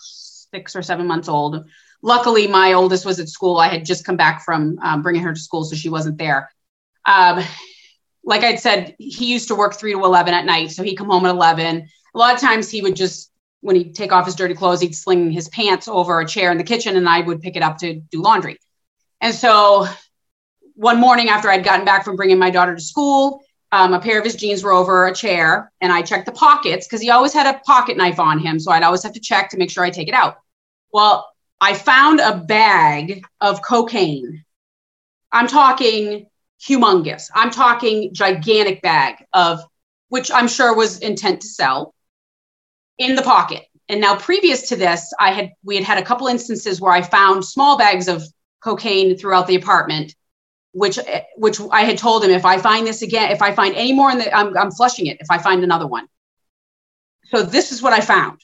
six 0.00 0.74
or 0.74 0.80
seven 0.80 1.06
months 1.06 1.28
old. 1.28 1.66
Luckily, 2.00 2.46
my 2.46 2.72
oldest 2.72 3.04
was 3.04 3.20
at 3.20 3.28
school. 3.28 3.58
I 3.58 3.68
had 3.68 3.84
just 3.84 4.06
come 4.06 4.16
back 4.16 4.42
from 4.42 4.78
um, 4.82 5.02
bringing 5.02 5.22
her 5.22 5.34
to 5.34 5.40
school, 5.40 5.64
so 5.64 5.76
she 5.76 5.90
wasn't 5.90 6.16
there. 6.16 6.50
Um, 7.04 7.44
like 8.24 8.42
I'd 8.42 8.60
said, 8.60 8.94
he 8.98 9.32
used 9.32 9.48
to 9.48 9.54
work 9.54 9.74
three 9.74 9.92
to 9.92 10.02
eleven 10.02 10.32
at 10.32 10.46
night, 10.46 10.70
so 10.70 10.82
he'd 10.82 10.96
come 10.96 11.10
home 11.10 11.26
at 11.26 11.34
eleven. 11.34 11.88
A 12.14 12.18
lot 12.18 12.34
of 12.34 12.40
times, 12.40 12.70
he 12.70 12.80
would 12.80 12.96
just 12.96 13.30
when 13.64 13.76
he'd 13.76 13.94
take 13.94 14.12
off 14.12 14.26
his 14.26 14.34
dirty 14.34 14.52
clothes, 14.52 14.82
he'd 14.82 14.94
sling 14.94 15.30
his 15.30 15.48
pants 15.48 15.88
over 15.88 16.20
a 16.20 16.26
chair 16.28 16.52
in 16.52 16.58
the 16.58 16.64
kitchen, 16.64 16.98
and 16.98 17.08
I 17.08 17.22
would 17.22 17.40
pick 17.40 17.56
it 17.56 17.62
up 17.62 17.78
to 17.78 17.94
do 17.94 18.20
laundry. 18.20 18.58
And 19.22 19.34
so 19.34 19.88
one 20.74 21.00
morning 21.00 21.30
after 21.30 21.48
I'd 21.48 21.64
gotten 21.64 21.86
back 21.86 22.04
from 22.04 22.14
bringing 22.14 22.38
my 22.38 22.50
daughter 22.50 22.74
to 22.74 22.80
school, 22.80 23.40
um, 23.72 23.94
a 23.94 24.00
pair 24.00 24.18
of 24.18 24.24
his 24.24 24.36
jeans 24.36 24.62
were 24.62 24.72
over 24.72 25.06
a 25.06 25.14
chair, 25.14 25.72
and 25.80 25.90
I 25.90 26.02
checked 26.02 26.26
the 26.26 26.32
pockets 26.32 26.86
because 26.86 27.00
he 27.00 27.08
always 27.08 27.32
had 27.32 27.46
a 27.46 27.58
pocket 27.60 27.96
knife 27.96 28.20
on 28.20 28.38
him. 28.38 28.60
So 28.60 28.70
I'd 28.70 28.82
always 28.82 29.02
have 29.02 29.14
to 29.14 29.20
check 29.20 29.48
to 29.50 29.56
make 29.56 29.70
sure 29.70 29.82
I 29.82 29.88
take 29.88 30.08
it 30.08 30.14
out. 30.14 30.36
Well, 30.92 31.26
I 31.58 31.72
found 31.72 32.20
a 32.20 32.36
bag 32.36 33.24
of 33.40 33.62
cocaine. 33.62 34.44
I'm 35.32 35.46
talking 35.46 36.26
humongous. 36.62 37.30
I'm 37.34 37.50
talking 37.50 38.12
gigantic 38.12 38.82
bag 38.82 39.24
of 39.32 39.60
which 40.08 40.30
I'm 40.30 40.48
sure 40.48 40.76
was 40.76 40.98
intent 40.98 41.40
to 41.40 41.48
sell 41.48 41.93
in 42.98 43.14
the 43.16 43.22
pocket. 43.22 43.64
And 43.88 44.00
now 44.00 44.16
previous 44.16 44.68
to 44.68 44.76
this, 44.76 45.12
I 45.18 45.32
had 45.32 45.52
we 45.62 45.74
had 45.76 45.84
had 45.84 45.98
a 45.98 46.04
couple 46.04 46.26
instances 46.26 46.80
where 46.80 46.92
I 46.92 47.02
found 47.02 47.44
small 47.44 47.76
bags 47.76 48.08
of 48.08 48.22
cocaine 48.62 49.16
throughout 49.16 49.46
the 49.46 49.56
apartment 49.56 50.14
which 50.74 50.98
which 51.36 51.60
I 51.70 51.82
had 51.82 51.96
told 51.96 52.24
him 52.24 52.30
if 52.30 52.44
I 52.44 52.58
find 52.58 52.86
this 52.86 53.00
again, 53.00 53.30
if 53.30 53.40
I 53.40 53.54
find 53.54 53.74
any 53.76 53.92
more 53.92 54.10
in 54.10 54.18
the, 54.18 54.34
I'm, 54.34 54.56
I'm 54.58 54.72
flushing 54.72 55.06
it. 55.06 55.18
If 55.20 55.28
I 55.30 55.38
find 55.38 55.62
another 55.62 55.86
one, 55.86 56.08
so 57.26 57.42
this 57.42 57.72
is 57.72 57.80
what 57.80 57.92
I 57.92 58.00
found. 58.00 58.40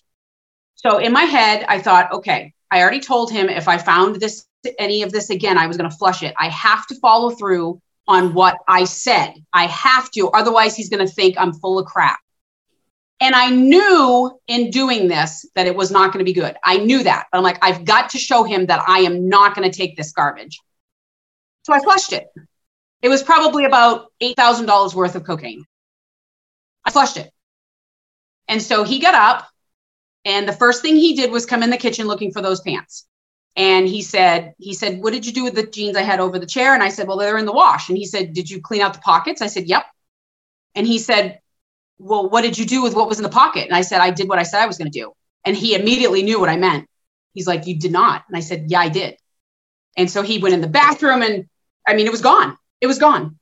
So 0.76 0.98
in 0.98 1.12
my 1.12 1.24
head, 1.24 1.66
I 1.68 1.80
thought, 1.80 2.12
okay, 2.12 2.54
I 2.70 2.80
already 2.80 3.00
told 3.00 3.32
him 3.32 3.48
if 3.48 3.68
I 3.68 3.78
found 3.78 4.16
this 4.16 4.46
any 4.78 5.02
of 5.02 5.10
this 5.10 5.30
again, 5.30 5.58
I 5.58 5.66
was 5.66 5.76
going 5.76 5.90
to 5.90 5.96
flush 5.96 6.22
it. 6.22 6.34
I 6.38 6.48
have 6.48 6.86
to 6.86 6.94
follow 7.00 7.30
through 7.30 7.80
on 8.06 8.32
what 8.32 8.56
I 8.68 8.84
said. 8.84 9.34
I 9.52 9.66
have 9.66 10.10
to, 10.12 10.28
otherwise 10.30 10.76
he's 10.76 10.88
going 10.88 11.06
to 11.06 11.12
think 11.12 11.36
I'm 11.38 11.52
full 11.52 11.78
of 11.78 11.86
crap. 11.86 12.18
And 13.20 13.34
I 13.34 13.50
knew 13.50 14.40
in 14.46 14.70
doing 14.70 15.08
this 15.08 15.46
that 15.54 15.66
it 15.66 15.76
was 15.76 15.90
not 15.90 16.12
going 16.12 16.24
to 16.24 16.24
be 16.24 16.32
good. 16.32 16.56
I 16.64 16.78
knew 16.78 17.02
that, 17.02 17.26
but 17.30 17.38
I'm 17.38 17.44
like, 17.44 17.58
I've 17.62 17.84
got 17.84 18.10
to 18.10 18.18
show 18.18 18.44
him 18.44 18.66
that 18.66 18.82
I 18.88 19.00
am 19.00 19.28
not 19.28 19.54
going 19.54 19.70
to 19.70 19.76
take 19.76 19.96
this 19.96 20.12
garbage. 20.12 20.58
So 21.64 21.74
I 21.74 21.80
flushed 21.80 22.14
it. 22.14 22.28
It 23.02 23.10
was 23.10 23.22
probably 23.22 23.66
about 23.66 24.06
$8,000 24.22 24.94
worth 24.94 25.14
of 25.16 25.24
cocaine. 25.24 25.64
I 26.84 26.90
flushed 26.90 27.18
it. 27.18 27.30
And 28.48 28.62
so 28.62 28.84
he 28.84 28.98
got 28.98 29.14
up, 29.14 29.48
and 30.24 30.48
the 30.48 30.52
first 30.52 30.82
thing 30.82 30.96
he 30.96 31.14
did 31.14 31.30
was 31.30 31.46
come 31.46 31.62
in 31.62 31.70
the 31.70 31.76
kitchen 31.76 32.06
looking 32.06 32.32
for 32.32 32.40
those 32.40 32.60
pants. 32.60 33.06
And 33.56 33.86
he 33.86 34.00
said, 34.00 34.54
he 34.58 34.74
said, 34.74 35.02
what 35.02 35.12
did 35.12 35.26
you 35.26 35.32
do 35.32 35.44
with 35.44 35.54
the 35.54 35.66
jeans 35.66 35.96
I 35.96 36.02
had 36.02 36.20
over 36.20 36.38
the 36.38 36.46
chair? 36.46 36.72
And 36.72 36.82
I 36.82 36.88
said, 36.88 37.06
well, 37.06 37.16
they're 37.16 37.38
in 37.38 37.46
the 37.46 37.52
wash. 37.52 37.88
And 37.88 37.98
he 37.98 38.06
said, 38.06 38.32
did 38.32 38.48
you 38.48 38.60
clean 38.60 38.80
out 38.80 38.94
the 38.94 39.00
pockets? 39.00 39.42
I 39.42 39.48
said, 39.48 39.66
yep. 39.66 39.84
And 40.74 40.86
he 40.86 40.98
said, 40.98 41.40
well, 42.00 42.28
what 42.28 42.42
did 42.42 42.56
you 42.56 42.64
do 42.64 42.82
with 42.82 42.94
what 42.94 43.08
was 43.08 43.18
in 43.18 43.22
the 43.22 43.28
pocket? 43.28 43.66
And 43.66 43.74
I 43.74 43.82
said, 43.82 44.00
I 44.00 44.10
did 44.10 44.28
what 44.28 44.38
I 44.38 44.42
said 44.42 44.62
I 44.62 44.66
was 44.66 44.78
going 44.78 44.90
to 44.90 44.98
do. 44.98 45.12
And 45.44 45.54
he 45.54 45.74
immediately 45.74 46.22
knew 46.22 46.40
what 46.40 46.48
I 46.48 46.56
meant. 46.56 46.88
He's 47.34 47.46
like, 47.46 47.66
you 47.66 47.78
did 47.78 47.92
not. 47.92 48.24
And 48.26 48.36
I 48.36 48.40
said, 48.40 48.66
yeah, 48.68 48.80
I 48.80 48.88
did. 48.88 49.16
And 49.96 50.10
so 50.10 50.22
he 50.22 50.38
went 50.38 50.54
in 50.54 50.62
the 50.62 50.68
bathroom 50.68 51.22
and 51.22 51.46
I 51.86 51.94
mean, 51.94 52.06
it 52.06 52.10
was 52.10 52.22
gone. 52.22 52.56
It 52.80 52.86
was 52.86 52.98
gone. 52.98 53.38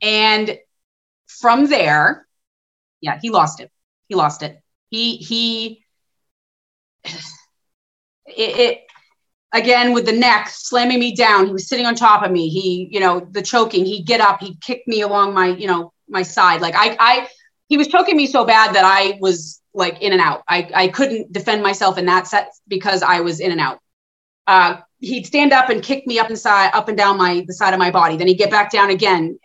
And 0.00 0.58
from 1.26 1.66
there, 1.66 2.26
yeah, 3.00 3.18
he 3.20 3.30
lost 3.30 3.60
it. 3.60 3.70
He 4.08 4.14
lost 4.14 4.42
it. 4.42 4.60
He, 4.90 5.16
he, 5.16 5.84
it, 7.04 7.12
it 8.36 8.80
again 9.52 9.92
with 9.92 10.06
the 10.06 10.12
neck 10.12 10.48
slamming 10.50 11.00
me 11.00 11.16
down. 11.16 11.46
He 11.46 11.52
was 11.52 11.68
sitting 11.68 11.86
on 11.86 11.96
top 11.96 12.22
of 12.22 12.30
me. 12.30 12.48
He, 12.48 12.88
you 12.92 13.00
know, 13.00 13.26
the 13.30 13.42
choking, 13.42 13.84
he'd 13.84 14.06
get 14.06 14.20
up, 14.20 14.40
he'd 14.40 14.60
kick 14.60 14.82
me 14.86 15.00
along 15.00 15.34
my, 15.34 15.48
you 15.48 15.66
know, 15.66 15.92
my 16.08 16.22
side. 16.22 16.60
Like 16.60 16.74
I, 16.76 16.96
I, 17.00 17.28
he 17.72 17.78
was 17.78 17.88
choking 17.88 18.18
me 18.18 18.26
so 18.26 18.44
bad 18.44 18.74
that 18.74 18.84
I 18.84 19.16
was 19.18 19.62
like 19.72 20.02
in 20.02 20.12
and 20.12 20.20
out. 20.20 20.42
I, 20.46 20.68
I 20.74 20.88
couldn't 20.88 21.32
defend 21.32 21.62
myself 21.62 21.96
in 21.96 22.04
that 22.04 22.26
set 22.26 22.50
because 22.68 23.02
I 23.02 23.20
was 23.20 23.40
in 23.40 23.50
and 23.50 23.58
out. 23.58 23.78
Uh, 24.46 24.76
he'd 25.00 25.24
stand 25.24 25.54
up 25.54 25.70
and 25.70 25.82
kick 25.82 26.06
me 26.06 26.18
up 26.18 26.28
inside, 26.28 26.72
up 26.74 26.88
and 26.88 26.98
down 26.98 27.16
my 27.16 27.42
the 27.46 27.54
side 27.54 27.72
of 27.72 27.78
my 27.78 27.90
body. 27.90 28.18
Then 28.18 28.26
he'd 28.26 28.36
get 28.36 28.50
back 28.50 28.70
down 28.70 28.90
again, 28.90 29.38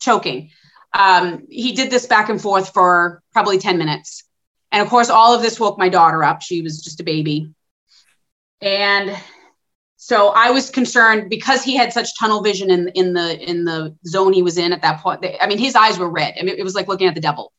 choking. 0.00 0.48
Um, 0.94 1.44
he 1.50 1.72
did 1.72 1.90
this 1.90 2.06
back 2.06 2.30
and 2.30 2.40
forth 2.40 2.72
for 2.72 3.22
probably 3.34 3.58
10 3.58 3.76
minutes. 3.76 4.24
And 4.72 4.80
of 4.80 4.88
course, 4.88 5.10
all 5.10 5.34
of 5.34 5.42
this 5.42 5.60
woke 5.60 5.76
my 5.76 5.90
daughter 5.90 6.24
up. 6.24 6.40
She 6.40 6.62
was 6.62 6.82
just 6.82 7.00
a 7.00 7.04
baby. 7.04 7.52
And 8.62 9.14
so 9.98 10.28
I 10.28 10.52
was 10.52 10.70
concerned 10.70 11.28
because 11.28 11.62
he 11.62 11.76
had 11.76 11.92
such 11.92 12.18
tunnel 12.18 12.42
vision 12.42 12.70
in, 12.70 12.88
in 12.94 13.12
the 13.12 13.38
in 13.38 13.66
the 13.66 13.94
zone 14.06 14.32
he 14.32 14.42
was 14.42 14.56
in 14.56 14.72
at 14.72 14.80
that 14.80 15.02
point. 15.02 15.22
I 15.38 15.46
mean, 15.46 15.58
his 15.58 15.74
eyes 15.74 15.98
were 15.98 16.08
red. 16.08 16.32
I 16.40 16.44
mean, 16.44 16.54
it 16.56 16.64
was 16.64 16.74
like 16.74 16.88
looking 16.88 17.08
at 17.08 17.14
the 17.14 17.20
devil. 17.20 17.52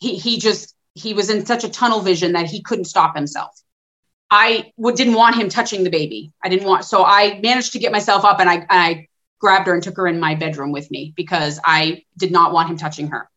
He 0.00 0.16
he 0.16 0.38
just 0.38 0.74
he 0.94 1.14
was 1.14 1.30
in 1.30 1.46
such 1.46 1.64
a 1.64 1.68
tunnel 1.68 2.00
vision 2.00 2.32
that 2.32 2.46
he 2.46 2.62
couldn't 2.62 2.86
stop 2.86 3.14
himself. 3.14 3.60
I 4.30 4.72
w- 4.78 4.96
didn't 4.96 5.14
want 5.14 5.36
him 5.36 5.48
touching 5.48 5.84
the 5.84 5.90
baby. 5.90 6.32
I 6.42 6.48
didn't 6.48 6.66
want, 6.66 6.84
so 6.84 7.04
I 7.04 7.40
managed 7.42 7.72
to 7.72 7.78
get 7.78 7.92
myself 7.92 8.24
up 8.24 8.40
and 8.40 8.48
I, 8.48 8.66
I 8.70 9.08
grabbed 9.40 9.66
her 9.66 9.74
and 9.74 9.82
took 9.82 9.96
her 9.96 10.06
in 10.06 10.20
my 10.20 10.34
bedroom 10.36 10.72
with 10.72 10.90
me 10.90 11.12
because 11.16 11.58
I 11.64 12.04
did 12.16 12.30
not 12.30 12.52
want 12.52 12.70
him 12.70 12.76
touching 12.76 13.08
her. 13.08 13.28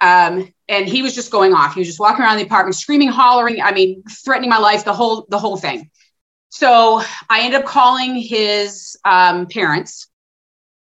Um, 0.00 0.52
and 0.68 0.86
he 0.86 1.02
was 1.02 1.14
just 1.14 1.32
going 1.32 1.54
off. 1.54 1.74
He 1.74 1.80
was 1.80 1.88
just 1.88 2.00
walking 2.00 2.22
around 2.22 2.36
the 2.36 2.44
apartment, 2.44 2.76
screaming, 2.76 3.08
hollering. 3.08 3.62
I 3.62 3.72
mean, 3.72 4.02
threatening 4.10 4.50
my 4.50 4.58
life, 4.58 4.84
the 4.84 4.92
whole, 4.92 5.26
the 5.30 5.38
whole 5.38 5.56
thing. 5.56 5.90
So 6.50 7.02
I 7.30 7.42
ended 7.42 7.60
up 7.60 7.66
calling 7.66 8.16
his 8.16 8.96
um, 9.04 9.46
parents 9.46 10.08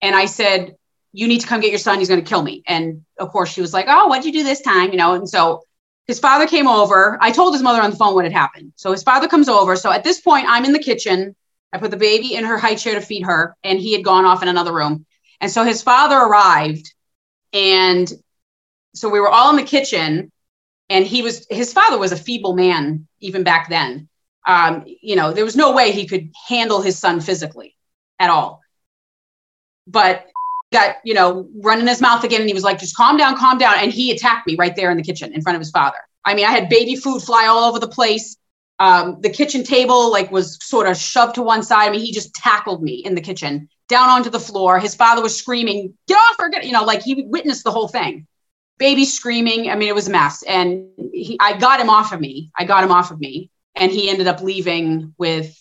and 0.00 0.14
I 0.14 0.26
said, 0.26 0.76
you 1.12 1.28
need 1.28 1.40
to 1.40 1.46
come 1.46 1.60
get 1.60 1.70
your 1.70 1.78
son. 1.78 1.98
He's 1.98 2.08
going 2.08 2.22
to 2.22 2.28
kill 2.28 2.42
me. 2.42 2.62
And 2.66 3.04
of 3.18 3.30
course 3.30 3.52
she 3.52 3.60
was 3.60 3.72
like, 3.72 3.86
oh, 3.88 4.08
what'd 4.08 4.24
you 4.24 4.32
do 4.32 4.44
this 4.44 4.60
time? 4.60 4.90
You 4.90 4.96
know? 4.96 5.14
And 5.14 5.28
so 5.28 5.62
his 6.06 6.18
father 6.18 6.46
came 6.46 6.66
over. 6.66 7.18
I 7.20 7.30
told 7.30 7.54
his 7.54 7.62
mother 7.62 7.82
on 7.82 7.90
the 7.90 7.96
phone 7.96 8.14
what 8.14 8.24
had 8.24 8.32
happened. 8.32 8.72
So 8.76 8.92
his 8.92 9.02
father 9.02 9.28
comes 9.28 9.48
over. 9.48 9.76
So 9.76 9.92
at 9.92 10.04
this 10.04 10.20
point, 10.20 10.46
I'm 10.48 10.64
in 10.64 10.72
the 10.72 10.78
kitchen. 10.78 11.36
I 11.72 11.78
put 11.78 11.90
the 11.90 11.96
baby 11.96 12.34
in 12.34 12.44
her 12.44 12.58
high 12.58 12.74
chair 12.74 12.94
to 12.94 13.00
feed 13.00 13.22
her, 13.22 13.56
and 13.64 13.78
he 13.78 13.92
had 13.92 14.04
gone 14.04 14.24
off 14.26 14.42
in 14.42 14.48
another 14.48 14.72
room. 14.74 15.06
And 15.40 15.50
so 15.50 15.64
his 15.64 15.82
father 15.82 16.16
arrived, 16.16 16.92
and 17.52 18.12
so 18.94 19.08
we 19.08 19.20
were 19.20 19.30
all 19.30 19.50
in 19.50 19.56
the 19.56 19.62
kitchen. 19.62 20.30
And 20.90 21.06
he 21.06 21.22
was 21.22 21.46
his 21.50 21.72
father 21.72 21.98
was 21.98 22.12
a 22.12 22.16
feeble 22.16 22.54
man 22.54 23.08
even 23.20 23.42
back 23.44 23.68
then. 23.70 24.08
Um, 24.46 24.84
you 24.86 25.16
know, 25.16 25.32
there 25.32 25.44
was 25.44 25.56
no 25.56 25.72
way 25.72 25.92
he 25.92 26.06
could 26.06 26.30
handle 26.48 26.82
his 26.82 26.98
son 26.98 27.20
physically 27.20 27.76
at 28.18 28.30
all. 28.30 28.60
but 29.86 30.26
got, 30.72 30.96
you 31.04 31.14
know, 31.14 31.48
running 31.60 31.86
his 31.86 32.00
mouth 32.00 32.24
again. 32.24 32.40
And 32.40 32.48
he 32.48 32.54
was 32.54 32.64
like, 32.64 32.78
just 32.78 32.96
calm 32.96 33.16
down, 33.16 33.36
calm 33.36 33.58
down. 33.58 33.74
And 33.78 33.92
he 33.92 34.10
attacked 34.10 34.46
me 34.46 34.56
right 34.56 34.74
there 34.74 34.90
in 34.90 34.96
the 34.96 35.02
kitchen 35.02 35.32
in 35.32 35.42
front 35.42 35.56
of 35.56 35.60
his 35.60 35.70
father. 35.70 35.98
I 36.24 36.34
mean, 36.34 36.46
I 36.46 36.50
had 36.50 36.68
baby 36.68 36.96
food 36.96 37.22
fly 37.22 37.46
all 37.46 37.64
over 37.64 37.78
the 37.78 37.88
place. 37.88 38.36
Um, 38.78 39.18
the 39.20 39.30
kitchen 39.30 39.62
table 39.62 40.10
like 40.10 40.32
was 40.32 40.58
sort 40.64 40.88
of 40.88 40.96
shoved 40.96 41.36
to 41.36 41.42
one 41.42 41.62
side. 41.62 41.88
I 41.88 41.90
mean, 41.90 42.00
he 42.00 42.12
just 42.12 42.34
tackled 42.34 42.82
me 42.82 42.94
in 42.94 43.14
the 43.14 43.20
kitchen 43.20 43.68
down 43.88 44.08
onto 44.08 44.30
the 44.30 44.40
floor. 44.40 44.80
His 44.80 44.94
father 44.94 45.22
was 45.22 45.38
screaming, 45.38 45.96
"Get 46.08 46.16
off 46.16 46.36
her!" 46.38 46.48
Get, 46.48 46.64
you 46.64 46.72
know, 46.72 46.84
like 46.84 47.02
he 47.02 47.22
witnessed 47.28 47.64
the 47.64 47.70
whole 47.70 47.88
thing. 47.88 48.26
Baby 48.78 49.04
screaming. 49.04 49.70
I 49.70 49.76
mean, 49.76 49.88
it 49.88 49.94
was 49.94 50.08
a 50.08 50.10
mess. 50.10 50.42
And 50.42 50.88
he, 51.12 51.36
I 51.38 51.58
got 51.58 51.80
him 51.80 51.90
off 51.90 52.12
of 52.12 52.20
me. 52.20 52.50
I 52.58 52.64
got 52.64 52.82
him 52.82 52.90
off 52.90 53.10
of 53.10 53.20
me, 53.20 53.50
and 53.76 53.92
he 53.92 54.08
ended 54.08 54.26
up 54.26 54.40
leaving 54.40 55.14
with 55.18 55.56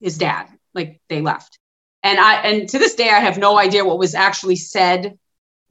his 0.00 0.18
dad. 0.18 0.48
Like 0.74 1.00
they 1.08 1.22
left. 1.22 1.58
And 2.04 2.20
I 2.20 2.34
and 2.42 2.68
to 2.68 2.78
this 2.78 2.94
day, 2.94 3.08
I 3.08 3.18
have 3.20 3.38
no 3.38 3.58
idea 3.58 3.84
what 3.84 3.98
was 3.98 4.14
actually 4.14 4.56
said 4.56 5.18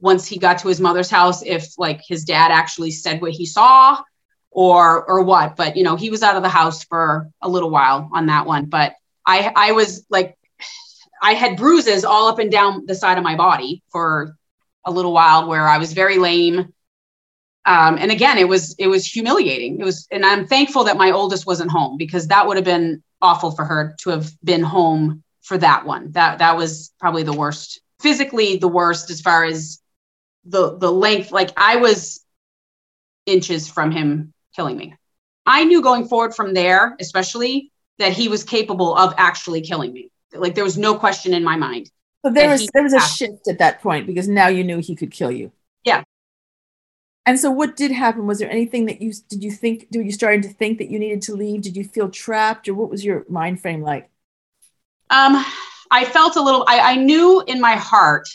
once 0.00 0.26
he 0.26 0.36
got 0.36 0.58
to 0.58 0.68
his 0.68 0.80
mother's 0.80 1.08
house. 1.08 1.42
If 1.42 1.78
like 1.78 2.02
his 2.06 2.24
dad 2.24 2.50
actually 2.50 2.90
said 2.90 3.22
what 3.22 3.30
he 3.30 3.46
saw 3.46 4.02
or 4.50 5.04
or 5.04 5.22
what. 5.22 5.56
But 5.56 5.76
you 5.76 5.84
know 5.84 5.94
he 5.94 6.10
was 6.10 6.24
out 6.24 6.36
of 6.36 6.42
the 6.42 6.48
house 6.48 6.84
for 6.84 7.30
a 7.40 7.48
little 7.48 7.70
while 7.70 8.10
on 8.12 8.26
that 8.26 8.46
one. 8.46 8.66
But 8.66 8.94
i 9.26 9.52
i 9.54 9.72
was 9.72 10.04
like 10.10 10.36
i 11.22 11.34
had 11.34 11.56
bruises 11.56 12.04
all 12.04 12.26
up 12.28 12.40
and 12.40 12.50
down 12.50 12.84
the 12.86 12.94
side 12.94 13.16
of 13.16 13.24
my 13.24 13.36
body 13.36 13.82
for 13.90 14.36
a 14.84 14.90
little 14.90 15.12
while 15.12 15.48
where 15.48 15.66
i 15.66 15.78
was 15.78 15.92
very 15.92 16.18
lame. 16.18 16.72
Um, 17.66 17.96
and 17.96 18.10
again 18.10 18.38
it 18.38 18.48
was 18.48 18.74
it 18.78 18.88
was 18.88 19.06
humiliating. 19.06 19.80
It 19.80 19.84
was 19.84 20.08
and 20.10 20.26
i'm 20.26 20.46
thankful 20.46 20.84
that 20.84 20.96
my 20.96 21.12
oldest 21.12 21.46
wasn't 21.46 21.70
home 21.70 21.96
because 21.96 22.26
that 22.28 22.46
would 22.46 22.56
have 22.56 22.64
been 22.64 23.02
awful 23.22 23.52
for 23.52 23.64
her 23.64 23.96
to 24.00 24.10
have 24.10 24.30
been 24.42 24.62
home 24.62 25.23
for 25.44 25.56
that 25.56 25.86
one 25.86 26.10
that 26.12 26.38
that 26.38 26.56
was 26.56 26.92
probably 26.98 27.22
the 27.22 27.32
worst 27.32 27.80
physically 28.00 28.56
the 28.56 28.68
worst 28.68 29.10
as 29.10 29.20
far 29.20 29.44
as 29.44 29.80
the 30.44 30.76
the 30.78 30.90
length 30.90 31.30
like 31.30 31.50
i 31.56 31.76
was 31.76 32.24
inches 33.26 33.68
from 33.68 33.90
him 33.90 34.32
killing 34.54 34.76
me. 34.76 34.94
I 35.46 35.64
knew 35.64 35.82
going 35.82 36.06
forward 36.06 36.34
from 36.34 36.54
there, 36.54 36.96
especially 37.00 37.70
that 37.98 38.12
he 38.12 38.28
was 38.28 38.44
capable 38.44 38.96
of 38.96 39.14
actually 39.16 39.60
killing 39.60 39.92
me. 39.92 40.10
Like 40.32 40.54
there 40.54 40.64
was 40.64 40.78
no 40.78 40.94
question 40.94 41.34
in 41.34 41.44
my 41.44 41.56
mind. 41.56 41.90
So 42.24 42.32
there 42.32 42.48
was 42.48 42.66
there 42.72 42.82
was 42.82 42.94
a 42.94 43.00
shift 43.00 43.48
at 43.48 43.58
that 43.58 43.82
point 43.82 44.06
because 44.06 44.26
now 44.26 44.48
you 44.48 44.64
knew 44.64 44.78
he 44.78 44.96
could 44.96 45.10
kill 45.10 45.30
you. 45.30 45.52
Yeah. 45.84 46.02
And 47.26 47.38
so 47.38 47.50
what 47.50 47.76
did 47.76 47.90
happen? 47.90 48.26
Was 48.26 48.38
there 48.38 48.50
anything 48.50 48.86
that 48.86 49.02
you 49.02 49.12
did 49.28 49.44
you 49.44 49.50
think 49.50 49.90
did 49.90 50.04
you 50.04 50.12
starting 50.12 50.40
to 50.42 50.48
think 50.48 50.78
that 50.78 50.90
you 50.90 50.98
needed 50.98 51.22
to 51.22 51.34
leave? 51.34 51.62
Did 51.62 51.76
you 51.76 51.84
feel 51.84 52.08
trapped 52.08 52.66
or 52.68 52.74
what 52.74 52.90
was 52.90 53.04
your 53.04 53.24
mind 53.28 53.60
frame 53.60 53.82
like? 53.82 54.10
Um, 55.14 55.44
I 55.90 56.04
felt 56.04 56.34
a 56.36 56.42
little. 56.42 56.64
I, 56.66 56.92
I 56.92 56.96
knew 56.96 57.42
in 57.46 57.60
my 57.60 57.76
heart 57.76 58.28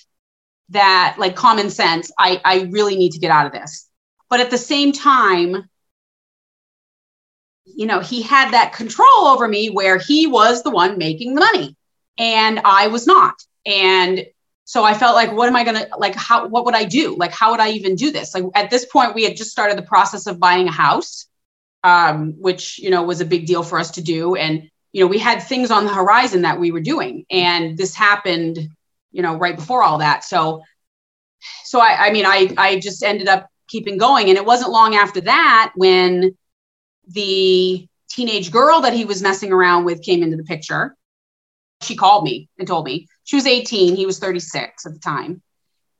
that, 0.70 1.16
like 1.18 1.36
common 1.36 1.70
sense, 1.70 2.10
I 2.18 2.40
I 2.46 2.70
really 2.72 2.96
need 2.96 3.12
to 3.14 3.20
get 3.20 3.32
out 3.32 3.46
of 3.46 3.52
this. 3.52 3.90
But 4.30 4.40
at 4.40 4.50
the 4.50 4.58
same 4.58 4.94
time, 4.94 5.68
you 7.66 7.86
know, 7.86 8.00
he 8.00 8.22
had 8.22 8.52
that 8.52 8.74
control 8.74 9.26
over 9.26 9.48
me 9.48 9.70
where 9.70 9.98
he 9.98 10.28
was 10.28 10.64
the 10.64 10.70
one 10.70 10.98
making 10.98 11.36
the 11.36 11.42
money, 11.42 11.76
and 12.18 12.62
I 12.64 12.88
was 12.88 13.06
not. 13.06 13.36
And 13.66 14.26
so 14.64 14.86
I 14.86 14.94
felt 14.94 15.16
like, 15.16 15.34
what 15.34 15.50
am 15.50 15.56
I 15.58 15.66
gonna 15.66 15.88
like? 15.98 16.16
How? 16.16 16.48
What 16.48 16.64
would 16.64 16.76
I 16.76 16.86
do? 16.86 17.16
Like, 17.18 17.32
how 17.32 17.52
would 17.52 17.60
I 17.60 17.72
even 17.72 17.96
do 17.96 18.10
this? 18.12 18.34
Like 18.34 18.46
at 18.56 18.70
this 18.70 18.86
point, 18.86 19.16
we 19.16 19.26
had 19.26 19.36
just 19.36 19.52
started 19.52 19.78
the 19.78 19.84
process 19.84 20.28
of 20.28 20.40
buying 20.40 20.70
a 20.70 20.72
house, 20.72 21.28
um, 21.84 22.36
which 22.38 22.80
you 22.80 22.90
know 22.90 23.04
was 23.04 23.20
a 23.20 23.26
big 23.26 23.48
deal 23.48 23.64
for 23.64 23.80
us 23.80 23.92
to 23.92 24.02
do, 24.02 24.36
and 24.36 24.70
you 24.92 25.04
know 25.04 25.08
we 25.08 25.20
had 25.20 25.42
things 25.42 25.72
on 25.72 25.86
the 25.86 25.94
horizon 25.94 26.42
that 26.42 26.60
we 26.60 26.72
were 26.72 26.80
doing 26.80 27.26
and 27.30 27.78
this 27.78 27.96
happened 27.96 28.58
you 29.12 29.22
know 29.22 29.36
right 29.36 29.56
before 29.56 29.84
all 29.84 30.00
that. 30.00 30.24
So 30.24 30.64
so 31.64 31.80
i 31.80 32.08
i 32.08 32.12
mean 32.12 32.26
i 32.26 32.54
i 32.58 32.80
just 32.80 33.04
ended 33.04 33.28
up 33.28 33.48
keeping 33.68 33.98
going 33.98 34.30
and 34.30 34.38
it 34.38 34.46
wasn't 34.46 34.72
long 34.72 34.96
after 34.96 35.22
that 35.22 35.72
when 35.76 36.36
the 37.08 37.88
teenage 38.10 38.52
girl 38.52 38.82
that 38.82 38.94
he 38.94 39.06
was 39.06 39.22
messing 39.22 39.52
around 39.52 39.86
with 39.86 40.04
came 40.04 40.24
into 40.24 40.36
the 40.36 40.44
picture. 40.44 40.96
She 41.82 41.96
called 41.96 42.24
me 42.24 42.50
and 42.58 42.68
told 42.68 42.86
me. 42.86 43.08
She 43.24 43.36
was 43.36 43.46
18 43.46 43.96
he 43.96 44.06
was 44.06 44.20
36 44.20 44.86
at 44.86 44.94
the 44.94 45.00
time. 45.00 45.42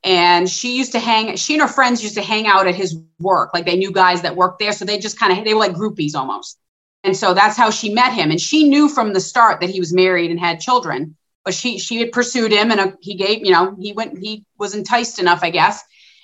And 0.02 0.48
she 0.48 0.76
used 0.76 0.92
to 0.92 0.98
hang 0.98 1.36
she 1.36 1.54
and 1.54 1.62
her 1.62 1.68
friends 1.68 2.02
used 2.02 2.16
to 2.16 2.22
hang 2.22 2.46
out 2.46 2.66
at 2.66 2.74
his 2.74 2.98
work. 3.18 3.50
Like 3.54 3.64
they 3.64 3.76
knew 3.76 3.92
guys 3.92 4.22
that 4.22 4.36
worked 4.36 4.58
there 4.58 4.72
so 4.72 4.84
they 4.84 4.98
just 4.98 5.18
kind 5.18 5.36
of 5.36 5.44
they 5.44 5.54
were 5.54 5.60
like 5.60 5.72
groupies 5.72 6.14
almost 6.14 6.58
and 7.02 7.16
so 7.16 7.34
that's 7.34 7.56
how 7.56 7.70
she 7.70 7.92
met 7.92 8.12
him. 8.12 8.30
And 8.30 8.40
she 8.40 8.68
knew 8.68 8.88
from 8.88 9.12
the 9.12 9.20
start 9.20 9.60
that 9.60 9.70
he 9.70 9.80
was 9.80 9.92
married 9.92 10.30
and 10.30 10.38
had 10.38 10.60
children 10.60 11.16
but 11.44 11.54
she 11.54 11.78
she 11.78 11.96
had 11.98 12.12
pursued 12.12 12.52
him 12.52 12.70
and 12.70 12.80
uh, 12.80 12.92
he 13.00 13.14
gave 13.14 13.44
you 13.44 13.52
know 13.52 13.76
he 13.80 13.92
went 13.92 14.18
he 14.18 14.44
was 14.58 14.74
enticed 14.74 15.18
enough 15.18 15.40
i 15.42 15.50
guess. 15.50 15.82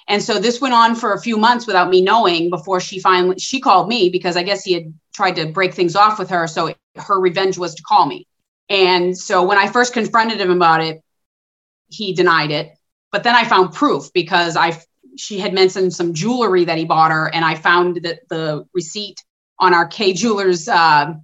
And 0.08 0.22
so 0.22 0.38
this 0.38 0.60
went 0.60 0.72
on 0.72 0.94
for 0.94 1.14
a 1.14 1.20
few 1.20 1.36
months 1.36 1.66
without 1.66 1.90
me 1.90 2.00
knowing 2.00 2.48
before 2.48 2.78
she 2.78 3.00
finally 3.00 3.38
she 3.40 3.60
called 3.60 3.88
me 3.88 4.08
because 4.08 4.36
i 4.36 4.42
guess 4.42 4.62
he 4.62 4.72
had 4.72 4.94
tried 5.12 5.36
to 5.36 5.46
break 5.46 5.74
things 5.74 5.96
off 5.96 6.18
with 6.18 6.30
her. 6.30 6.46
So 6.46 6.74
her 6.96 7.18
revenge 7.18 7.58
was 7.58 7.74
to 7.74 7.82
call 7.82 8.06
me. 8.06 8.26
And 8.68 9.16
so 9.16 9.44
when 9.44 9.58
i 9.58 9.66
first 9.66 9.92
confronted 9.92 10.40
him 10.40 10.50
about 10.50 10.80
it 10.80 11.02
he 11.88 12.14
denied 12.14 12.50
it. 12.50 12.72
But 13.10 13.24
then 13.24 13.34
i 13.34 13.44
found 13.44 13.72
proof 13.74 14.12
because 14.12 14.56
i 14.56 14.80
she 15.18 15.38
had 15.40 15.54
mentioned 15.54 15.92
some 15.94 16.14
jewelry 16.14 16.64
that 16.66 16.78
he 16.78 16.84
bought 16.84 17.10
her 17.10 17.32
and 17.34 17.44
i 17.44 17.54
found 17.54 18.02
that 18.02 18.28
the 18.28 18.64
receipt 18.74 19.24
on 19.58 19.74
our 19.74 19.86
Kay 19.86 20.12
Jewelers 20.12 20.68
uh, 20.68 21.14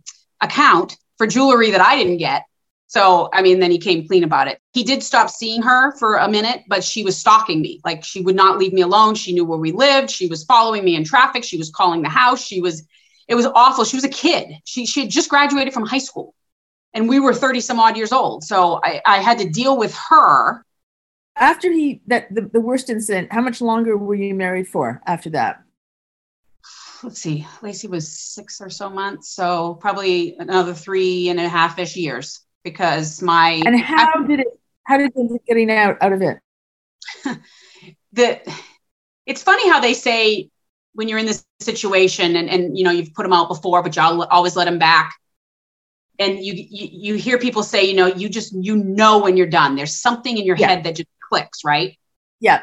account 0.40 0.96
for 1.18 1.26
jewelry 1.26 1.70
that 1.70 1.80
I 1.80 1.96
didn't 1.96 2.18
get. 2.18 2.44
So, 2.86 3.30
I 3.32 3.40
mean, 3.40 3.58
then 3.60 3.70
he 3.70 3.78
came 3.78 4.06
clean 4.06 4.22
about 4.22 4.48
it. 4.48 4.58
He 4.74 4.84
did 4.84 5.02
stop 5.02 5.30
seeing 5.30 5.62
her 5.62 5.96
for 5.96 6.16
a 6.16 6.28
minute, 6.28 6.64
but 6.68 6.84
she 6.84 7.02
was 7.02 7.16
stalking 7.16 7.62
me. 7.62 7.80
Like 7.84 8.04
she 8.04 8.20
would 8.20 8.36
not 8.36 8.58
leave 8.58 8.74
me 8.74 8.82
alone. 8.82 9.14
She 9.14 9.32
knew 9.32 9.46
where 9.46 9.58
we 9.58 9.72
lived. 9.72 10.10
She 10.10 10.26
was 10.26 10.44
following 10.44 10.84
me 10.84 10.94
in 10.94 11.04
traffic. 11.04 11.42
She 11.42 11.56
was 11.56 11.70
calling 11.70 12.02
the 12.02 12.10
house. 12.10 12.44
She 12.44 12.60
was, 12.60 12.86
it 13.28 13.34
was 13.34 13.46
awful. 13.46 13.84
She 13.84 13.96
was 13.96 14.04
a 14.04 14.10
kid. 14.10 14.56
She, 14.64 14.84
she 14.84 15.00
had 15.00 15.10
just 15.10 15.30
graduated 15.30 15.72
from 15.72 15.86
high 15.86 15.98
school 15.98 16.34
and 16.94 17.08
we 17.08 17.20
were 17.20 17.34
30 17.34 17.60
some 17.60 17.80
odd 17.80 17.96
years 17.96 18.12
old. 18.12 18.44
So 18.44 18.80
I, 18.82 19.00
I 19.06 19.18
had 19.18 19.38
to 19.38 19.48
deal 19.48 19.76
with 19.76 19.96
her. 20.10 20.64
After 21.34 21.72
he 21.72 22.02
that 22.08 22.32
the, 22.34 22.42
the 22.42 22.60
worst 22.60 22.90
incident, 22.90 23.32
how 23.32 23.40
much 23.40 23.62
longer 23.62 23.96
were 23.96 24.14
you 24.14 24.34
married 24.34 24.68
for 24.68 25.00
after 25.06 25.30
that? 25.30 25.62
Let's 27.02 27.20
see, 27.20 27.46
Lacey 27.62 27.88
was 27.88 28.10
six 28.10 28.60
or 28.60 28.70
so 28.70 28.88
months. 28.88 29.34
So 29.34 29.74
probably 29.80 30.36
another 30.38 30.74
three 30.74 31.28
and 31.28 31.40
a 31.40 31.48
half 31.48 31.78
ish 31.78 31.96
years 31.96 32.40
because 32.62 33.20
my 33.22 33.62
And 33.66 33.78
how 33.80 34.22
did 34.24 34.40
it 34.40 34.48
how 34.84 34.98
did 34.98 35.12
you 35.16 35.34
up 35.34 35.44
getting 35.46 35.70
out 35.70 35.96
out 36.00 36.12
of 36.12 36.22
it? 36.22 36.38
the 38.12 38.40
it's 39.26 39.42
funny 39.42 39.68
how 39.68 39.80
they 39.80 39.94
say 39.94 40.50
when 40.94 41.08
you're 41.08 41.18
in 41.18 41.26
this 41.26 41.44
situation 41.60 42.36
and, 42.36 42.48
and 42.50 42.76
you 42.76 42.84
know 42.84 42.90
you've 42.90 43.14
put 43.14 43.22
them 43.22 43.32
out 43.32 43.48
before 43.48 43.82
but 43.82 43.96
y'all 43.96 44.22
always 44.30 44.56
let 44.56 44.64
them 44.66 44.78
back 44.78 45.14
and 46.18 46.38
you, 46.44 46.52
you 46.54 46.88
you 46.92 47.14
hear 47.14 47.38
people 47.38 47.62
say 47.62 47.84
you 47.84 47.94
know 47.94 48.06
you 48.06 48.28
just 48.28 48.52
you 48.54 48.76
know 48.76 49.18
when 49.18 49.36
you're 49.36 49.46
done 49.46 49.74
there's 49.76 50.00
something 50.00 50.36
in 50.36 50.44
your 50.44 50.56
Yeah. 50.56 50.68
head 50.68 50.84
that 50.84 50.96
just 50.96 51.08
clicks 51.28 51.64
right 51.64 51.96
Yeah. 52.40 52.62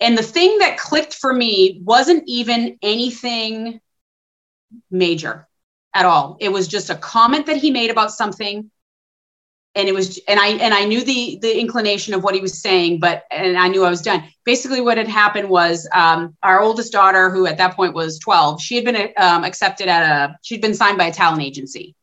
And 0.00 0.16
the 0.16 0.22
thing 0.22 0.58
that 0.58 0.78
clicked 0.78 1.14
for 1.14 1.32
me 1.32 1.80
wasn't 1.84 2.24
even 2.26 2.78
anything 2.82 3.80
major 4.90 5.46
at 5.94 6.06
all. 6.06 6.36
It 6.40 6.50
was 6.50 6.68
just 6.68 6.90
a 6.90 6.94
comment 6.94 7.46
that 7.46 7.58
he 7.58 7.70
made 7.70 7.90
about 7.90 8.12
something. 8.12 8.70
And 9.76 9.88
it 9.88 9.94
was 9.94 10.18
and 10.26 10.40
i 10.40 10.48
and 10.48 10.74
i 10.74 10.84
knew 10.84 11.04
the 11.04 11.38
the 11.40 11.60
inclination 11.60 12.12
of 12.12 12.24
what 12.24 12.34
he 12.34 12.40
was 12.40 12.60
saying 12.60 12.98
but 12.98 13.22
and 13.30 13.56
i 13.56 13.68
knew 13.68 13.84
i 13.84 13.90
was 13.90 14.02
done. 14.02 14.24
Basically 14.44 14.80
what 14.80 14.98
had 14.98 15.06
happened 15.06 15.48
was 15.48 15.88
um, 15.94 16.36
our 16.42 16.60
oldest 16.60 16.90
daughter 16.90 17.30
who 17.30 17.46
at 17.46 17.58
that 17.58 17.76
point 17.76 17.94
was 17.94 18.18
12 18.18 18.60
she 18.60 18.74
had 18.74 18.84
been 18.84 19.12
um, 19.16 19.44
accepted 19.44 19.86
at 19.86 20.02
a 20.02 20.36
she'd 20.42 20.60
been 20.60 20.74
signed 20.74 20.98
by 20.98 21.06
a 21.06 21.12
talent 21.12 21.42
agency. 21.42 21.94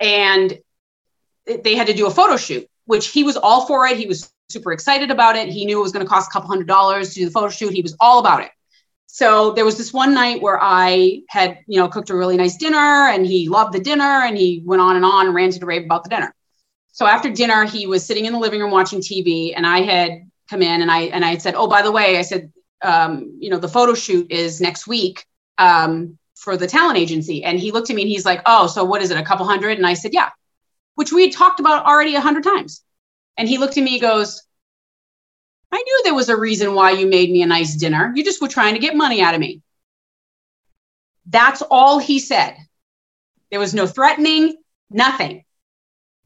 And 0.00 0.58
they 1.46 1.76
had 1.76 1.86
to 1.86 1.94
do 1.94 2.06
a 2.06 2.10
photo 2.10 2.36
shoot 2.36 2.68
which 2.84 3.08
he 3.08 3.24
was 3.24 3.36
all 3.36 3.66
for 3.66 3.86
it. 3.86 3.96
He 3.96 4.06
was 4.06 4.30
super 4.52 4.72
excited 4.72 5.10
about 5.10 5.36
it 5.36 5.48
he 5.48 5.64
knew 5.64 5.78
it 5.78 5.82
was 5.82 5.92
going 5.92 6.04
to 6.04 6.08
cost 6.08 6.28
a 6.30 6.32
couple 6.32 6.48
hundred 6.48 6.68
dollars 6.68 7.10
to 7.10 7.20
do 7.20 7.24
the 7.24 7.30
photo 7.30 7.48
shoot 7.48 7.72
he 7.72 7.82
was 7.82 7.96
all 8.00 8.18
about 8.18 8.42
it 8.42 8.50
so 9.14 9.52
there 9.52 9.66
was 9.66 9.76
this 9.76 9.92
one 9.92 10.14
night 10.14 10.40
where 10.40 10.58
I 10.58 11.20
had, 11.28 11.58
you 11.66 11.78
know, 11.78 11.86
cooked 11.86 12.08
a 12.08 12.16
really 12.16 12.38
nice 12.38 12.56
dinner 12.56 12.78
and 12.78 13.26
he 13.26 13.46
loved 13.46 13.74
the 13.74 13.78
dinner 13.78 14.22
and 14.24 14.38
he 14.38 14.62
went 14.64 14.80
on 14.80 14.96
and 14.96 15.04
on 15.04 15.26
and 15.26 15.34
ranted 15.34 15.60
and 15.60 15.68
raved 15.68 15.84
about 15.84 16.02
the 16.04 16.08
dinner. 16.08 16.34
So 16.92 17.04
after 17.04 17.28
dinner, 17.28 17.66
he 17.66 17.86
was 17.86 18.06
sitting 18.06 18.24
in 18.24 18.32
the 18.32 18.38
living 18.38 18.62
room 18.62 18.70
watching 18.70 19.00
TV 19.00 19.52
and 19.54 19.66
I 19.66 19.82
had 19.82 20.30
come 20.48 20.62
in 20.62 20.80
and 20.80 20.90
I 20.90 21.00
and 21.02 21.26
I 21.26 21.36
said, 21.36 21.54
Oh, 21.54 21.66
by 21.66 21.82
the 21.82 21.92
way, 21.92 22.16
I 22.16 22.22
said, 22.22 22.50
um, 22.80 23.36
you 23.38 23.50
know, 23.50 23.58
the 23.58 23.68
photo 23.68 23.92
shoot 23.92 24.32
is 24.32 24.62
next 24.62 24.86
week 24.86 25.26
um, 25.58 26.16
for 26.34 26.56
the 26.56 26.66
talent 26.66 26.96
agency. 26.96 27.44
And 27.44 27.60
he 27.60 27.70
looked 27.70 27.90
at 27.90 27.96
me 27.96 28.00
and 28.00 28.10
he's 28.10 28.24
like, 28.24 28.40
Oh, 28.46 28.66
so 28.66 28.82
what 28.82 29.02
is 29.02 29.10
it, 29.10 29.18
a 29.18 29.22
couple 29.22 29.44
hundred? 29.44 29.76
And 29.76 29.86
I 29.86 29.92
said, 29.92 30.14
Yeah, 30.14 30.30
which 30.94 31.12
we 31.12 31.24
had 31.24 31.32
talked 31.32 31.60
about 31.60 31.84
already 31.84 32.14
a 32.14 32.20
hundred 32.22 32.44
times. 32.44 32.82
And 33.36 33.48
he 33.48 33.58
looked 33.58 33.78
at 33.78 33.84
me, 33.84 33.94
and 33.94 34.02
goes, 34.02 34.42
I 35.72 35.82
knew 35.82 36.00
there 36.04 36.14
was 36.14 36.28
a 36.28 36.36
reason 36.36 36.74
why 36.74 36.90
you 36.90 37.06
made 37.06 37.30
me 37.30 37.42
a 37.42 37.46
nice 37.46 37.76
dinner. 37.76 38.12
You 38.14 38.24
just 38.24 38.42
were 38.42 38.48
trying 38.48 38.74
to 38.74 38.80
get 38.80 38.94
money 38.94 39.22
out 39.22 39.34
of 39.34 39.40
me. 39.40 39.62
That's 41.26 41.62
all 41.62 41.98
he 41.98 42.18
said. 42.18 42.56
There 43.50 43.60
was 43.60 43.74
no 43.74 43.86
threatening, 43.86 44.56
nothing. 44.90 45.44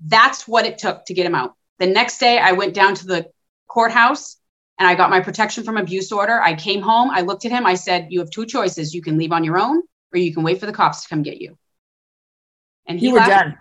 That's 0.05 0.49
what 0.49 0.67
it 0.67 0.79
took 0.79 1.05
to 1.07 1.15
get 1.15 1.27
him 1.27 1.35
out. 1.35 1.55
The 1.79 1.87
next 1.87 2.19
day, 2.19 2.39
I 2.39 2.53
went 2.53 2.75
down 2.75 2.95
to 2.97 3.07
the 3.07 3.31
courthouse 3.69 4.37
and 4.79 4.89
I 4.89 4.95
got 4.95 5.11
my 5.11 5.21
protection 5.21 5.65
from 5.65 5.77
abuse 5.77 6.13
order. 6.13 6.41
I 6.41 6.55
came 6.55 6.83
home, 6.83 7.11
I 7.11 7.23
looked 7.23 7.45
at 7.45 7.53
him, 7.53 7.67
I 7.67 7.75
said, 7.75 8.09
You 8.11 8.21
have 8.21 8.31
two 8.31 8.47
choices. 8.47 8.95
You 8.95 9.03
can 9.03 9.17
leave 9.17 9.33
on 9.33 9.45
your 9.45 9.59
own 9.59 9.83
or 10.13 10.19
you 10.19 10.35
can 10.35 10.43
wait 10.43 10.61
for 10.61 10.67
the 10.67 10.73
cops 10.73 11.03
to 11.03 11.09
come 11.09 11.23
get 11.23 11.41
you. 11.41 11.57
And 12.87 12.99
he 12.99 13.07
You 13.07 13.15
were 13.15 13.21
left. 13.21 13.31
done. 13.31 13.59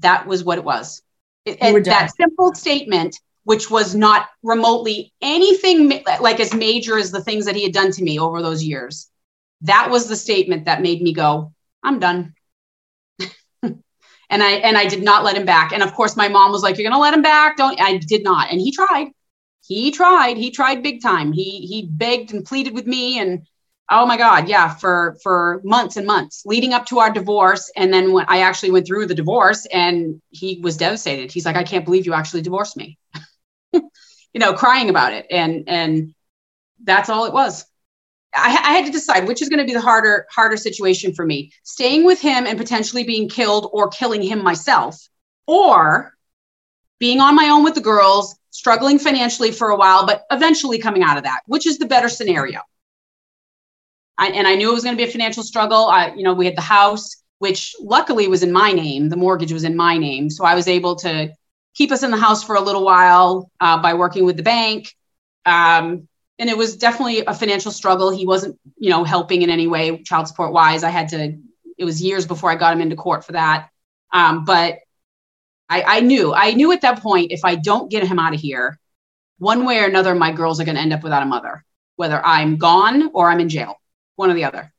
That 0.00 0.26
was 0.26 0.42
what 0.44 0.58
it 0.58 0.64
was. 0.64 1.02
It- 1.44 1.58
that 1.84 2.10
simple 2.16 2.54
statement, 2.54 3.18
which 3.44 3.70
was 3.70 3.94
not 3.94 4.28
remotely 4.42 5.12
anything 5.22 5.88
ma- 5.88 6.16
like 6.20 6.40
as 6.40 6.54
major 6.54 6.98
as 6.98 7.10
the 7.10 7.22
things 7.22 7.46
that 7.46 7.56
he 7.56 7.62
had 7.62 7.72
done 7.72 7.90
to 7.92 8.02
me 8.02 8.18
over 8.18 8.42
those 8.42 8.62
years, 8.62 9.08
that 9.62 9.90
was 9.90 10.08
the 10.08 10.16
statement 10.16 10.66
that 10.66 10.82
made 10.82 11.02
me 11.02 11.12
go, 11.12 11.52
I'm 11.82 11.98
done. 11.98 12.34
and 13.62 14.42
I 14.42 14.52
and 14.52 14.76
I 14.76 14.86
did 14.86 15.02
not 15.02 15.24
let 15.24 15.36
him 15.36 15.44
back. 15.46 15.72
And 15.72 15.82
of 15.82 15.94
course, 15.94 16.16
my 16.16 16.28
mom 16.28 16.52
was 16.52 16.62
like, 16.62 16.78
"You're 16.78 16.88
gonna 16.88 17.00
let 17.02 17.14
him 17.14 17.22
back?" 17.22 17.56
Don't. 17.56 17.80
I 17.80 17.96
did 17.98 18.22
not. 18.22 18.50
And 18.50 18.60
he 18.60 18.72
tried. 18.72 19.08
He 19.66 19.90
tried. 19.90 20.36
He 20.36 20.50
tried 20.50 20.82
big 20.82 21.02
time. 21.02 21.32
He 21.32 21.60
he 21.66 21.86
begged 21.90 22.32
and 22.32 22.44
pleaded 22.44 22.74
with 22.74 22.86
me 22.86 23.18
and 23.18 23.46
oh 23.90 24.06
my 24.06 24.16
god. 24.16 24.48
Yeah. 24.48 24.74
For 24.74 25.16
for 25.22 25.60
months 25.64 25.96
and 25.96 26.06
months 26.06 26.42
leading 26.46 26.72
up 26.72 26.86
to 26.86 26.98
our 26.98 27.10
divorce. 27.10 27.70
And 27.76 27.92
then 27.92 28.12
when 28.12 28.24
i 28.28 28.40
actually 28.40 28.70
went 28.70 28.86
through 28.86 29.06
the 29.06 29.14
divorce 29.14 29.66
and 29.72 30.20
he 30.30 30.60
was 30.62 30.76
devastated. 30.76 31.32
He's 31.32 31.46
like 31.46 31.56
i 31.56 31.64
can't 31.64 31.84
believe 31.84 32.06
you 32.06 32.14
actually 32.14 32.42
divorced 32.42 32.76
me. 32.76 32.98
You 34.32 34.38
know 34.38 34.52
crying 34.52 34.90
about 34.90 35.12
it. 35.12 35.26
And 35.28 35.64
and 35.68 36.14
that's 36.84 37.08
all 37.08 37.24
it 37.24 37.32
was. 37.32 37.66
I, 38.32 38.50
I 38.62 38.72
had 38.74 38.86
to 38.86 38.92
decide 38.92 39.26
which 39.26 39.42
is 39.42 39.48
going 39.48 39.58
to 39.58 39.64
be 39.64 39.72
the 39.72 39.80
harder 39.80 40.26
harder 40.30 40.56
situation 40.56 41.14
for 41.14 41.26
me. 41.26 41.52
Staying 41.64 42.04
with 42.04 42.20
him 42.20 42.46
and 42.46 42.56
potentially 42.56 43.02
being 43.02 43.28
killed 43.28 43.68
or 43.72 43.88
killing 43.88 44.22
him 44.22 44.44
myself 44.44 45.08
or 45.48 46.14
being 47.00 47.20
on 47.20 47.34
my 47.34 47.48
own 47.48 47.64
with 47.64 47.74
the 47.74 47.80
girls 47.80 48.36
struggling 48.50 48.98
financially 49.00 49.50
for 49.50 49.70
a 49.70 49.76
while 49.76 50.06
but 50.06 50.24
eventually 50.30 50.78
coming 50.78 51.02
out 51.02 51.16
of 51.16 51.24
that 51.24 51.40
which 51.46 51.66
is 51.66 51.78
the 51.78 51.86
better 51.86 52.08
scenario 52.08 52.60
I, 54.18 54.28
and 54.28 54.46
I 54.46 54.54
knew 54.54 54.70
it 54.70 54.74
was 54.74 54.84
going 54.84 54.96
to 54.96 55.02
be 55.02 55.08
a 55.08 55.12
financial 55.12 55.42
struggle. 55.42 55.86
I, 55.86 56.12
you 56.14 56.22
know, 56.22 56.34
we 56.34 56.44
had 56.44 56.56
the 56.56 56.62
house, 56.62 57.16
which 57.38 57.74
luckily 57.80 58.28
was 58.28 58.42
in 58.42 58.52
my 58.52 58.70
name. 58.72 59.08
The 59.08 59.16
mortgage 59.16 59.52
was 59.52 59.64
in 59.64 59.76
my 59.76 59.96
name, 59.96 60.28
so 60.28 60.44
I 60.44 60.54
was 60.54 60.68
able 60.68 60.96
to 60.96 61.32
keep 61.74 61.90
us 61.90 62.02
in 62.02 62.10
the 62.10 62.18
house 62.18 62.44
for 62.44 62.56
a 62.56 62.60
little 62.60 62.84
while 62.84 63.50
uh, 63.60 63.80
by 63.80 63.94
working 63.94 64.24
with 64.24 64.36
the 64.36 64.42
bank. 64.42 64.94
Um, 65.46 66.06
and 66.38 66.50
it 66.50 66.56
was 66.56 66.76
definitely 66.76 67.24
a 67.24 67.34
financial 67.34 67.72
struggle. 67.72 68.10
He 68.10 68.26
wasn't, 68.26 68.58
you 68.78 68.90
know, 68.90 69.04
helping 69.04 69.42
in 69.42 69.50
any 69.50 69.66
way, 69.66 70.02
child 70.02 70.28
support 70.28 70.52
wise. 70.52 70.84
I 70.84 70.90
had 70.90 71.08
to. 71.08 71.38
It 71.78 71.84
was 71.84 72.02
years 72.02 72.26
before 72.26 72.50
I 72.50 72.56
got 72.56 72.74
him 72.74 72.82
into 72.82 72.96
court 72.96 73.24
for 73.24 73.32
that. 73.32 73.70
Um, 74.12 74.44
but 74.44 74.80
I, 75.70 75.82
I 75.82 76.00
knew, 76.00 76.34
I 76.34 76.52
knew 76.52 76.72
at 76.72 76.82
that 76.82 77.00
point, 77.00 77.32
if 77.32 77.40
I 77.44 77.54
don't 77.54 77.90
get 77.90 78.06
him 78.06 78.18
out 78.18 78.34
of 78.34 78.40
here, 78.40 78.78
one 79.38 79.64
way 79.64 79.78
or 79.78 79.86
another, 79.86 80.14
my 80.14 80.32
girls 80.32 80.60
are 80.60 80.64
going 80.64 80.74
to 80.74 80.80
end 80.80 80.92
up 80.92 81.02
without 81.02 81.22
a 81.22 81.26
mother, 81.26 81.64
whether 81.96 82.22
I'm 82.22 82.58
gone 82.58 83.10
or 83.14 83.30
I'm 83.30 83.40
in 83.40 83.48
jail 83.48 83.79
one 84.20 84.30
or 84.30 84.34
the 84.34 84.44
other. 84.44 84.72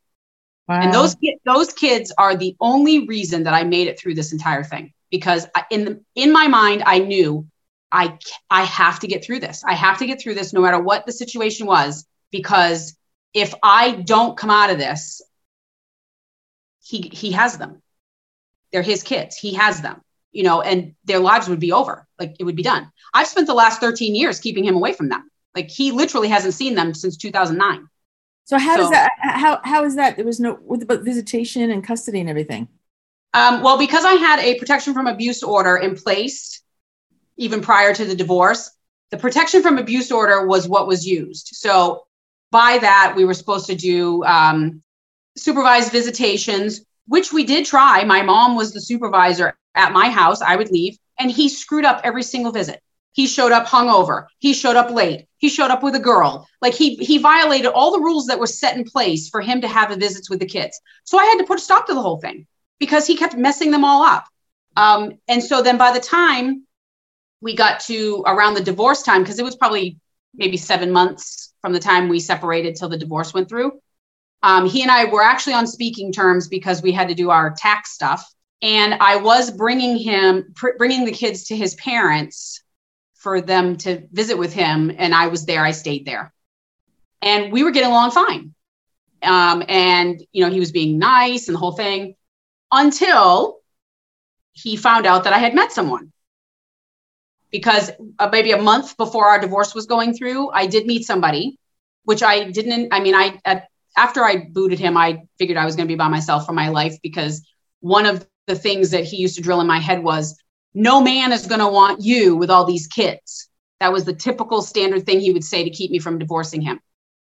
Wow. 0.68 0.80
And 0.82 0.94
those 0.94 1.18
those 1.46 1.74
kids 1.74 2.14
are 2.18 2.36
the 2.36 2.56
only 2.62 3.06
reason 3.06 3.44
that 3.44 3.54
I 3.54 3.64
made 3.66 3.88
it 3.88 4.00
through 4.00 4.16
this 4.16 4.32
entire 4.32 4.64
thing 4.64 4.94
because 5.10 5.46
in 5.70 5.84
the, 5.84 6.02
in 6.16 6.32
my 6.32 6.48
mind 6.48 6.84
I 6.86 7.00
knew 7.00 7.48
I 7.92 8.18
I 8.50 8.64
have 8.64 9.00
to 9.02 9.08
get 9.08 9.26
through 9.26 9.40
this. 9.40 9.64
I 9.66 9.74
have 9.74 9.98
to 9.98 10.06
get 10.06 10.22
through 10.22 10.36
this 10.36 10.54
no 10.54 10.62
matter 10.62 10.80
what 10.80 11.06
the 11.06 11.12
situation 11.12 11.68
was 11.68 12.06
because 12.32 12.96
if 13.34 13.54
I 13.62 13.92
don't 13.92 14.38
come 14.38 14.50
out 14.50 14.70
of 14.70 14.78
this 14.78 15.22
he 16.82 17.10
he 17.12 17.32
has 17.32 17.58
them. 17.58 17.82
They're 18.72 18.82
his 18.82 19.04
kids. 19.04 19.36
He 19.36 19.56
has 19.56 19.82
them. 19.82 20.02
You 20.32 20.44
know, 20.44 20.62
and 20.62 20.96
their 21.04 21.20
lives 21.20 21.50
would 21.50 21.60
be 21.60 21.74
over. 21.74 22.08
Like 22.18 22.36
it 22.40 22.46
would 22.46 22.56
be 22.56 22.64
done. 22.64 22.90
I've 23.14 23.28
spent 23.28 23.48
the 23.48 23.54
last 23.54 23.82
13 23.82 24.16
years 24.16 24.40
keeping 24.40 24.64
him 24.64 24.76
away 24.76 24.94
from 24.94 25.10
them. 25.10 25.30
Like 25.54 25.70
he 25.70 25.92
literally 25.92 26.30
hasn't 26.30 26.54
seen 26.54 26.76
them 26.76 26.94
since 26.94 27.18
2009. 27.18 27.88
So 28.52 28.58
how 28.58 28.76
does 28.76 28.90
that? 28.90 29.12
How 29.22 29.62
how 29.64 29.86
is 29.86 29.96
that? 29.96 30.18
There 30.18 30.26
was 30.26 30.42
no 30.42 30.60
with 30.62 30.84
about 30.84 31.04
visitation 31.04 31.72
and 31.72 31.82
custody 31.82 32.20
and 32.20 32.30
everything. 32.30 32.68
Um, 33.34 33.64
well, 33.64 33.78
because 33.78 34.04
I 34.04 34.16
had 34.16 34.40
a 34.40 34.60
protection 34.60 34.94
from 34.94 35.08
abuse 35.08 35.42
order 35.42 35.78
in 35.78 35.96
place 35.96 36.62
even 37.38 37.62
prior 37.62 37.94
to 37.94 38.04
the 38.04 38.14
divorce, 38.14 38.70
the 39.10 39.16
protection 39.16 39.62
from 39.62 39.78
abuse 39.78 40.12
order 40.12 40.46
was 40.46 40.68
what 40.68 40.86
was 40.86 41.08
used. 41.08 41.52
So 41.54 42.04
by 42.52 42.78
that, 42.80 43.14
we 43.16 43.24
were 43.24 43.34
supposed 43.34 43.68
to 43.68 43.76
do 43.76 44.22
um, 44.26 44.84
supervised 45.38 45.94
visitations, 45.94 46.82
which 47.08 47.32
we 47.32 47.46
did 47.46 47.66
try. 47.66 48.04
My 48.04 48.22
mom 48.22 48.58
was 48.58 48.74
the 48.74 48.82
supervisor 48.82 49.58
at 49.76 49.94
my 49.94 50.10
house. 50.10 50.42
I 50.42 50.58
would 50.58 50.72
leave, 50.72 50.98
and 51.18 51.32
he 51.32 51.48
screwed 51.48 51.86
up 51.86 52.02
every 52.04 52.24
single 52.24 52.52
visit. 52.52 52.84
He 53.14 53.28
showed 53.28 53.52
up 53.52 53.68
hungover. 53.68 54.28
He 54.40 54.54
showed 54.54 54.76
up 54.76 54.90
late. 54.90 55.28
He 55.38 55.50
showed 55.50 55.72
up 55.72 55.84
with 55.84 55.96
a 55.96 56.00
girl. 56.00 56.48
Like 56.62 56.74
he 56.74 56.96
he 56.96 57.18
violated 57.18 57.72
all 57.72 57.92
the 57.92 58.00
rules 58.00 58.28
that 58.28 58.40
were 58.40 58.48
set 58.48 58.78
in 58.78 58.84
place 58.84 59.30
for 59.30 59.42
him 59.42 59.62
to 59.62 59.68
have 59.68 59.90
the 59.90 59.98
visits 59.98 60.30
with 60.30 60.40
the 60.40 60.46
kids. 60.46 60.80
So 61.04 61.18
I 61.18 61.26
had 61.26 61.40
to 61.40 61.46
put 61.46 61.60
a 61.60 61.62
stop 61.62 61.88
to 61.88 61.94
the 61.94 62.02
whole 62.02 62.20
thing 62.20 62.48
because 62.80 63.06
he 63.06 63.18
kept 63.18 63.36
messing 63.36 63.72
them 63.72 63.84
all 63.84 64.04
up. 64.04 64.26
Um, 64.78 65.14
and 65.28 65.44
so 65.44 65.62
then 65.62 65.78
by 65.78 65.92
the 65.92 66.00
time 66.00 66.66
we 67.42 67.56
got 67.56 67.82
to 67.82 68.24
around 68.26 68.54
the 68.54 68.64
divorce 68.64 69.04
time, 69.04 69.24
because 69.24 69.40
it 69.40 69.46
was 69.46 69.56
probably 69.56 70.00
maybe 70.36 70.58
seven 70.58 70.92
months 70.92 71.54
from 71.62 71.74
the 71.74 71.80
time 71.80 72.08
we 72.08 72.20
separated 72.20 72.76
till 72.76 72.90
the 72.90 72.98
divorce 72.98 73.34
went 73.34 73.50
through, 73.50 73.74
um, 74.44 74.68
he 74.68 74.82
and 74.82 74.92
I 74.92 75.06
were 75.06 75.24
actually 75.24 75.54
on 75.54 75.68
speaking 75.68 76.12
terms 76.12 76.48
because 76.48 76.82
we 76.82 76.92
had 76.92 77.10
to 77.10 77.16
do 77.16 77.30
our 77.30 77.54
tax 77.58 77.92
stuff. 77.92 78.28
And 78.62 78.94
I 78.96 79.18
was 79.18 79.52
bringing 79.52 79.98
him, 79.98 80.54
pr- 80.56 80.78
bringing 80.78 81.06
the 81.06 81.12
kids 81.12 81.46
to 81.46 81.58
his 81.58 81.76
parents 81.76 82.62
for 83.22 83.40
them 83.40 83.78
to 83.78 84.08
visit 84.12 84.38
with 84.38 84.52
him. 84.52 84.92
And 84.98 85.14
I 85.14 85.28
was 85.28 85.46
there, 85.46 85.64
I 85.64 85.72
stayed 85.72 86.06
there. 86.06 86.34
And 87.22 87.52
we 87.52 87.64
were 87.64 87.70
getting 87.70 87.92
along 87.92 88.12
fine. 88.12 88.56
Um, 89.22 89.64
and, 89.68 90.20
you 90.32 90.44
know, 90.44 90.50
he 90.50 90.60
was 90.60 90.72
being 90.72 90.98
nice 90.98 91.48
and 91.48 91.54
the 91.54 91.60
whole 91.60 91.74
thing 91.74 92.16
until 92.72 93.60
he 94.54 94.76
found 94.76 95.06
out 95.06 95.26
that 95.26 95.34
I 95.34 95.38
had 95.38 95.54
met 95.54 95.72
someone. 95.72 96.12
Because 97.52 97.92
uh, 98.18 98.30
maybe 98.32 98.54
a 98.54 98.62
month 98.62 98.98
before 98.98 99.28
our 99.28 99.40
divorce 99.40 99.76
was 99.76 99.86
going 99.86 100.16
through, 100.16 100.50
I 100.50 100.66
did 100.66 100.88
meet 100.88 101.06
somebody, 101.06 101.60
which 102.06 102.24
I 102.24 102.50
didn't. 102.50 102.92
I 102.92 103.02
mean, 103.02 103.14
I 103.14 103.40
at, 103.46 103.68
after 103.96 104.24
I 104.24 104.48
booted 104.50 104.80
him, 104.80 104.98
I 104.98 105.24
figured 105.38 105.58
I 105.58 105.66
was 105.66 105.76
going 105.76 105.88
to 105.88 105.92
be 105.92 105.98
by 105.98 106.08
myself 106.08 106.46
for 106.46 106.54
my 106.54 106.70
life 106.70 106.98
because 107.04 107.46
one 107.82 108.08
of 108.08 108.26
the 108.48 108.56
things 108.56 108.92
that 108.92 109.04
he 109.04 109.18
used 109.18 109.36
to 109.36 109.42
drill 109.42 109.62
in 109.62 109.68
my 109.68 109.80
head 109.80 110.02
was, 110.02 110.42
"No 110.74 111.02
man 111.02 111.32
is 111.32 111.48
going 111.48 111.60
to 111.60 111.68
want 111.68 112.02
you 112.02 112.36
with 112.36 112.50
all 112.50 112.66
these 112.66 112.88
kids." 112.88 113.50
That 113.80 113.92
was 113.92 114.06
the 114.06 114.14
typical 114.14 114.62
standard 114.62 115.06
thing 115.06 115.20
he 115.20 115.32
would 115.32 115.44
say 115.44 115.64
to 115.64 115.70
keep 115.72 115.90
me 115.90 116.00
from 116.00 116.20
divorcing 116.20 116.62
him. 116.62 116.80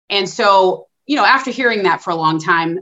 And 0.09 0.27
so, 0.27 0.87
you 1.05 1.15
know, 1.15 1.25
after 1.25 1.49
hearing 1.49 1.83
that 1.83 2.01
for 2.01 2.09
a 2.09 2.15
long 2.15 2.39
time, 2.39 2.79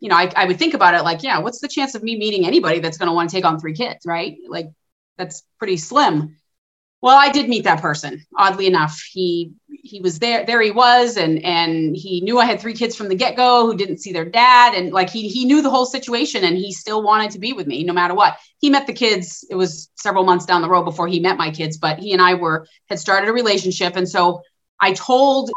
you 0.00 0.08
know, 0.08 0.16
I, 0.16 0.32
I 0.34 0.46
would 0.46 0.58
think 0.58 0.74
about 0.74 0.94
it 0.94 1.02
like, 1.02 1.22
yeah, 1.22 1.38
what's 1.38 1.60
the 1.60 1.68
chance 1.68 1.94
of 1.94 2.02
me 2.02 2.16
meeting 2.18 2.46
anybody 2.46 2.80
that's 2.80 2.98
going 2.98 3.08
to 3.08 3.12
want 3.12 3.30
to 3.30 3.36
take 3.36 3.44
on 3.44 3.60
three 3.60 3.74
kids, 3.74 4.04
right? 4.04 4.38
Like, 4.48 4.70
that's 5.16 5.44
pretty 5.58 5.76
slim. 5.76 6.36
Well, 7.02 7.16
I 7.16 7.30
did 7.30 7.48
meet 7.48 7.64
that 7.64 7.80
person. 7.80 8.26
Oddly 8.36 8.66
enough, 8.66 9.00
he 9.10 9.52
he 9.68 10.00
was 10.00 10.18
there. 10.18 10.44
There 10.44 10.60
he 10.60 10.70
was, 10.70 11.16
and 11.16 11.42
and 11.42 11.96
he 11.96 12.20
knew 12.20 12.38
I 12.38 12.44
had 12.44 12.60
three 12.60 12.74
kids 12.74 12.94
from 12.94 13.08
the 13.08 13.14
get 13.14 13.36
go 13.36 13.64
who 13.64 13.74
didn't 13.76 13.98
see 13.98 14.12
their 14.12 14.26
dad, 14.26 14.74
and 14.74 14.92
like 14.92 15.08
he 15.08 15.28
he 15.28 15.46
knew 15.46 15.62
the 15.62 15.70
whole 15.70 15.86
situation, 15.86 16.44
and 16.44 16.58
he 16.58 16.72
still 16.72 17.02
wanted 17.02 17.30
to 17.30 17.38
be 17.38 17.54
with 17.54 17.66
me 17.66 17.84
no 17.84 17.94
matter 17.94 18.14
what. 18.14 18.36
He 18.58 18.68
met 18.68 18.86
the 18.86 18.92
kids. 18.92 19.46
It 19.48 19.54
was 19.54 19.90
several 19.96 20.24
months 20.24 20.44
down 20.44 20.60
the 20.60 20.68
road 20.68 20.84
before 20.84 21.08
he 21.08 21.20
met 21.20 21.38
my 21.38 21.50
kids, 21.50 21.78
but 21.78 21.98
he 21.98 22.12
and 22.12 22.20
I 22.20 22.34
were 22.34 22.66
had 22.90 22.98
started 22.98 23.30
a 23.30 23.32
relationship, 23.32 23.96
and 23.96 24.08
so 24.08 24.42
I 24.78 24.92
told 24.92 25.50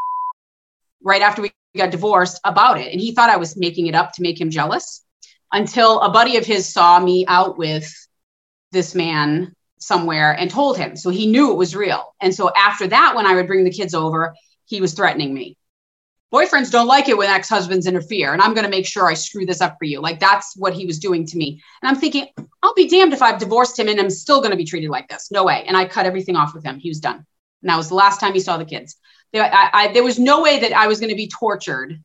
right 1.04 1.22
after 1.22 1.42
we 1.42 1.52
got 1.76 1.92
divorced 1.92 2.40
about 2.46 2.80
it. 2.80 2.92
And 2.94 3.02
he 3.02 3.14
thought 3.14 3.30
I 3.30 3.38
was 3.38 3.58
making 3.58 3.88
it 3.88 3.96
up 3.96 4.14
to 4.14 4.22
make 4.22 4.40
him 4.40 4.50
jealous 4.50 5.04
until 5.52 6.00
a 6.00 6.10
buddy 6.10 6.38
of 6.38 6.46
his 6.46 6.72
saw 6.72 7.00
me 7.00 7.26
out 7.28 7.58
with 7.58 7.92
this 8.72 8.96
man 8.96 9.54
somewhere 9.84 10.32
and 10.32 10.50
told 10.50 10.78
him. 10.78 10.96
So 10.96 11.10
he 11.10 11.28
knew 11.28 11.52
it 11.52 11.58
was 11.58 11.76
real. 11.76 12.16
And 12.22 12.34
so 12.34 12.52
after 12.56 12.88
that, 12.88 13.16
when 13.16 13.26
I 13.26 13.36
would 13.36 13.48
bring 13.48 13.64
the 13.64 13.72
kids 13.72 13.94
over, 13.94 14.36
he 14.66 14.82
was 14.82 14.94
threatening 14.94 15.34
me. 15.34 15.58
Boyfriends 16.34 16.72
don't 16.72 16.88
like 16.88 17.10
it 17.10 17.18
when 17.18 17.30
ex 17.30 17.48
husbands 17.48 17.86
interfere. 17.86 18.34
And 18.34 18.42
I'm 18.42 18.56
going 18.56 18.64
to 18.64 18.72
make 18.72 18.88
sure 18.88 19.08
I 19.08 19.14
screw 19.14 19.46
this 19.46 19.62
up 19.62 19.76
for 19.78 19.86
you. 19.86 20.02
Like 20.02 20.20
that's 20.20 20.58
what 20.58 20.74
he 20.74 20.86
was 20.86 20.98
doing 20.98 21.28
to 21.28 21.38
me. 21.38 21.62
And 21.82 21.90
I'm 21.90 22.00
thinking, 22.00 22.28
I'll 22.64 22.74
be 22.74 22.90
damned 22.90 23.14
if 23.14 23.22
I've 23.22 23.40
divorced 23.40 23.78
him 23.78 23.88
and 23.88 24.00
I'm 24.00 24.10
still 24.10 24.40
going 24.40 24.52
to 24.52 24.58
be 24.58 24.66
treated 24.66 24.90
like 24.90 25.08
this. 25.10 25.30
No 25.30 25.44
way. 25.44 25.64
And 25.68 25.78
I 25.78 25.86
cut 25.86 26.08
everything 26.08 26.36
off 26.36 26.56
with 26.56 26.64
him. 26.64 26.80
He 26.80 26.90
was 26.90 27.00
done. 27.00 27.26
And 27.62 27.70
that 27.70 27.78
was 27.78 27.90
the 27.90 27.96
last 27.96 28.20
time 28.20 28.34
he 28.34 28.40
saw 28.40 28.58
the 28.58 28.66
kids. 28.66 28.96
There, 29.32 29.44
I, 29.44 29.70
I, 29.74 29.88
there 29.94 30.04
was 30.04 30.18
no 30.18 30.42
way 30.42 30.60
that 30.62 30.74
I 30.74 30.88
was 30.88 31.00
going 31.00 31.12
to 31.12 31.16
be 31.16 31.28
tortured 31.28 32.02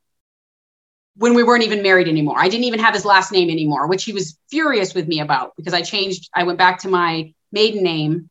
when 1.16 1.34
we 1.34 1.42
weren't 1.42 1.64
even 1.64 1.82
married 1.82 2.08
anymore. 2.08 2.38
I 2.38 2.48
didn't 2.48 2.64
even 2.64 2.80
have 2.80 2.94
his 2.94 3.04
last 3.04 3.32
name 3.32 3.50
anymore, 3.50 3.88
which 3.88 4.04
he 4.04 4.12
was 4.12 4.38
furious 4.50 4.94
with 4.94 5.08
me 5.08 5.20
about 5.20 5.56
because 5.56 5.74
I 5.74 5.82
changed. 5.82 6.30
I 6.34 6.44
went 6.44 6.58
back 6.58 6.80
to 6.80 6.88
my 6.88 7.32
maiden 7.52 7.82
name. 7.82 8.30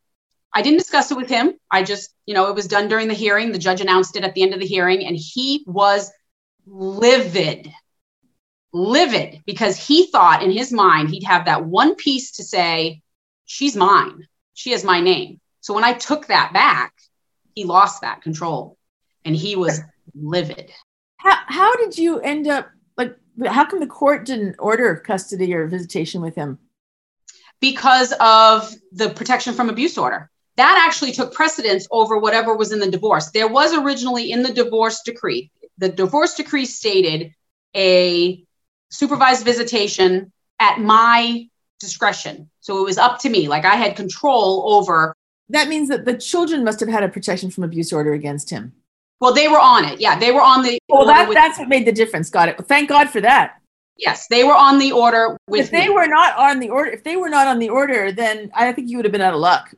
I 0.54 0.62
didn't 0.62 0.80
discuss 0.80 1.12
it 1.12 1.18
with 1.18 1.30
him. 1.30 1.54
I 1.70 1.84
just, 1.84 2.12
you 2.26 2.34
know, 2.34 2.48
it 2.50 2.56
was 2.56 2.68
done 2.68 2.88
during 2.88 3.08
the 3.08 3.14
hearing. 3.14 3.52
The 3.52 3.60
judge 3.60 3.82
announced 3.82 4.16
it 4.16 4.24
at 4.24 4.34
the 4.34 4.42
end 4.42 4.54
of 4.54 4.60
the 4.60 4.66
hearing, 4.66 5.06
and 5.06 5.16
he 5.16 5.64
was 5.68 6.12
livid, 6.66 7.72
livid 8.74 9.42
because 9.46 9.78
he 9.78 10.08
thought 10.08 10.44
in 10.44 10.52
his 10.52 10.72
mind 10.72 11.10
he'd 11.10 11.24
have 11.24 11.46
that 11.46 11.66
one 11.66 11.96
piece 11.96 12.32
to 12.34 12.44
say, 12.44 13.02
She's 13.46 13.78
mine. 13.78 14.28
She 14.56 14.72
has 14.72 14.84
my 14.84 15.00
name. 15.00 15.40
So 15.62 15.74
when 15.74 15.86
I 15.86 15.94
took 15.94 16.28
that 16.28 16.52
back, 16.54 16.94
he 17.56 17.64
lost 17.64 18.02
that 18.02 18.22
control 18.22 18.78
and 19.24 19.36
he 19.36 19.56
was 19.56 19.80
livid. 20.14 20.72
How, 21.18 21.38
how 21.48 21.76
did 21.78 21.98
you 21.98 22.20
end 22.20 22.48
up 22.48 22.70
like? 22.98 23.16
How 23.46 23.66
come 23.66 23.80
the 23.80 23.88
court 23.88 24.26
didn't 24.26 24.56
order 24.60 24.96
custody 24.96 25.54
or 25.54 25.68
visitation 25.68 26.22
with 26.22 26.36
him? 26.36 26.60
Because 27.60 28.14
of 28.20 28.74
the 28.92 29.10
protection 29.10 29.54
from 29.54 29.70
abuse 29.70 29.98
order. 29.98 30.30
That 30.58 30.84
actually 30.88 31.12
took 31.12 31.34
precedence 31.34 31.88
over 31.92 32.18
whatever 32.18 32.56
was 32.56 32.72
in 32.72 32.80
the 32.80 32.90
divorce. 32.90 33.30
There 33.30 33.48
was 33.48 33.74
originally 33.74 34.32
in 34.32 34.42
the 34.42 34.52
divorce 34.54 35.02
decree, 35.04 35.52
the 35.78 35.90
divorce 35.90 36.34
decree 36.34 36.66
stated 36.66 37.34
a 37.76 38.44
supervised 38.90 39.46
visitation 39.46 40.32
at 40.60 40.80
my 40.80 41.48
discretion. 41.80 42.50
So 42.60 42.80
it 42.80 42.84
was 42.84 42.98
up 42.98 43.20
to 43.20 43.30
me. 43.30 43.48
Like 43.48 43.66
I 43.66 43.76
had 43.76 43.96
control 43.96 44.74
over. 44.74 45.16
That 45.50 45.68
means 45.68 45.90
that 45.90 46.06
the 46.06 46.18
children 46.18 46.64
must 46.64 46.80
have 46.80 46.90
had 46.90 47.04
a 47.04 47.10
protection 47.10 47.52
from 47.52 47.64
abuse 47.64 47.94
order 47.94 48.14
against 48.14 48.50
him. 48.50 48.74
Well, 49.20 49.34
they 49.34 49.48
were 49.48 49.60
on 49.60 49.86
it. 49.86 50.00
Yeah, 50.00 50.20
they 50.20 50.32
were 50.32 50.42
on 50.42 50.64
the. 50.64 50.80
Well, 50.90 51.06
that, 51.06 51.28
with- 51.28 51.36
that's 51.36 51.58
what 51.58 51.70
made 51.70 51.86
the 51.86 51.92
difference. 51.92 52.30
Got 52.30 52.50
it. 52.50 52.58
Thank 52.68 52.90
God 52.90 53.10
for 53.10 53.22
that. 53.22 53.57
Yes, 53.98 54.28
they 54.28 54.44
were 54.44 54.54
on 54.56 54.80
the 54.80 54.92
order 54.92 55.38
with 55.48 55.66
if 55.66 55.72
they 55.72 55.88
me. 55.88 55.94
were 55.94 56.08
not 56.08 56.38
on 56.38 56.60
the 56.60 56.70
order, 56.70 56.90
if 56.92 57.04
they 57.04 57.16
were 57.18 57.30
not 57.30 57.48
on 57.48 57.60
the 57.60 57.70
order, 57.70 58.12
then 58.12 58.52
I 58.54 58.72
think 58.74 58.90
you 58.90 58.98
would 58.98 59.06
have 59.06 59.12
been 59.12 59.22
out 59.22 59.34
of 59.34 59.40
luck. 59.40 59.74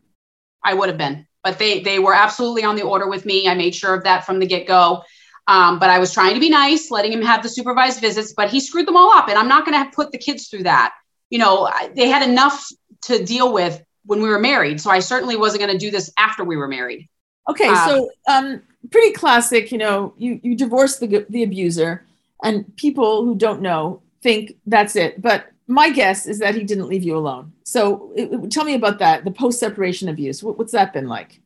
I 0.63 0.73
would 0.73 0.89
have 0.89 0.97
been, 0.97 1.25
but 1.43 1.57
they 1.57 1.81
they 1.81 1.99
were 1.99 2.13
absolutely 2.13 2.63
on 2.63 2.75
the 2.75 2.83
order 2.83 3.07
with 3.09 3.25
me. 3.25 3.47
I 3.47 3.55
made 3.55 3.73
sure 3.75 3.93
of 3.93 4.03
that 4.03 4.25
from 4.25 4.39
the 4.39 4.45
get 4.47 4.67
go. 4.67 5.03
Um, 5.47 5.79
but 5.79 5.89
I 5.89 5.97
was 5.97 6.13
trying 6.13 6.35
to 6.35 6.39
be 6.39 6.49
nice, 6.49 6.91
letting 6.91 7.11
him 7.11 7.23
have 7.23 7.41
the 7.41 7.49
supervised 7.49 8.01
visits, 8.01 8.33
but 8.33 8.51
he 8.51 8.59
screwed 8.59 8.85
them 8.87 8.95
all 8.95 9.11
up, 9.17 9.29
and 9.29 9.37
I'm 9.37 9.47
not 9.47 9.65
going 9.65 9.83
to 9.83 9.89
put 9.95 10.11
the 10.11 10.19
kids 10.19 10.47
through 10.47 10.63
that. 10.63 10.93
You 11.31 11.39
know, 11.39 11.65
I- 11.65 11.89
they 11.95 12.07
had 12.07 12.21
enough 12.27 12.67
to 13.03 13.23
deal 13.25 13.51
with 13.51 13.81
when 14.05 14.21
we 14.21 14.29
were 14.29 14.39
married, 14.39 14.79
so 14.79 14.91
I 14.91 14.99
certainly 14.99 15.35
wasn't 15.37 15.61
going 15.63 15.71
to 15.73 15.77
do 15.79 15.89
this 15.89 16.11
after 16.19 16.43
we 16.43 16.55
were 16.55 16.67
married. 16.67 17.09
Okay, 17.49 17.67
Um, 17.67 17.89
so 17.89 18.09
um, 18.27 18.61
pretty 18.91 19.11
classic. 19.13 19.71
You 19.71 19.79
know, 19.79 20.13
you 20.17 20.39
you 20.43 20.55
divorce 20.55 20.97
the 20.97 21.25
the 21.29 21.41
abuser, 21.41 22.05
and 22.43 22.75
people 22.75 23.25
who 23.25 23.35
don't 23.35 23.61
know 23.61 24.03
think 24.21 24.55
that's 24.65 24.95
it. 24.95 25.21
But 25.21 25.45
my 25.67 25.91
guess 25.91 26.25
is 26.25 26.39
that 26.39 26.55
he 26.55 26.63
didn't 26.63 26.87
leave 26.87 27.03
you 27.03 27.15
alone. 27.15 27.53
So 27.63 28.11
it, 28.15 28.31
it- 28.31 28.51
tell 28.51 28.65
me 28.65 28.73
about 28.73 28.99
that. 28.99 29.23
The 29.23 29.31
post 29.31 29.59
separation 29.59 30.09
abuse. 30.09 30.43
What, 30.43 30.57
what's 30.57 30.71
that 30.73 30.93
been 30.93 31.07
like? 31.07 31.41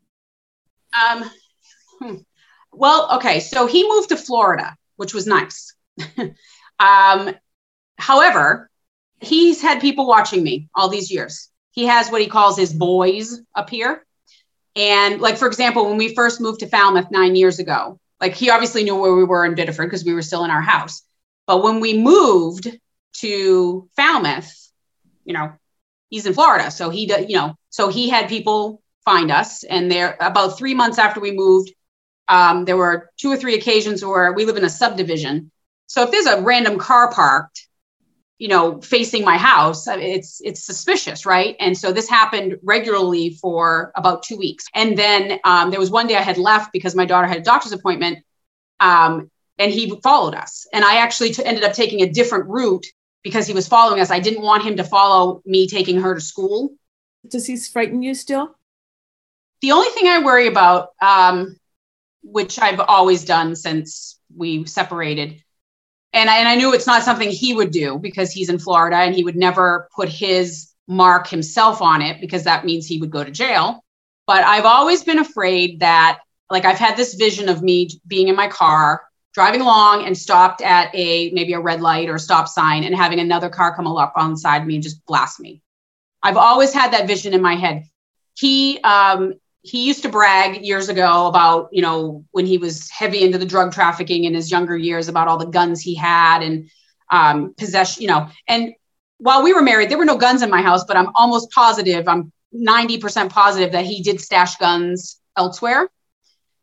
Um, 1.09 1.29
hmm. 1.99 2.15
well, 2.71 3.15
okay, 3.15 3.39
so 3.39 3.65
he 3.65 3.87
moved 3.87 4.09
to 4.09 4.17
Florida, 4.17 4.77
which 4.95 5.13
was 5.13 5.25
nice. 5.25 5.73
um, 6.79 7.33
however, 7.97 8.69
he's 9.19 9.61
had 9.61 9.81
people 9.81 10.07
watching 10.07 10.43
me 10.43 10.69
all 10.75 10.89
these 10.89 11.11
years. 11.11 11.49
He 11.71 11.85
has 11.85 12.09
what 12.09 12.21
he 12.21 12.27
calls 12.27 12.57
his 12.57 12.71
boys 12.73 13.41
up 13.55 13.69
here. 13.69 14.05
And 14.75 15.19
like, 15.21 15.37
for 15.37 15.47
example, 15.47 15.87
when 15.87 15.97
we 15.97 16.13
first 16.15 16.39
moved 16.41 16.59
to 16.61 16.67
Falmouth 16.67 17.11
nine 17.11 17.35
years 17.35 17.59
ago, 17.59 17.99
like 18.21 18.35
he 18.35 18.49
obviously 18.49 18.83
knew 18.83 18.95
where 18.95 19.13
we 19.15 19.23
were 19.23 19.45
in 19.45 19.55
Biddeford 19.55 19.87
because 19.87 20.05
we 20.05 20.13
were 20.13 20.21
still 20.21 20.45
in 20.45 20.51
our 20.51 20.61
house. 20.61 21.03
But 21.45 21.63
when 21.63 21.79
we 21.79 21.97
moved 21.97 22.71
to 23.17 23.89
Falmouth, 23.95 24.71
you 25.25 25.33
know, 25.33 25.53
he's 26.09 26.25
in 26.25 26.33
Florida. 26.33 26.71
So 26.71 26.89
he, 26.89 27.11
you 27.27 27.35
know, 27.37 27.55
so 27.69 27.89
he 27.89 28.09
had 28.09 28.29
people 28.29 28.81
find 29.05 29.31
us. 29.31 29.63
And 29.63 29.91
there, 29.91 30.17
about 30.19 30.57
three 30.57 30.73
months 30.73 30.97
after 30.99 31.19
we 31.19 31.31
moved, 31.31 31.73
um, 32.27 32.65
there 32.65 32.77
were 32.77 33.09
two 33.17 33.31
or 33.31 33.37
three 33.37 33.55
occasions 33.55 34.03
where 34.03 34.31
we 34.33 34.45
live 34.45 34.57
in 34.57 34.63
a 34.63 34.69
subdivision. 34.69 35.51
So 35.87 36.03
if 36.03 36.11
there's 36.11 36.25
a 36.25 36.41
random 36.41 36.77
car 36.77 37.11
parked, 37.11 37.67
you 38.39 38.47
know, 38.47 38.81
facing 38.81 39.23
my 39.23 39.37
house, 39.37 39.87
it's 39.87 40.41
it's 40.43 40.65
suspicious, 40.65 41.25
right? 41.25 41.55
And 41.59 41.77
so 41.77 41.91
this 41.91 42.09
happened 42.09 42.57
regularly 42.63 43.31
for 43.31 43.91
about 43.95 44.23
two 44.23 44.37
weeks. 44.37 44.65
And 44.73 44.97
then 44.97 45.39
um, 45.43 45.69
there 45.71 45.79
was 45.79 45.91
one 45.91 46.07
day 46.07 46.15
I 46.15 46.21
had 46.21 46.37
left 46.37 46.73
because 46.73 46.95
my 46.95 47.05
daughter 47.05 47.27
had 47.27 47.37
a 47.37 47.43
doctor's 47.43 47.71
appointment, 47.73 48.19
um, 48.79 49.29
and 49.57 49.71
he 49.71 49.99
followed 50.01 50.35
us. 50.35 50.67
And 50.73 50.83
I 50.83 50.97
actually 50.97 51.33
t- 51.33 51.45
ended 51.45 51.63
up 51.63 51.73
taking 51.73 52.01
a 52.01 52.11
different 52.11 52.47
route 52.47 52.85
because 53.23 53.47
he 53.47 53.53
was 53.53 53.67
following 53.67 54.01
us. 54.01 54.11
I 54.11 54.19
didn't 54.19 54.43
want 54.43 54.63
him 54.63 54.77
to 54.77 54.83
follow 54.83 55.41
me 55.45 55.67
taking 55.67 56.01
her 56.01 56.15
to 56.15 56.21
school. 56.21 56.75
Does 57.27 57.45
he 57.45 57.57
frighten 57.57 58.01
you 58.01 58.15
still? 58.15 58.55
The 59.61 59.71
only 59.71 59.89
thing 59.89 60.07
I 60.07 60.19
worry 60.19 60.47
about, 60.47 60.89
um, 61.01 61.57
which 62.21 62.59
I've 62.59 62.81
always 62.81 63.23
done 63.23 63.55
since 63.55 64.19
we 64.35 64.65
separated, 64.65 65.41
and 66.11 66.29
I, 66.29 66.37
and 66.37 66.47
I 66.47 66.55
knew 66.55 66.73
it's 66.73 66.87
not 66.87 67.03
something 67.03 67.29
he 67.29 67.53
would 67.53 67.71
do 67.71 67.97
because 67.97 68.31
he's 68.31 68.49
in 68.49 68.59
Florida 68.59 68.97
and 68.97 69.15
he 69.15 69.23
would 69.23 69.35
never 69.35 69.89
put 69.95 70.09
his 70.09 70.69
mark 70.87 71.27
himself 71.27 71.81
on 71.81 72.01
it 72.01 72.19
because 72.19 72.43
that 72.43 72.65
means 72.65 72.85
he 72.85 72.99
would 72.99 73.09
go 73.09 73.23
to 73.23 73.31
jail. 73.31 73.83
But 74.27 74.43
I've 74.43 74.65
always 74.65 75.03
been 75.03 75.19
afraid 75.19 75.79
that, 75.79 76.19
like, 76.49 76.65
I've 76.65 76.77
had 76.77 76.97
this 76.97 77.13
vision 77.15 77.49
of 77.49 77.63
me 77.63 77.89
being 78.05 78.27
in 78.27 78.35
my 78.35 78.47
car, 78.47 79.01
driving 79.33 79.61
along 79.61 80.05
and 80.05 80.17
stopped 80.17 80.61
at 80.61 80.93
a 80.93 81.31
maybe 81.31 81.53
a 81.53 81.59
red 81.59 81.81
light 81.81 82.09
or 82.09 82.15
a 82.15 82.19
stop 82.19 82.47
sign 82.47 82.83
and 82.83 82.95
having 82.95 83.19
another 83.19 83.49
car 83.49 83.75
come 83.75 83.87
up 83.87 84.13
on 84.15 84.31
the 84.31 84.37
side 84.37 84.61
of 84.61 84.67
me 84.67 84.75
and 84.75 84.83
just 84.83 85.05
blast 85.05 85.39
me. 85.39 85.61
I've 86.21 86.37
always 86.37 86.73
had 86.73 86.93
that 86.93 87.07
vision 87.07 87.33
in 87.33 87.41
my 87.41 87.55
head. 87.55 87.83
He 88.35 88.79
um, 88.83 89.33
he 89.63 89.87
used 89.87 90.03
to 90.03 90.09
brag 90.09 90.63
years 90.63 90.89
ago 90.89 91.27
about 91.27 91.69
you 91.71 91.81
know 91.81 92.23
when 92.31 92.45
he 92.45 92.57
was 92.57 92.89
heavy 92.89 93.23
into 93.23 93.37
the 93.37 93.45
drug 93.45 93.71
trafficking 93.71 94.25
in 94.25 94.33
his 94.33 94.51
younger 94.51 94.77
years 94.77 95.07
about 95.07 95.27
all 95.27 95.37
the 95.37 95.45
guns 95.45 95.81
he 95.81 95.95
had 95.95 96.43
and 96.43 96.69
um, 97.11 97.53
possession 97.57 98.01
you 98.01 98.07
know 98.07 98.27
and 98.47 98.73
while 99.17 99.43
we 99.43 99.53
were 99.53 99.61
married 99.61 99.89
there 99.89 99.97
were 99.97 100.05
no 100.05 100.17
guns 100.17 100.41
in 100.41 100.49
my 100.49 100.61
house 100.61 100.83
but 100.83 100.97
i'm 100.97 101.09
almost 101.15 101.49
positive 101.51 102.07
i'm 102.07 102.31
90% 102.53 103.29
positive 103.29 103.71
that 103.71 103.85
he 103.85 104.03
did 104.03 104.21
stash 104.21 104.57
guns 104.57 105.19
elsewhere 105.37 105.89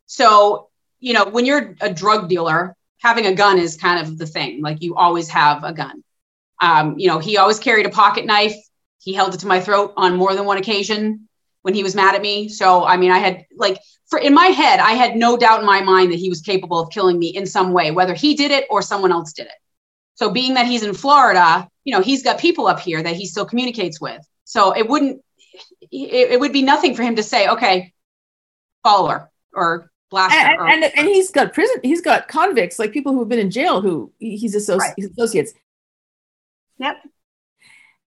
so 0.07 0.70
you 1.01 1.13
know 1.13 1.29
when 1.29 1.45
you're 1.45 1.75
a 1.81 1.93
drug 1.93 2.29
dealer 2.29 2.77
having 2.99 3.27
a 3.27 3.35
gun 3.35 3.59
is 3.59 3.77
kind 3.77 4.07
of 4.07 4.19
the 4.19 4.27
thing 4.27 4.63
like 4.63 4.83
you 4.83 4.95
always 4.95 5.29
have 5.29 5.65
a 5.65 5.73
gun 5.73 6.03
um, 6.61 6.99
you 6.99 7.09
know 7.09 7.19
he 7.19 7.37
always 7.37 7.59
carried 7.59 7.87
a 7.87 7.91
pocket 7.91 8.27
knife 8.27 8.55
he 9.01 9.13
held 9.13 9.35
it 9.35 9.41
to 9.41 9.47
my 9.47 9.61
throat 9.61 9.95
on 9.97 10.17
more 10.17 10.35
than 10.35 10.45
one 10.45 10.59
occasion 10.59 11.29
when 11.63 11.75
he 11.75 11.83
was 11.83 11.95
mad 11.95 12.15
at 12.15 12.23
me. 12.23 12.49
So, 12.49 12.85
I 12.85 12.97
mean, 12.97 13.11
I 13.11 13.19
had 13.19 13.47
like 13.57 13.79
for 14.09 14.19
in 14.19 14.35
my 14.35 14.47
head, 14.47 14.81
I 14.81 14.93
had 14.93 15.17
no 15.17 15.37
doubt 15.37 15.61
in 15.61 15.67
my 15.67 15.81
mind 15.81 16.13
that 16.13 16.19
he 16.19 16.29
was 16.29 16.41
capable 16.41 16.81
of 16.81 16.91
killing 16.91 17.19
me 17.19 17.29
in 17.29 17.47
some 17.47 17.73
way, 17.73 17.91
whether 17.91 18.15
he 18.15 18.35
did 18.35 18.51
it 18.51 18.67
or 18.71 18.83
someone 18.83 19.13
else 19.13 19.33
did 19.33 19.47
it. 19.47 19.53
So, 20.15 20.31
being 20.31 20.55
that 20.55 20.67
he's 20.67 20.83
in 20.83 20.95
Florida, 20.95 21.69
you 21.85 21.95
know, 21.95 22.03
he's 22.03 22.23
got 22.23 22.39
people 22.39 22.67
up 22.67 22.81
here 22.81 23.03
that 23.03 23.17
he 23.17 23.27
still 23.27 23.47
communicates 23.47 24.01
with. 24.01 24.21
So, 24.45 24.73
it 24.73 24.89
wouldn't, 24.89 25.23
it, 25.91 26.33
it 26.33 26.41
would 26.41 26.53
be 26.53 26.63
nothing 26.63 26.95
for 26.95 27.03
him 27.03 27.17
to 27.17 27.23
say, 27.23 27.49
okay, 27.49 27.93
follow 28.83 29.09
her 29.09 29.31
or 29.53 29.90
And, 30.13 30.59
or- 30.61 30.69
and, 30.69 30.85
and 30.85 31.09
he's 31.09 31.31
got 31.31 31.53
prison. 31.53 31.77
He's 31.83 32.01
got 32.01 32.29
convicts, 32.29 32.79
like 32.79 32.93
people 32.93 33.13
who 33.13 33.21
have 33.21 33.29
been 33.29 33.39
in 33.39 33.51
jail, 33.51 33.81
who 33.81 34.13
he's, 34.19 34.55
associ- 34.55 34.79
Right. 34.79 34.95
associates. 34.99 35.53
Yep. 36.79 36.97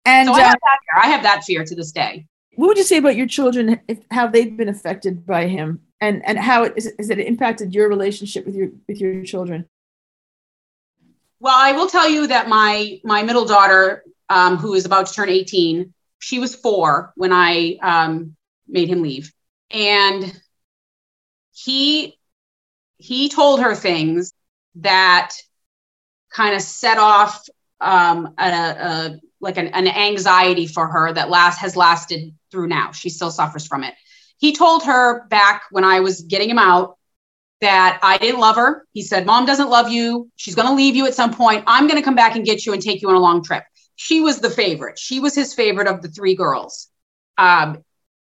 And 0.06 0.28
so 0.28 0.34
I 0.34 0.40
uh, 0.40 0.44
have 0.46 0.54
that 0.62 0.78
fear. 0.82 1.04
I 1.04 1.08
have 1.08 1.24
that 1.24 1.44
fear 1.44 1.64
to 1.66 1.76
this 1.76 1.92
day. 1.92 2.26
what 2.56 2.68
would 2.68 2.78
you 2.78 2.84
say 2.84 2.98
about 2.98 3.16
your 3.16 3.28
children? 3.28 3.80
If, 3.88 4.00
how 4.10 4.28
they've 4.28 4.56
been 4.58 4.70
affected 4.70 5.26
by 5.26 5.48
him, 5.48 5.82
and 6.00 6.26
and 6.26 6.40
how 6.40 6.64
it 6.64 6.74
is, 6.76 6.88
is 6.98 7.10
it 7.12 7.20
impacted 7.20 7.76
your 7.76 7.88
relationship 7.90 8.46
with 8.46 8.56
your 8.56 8.70
with 8.88 9.00
your 9.00 9.24
children? 9.24 9.68
Well, 11.40 11.56
I 11.56 11.74
will 11.74 11.88
tell 11.88 12.10
you 12.10 12.28
that 12.28 12.48
my 12.48 13.00
my 13.04 13.24
middle 13.24 13.46
daughter, 13.46 14.04
um, 14.30 14.58
who 14.58 14.74
is 14.74 14.86
about 14.86 15.08
to 15.08 15.14
turn 15.14 15.30
18, 15.30 15.94
she 16.20 16.40
was 16.40 16.56
four 16.56 17.14
when 17.16 17.32
I 17.34 17.78
um, 17.82 18.36
made 18.68 18.88
him 18.90 19.02
leave, 19.04 19.32
and 19.70 20.40
he 21.64 22.18
he 22.98 23.30
told 23.30 23.62
her 23.62 23.76
things 23.76 24.34
that 24.76 25.32
kind 26.32 26.56
of 26.56 26.62
set 26.62 26.98
off 26.98 27.48
um, 27.80 28.34
a, 28.38 28.46
a 28.46 29.20
like 29.40 29.58
an, 29.58 29.68
an 29.68 29.88
anxiety 29.88 30.68
for 30.68 30.88
her 30.88 31.12
that 31.14 31.30
last 31.30 31.60
has 31.60 31.76
lasted 31.76 32.34
through 32.52 32.68
now. 32.68 32.92
She 32.92 33.10
still 33.10 33.32
suffers 33.32 33.66
from 33.66 33.84
it. 33.84 33.96
He 34.38 34.54
told 34.54 34.84
her 34.84 35.28
back 35.28 35.64
when 35.72 35.84
I 35.84 36.00
was 36.00 36.22
getting 36.22 36.50
him 36.50 36.60
out 36.60 36.98
that 37.60 38.00
I 38.02 38.18
didn't 38.18 38.40
love 38.40 38.56
her. 38.56 38.86
He 38.94 39.02
said, 39.02 39.26
Mom 39.26 39.46
doesn't 39.46 39.70
love 39.70 39.90
you. 39.90 40.30
She's 40.36 40.56
going 40.56 40.68
to 40.68 40.74
leave 40.74 40.96
you 40.96 41.06
at 41.06 41.14
some 41.14 41.34
point. 41.34 41.64
I'm 41.68 41.88
going 41.88 42.00
to 42.00 42.06
come 42.06 42.16
back 42.16 42.36
and 42.36 42.46
get 42.46 42.66
you 42.66 42.74
and 42.74 42.82
take 42.82 43.02
you 43.02 43.10
on 43.10 43.16
a 43.16 43.20
long 43.20 43.44
trip. 43.44 43.64
She 43.96 44.22
was 44.22 44.40
the 44.40 44.50
favorite. 44.50 44.98
She 44.98 45.20
was 45.20 45.36
his 45.36 45.54
favorite 45.54 45.88
of 45.88 46.02
the 46.02 46.08
three 46.08 46.36
girls. 46.36 46.88
Um, 47.38 47.84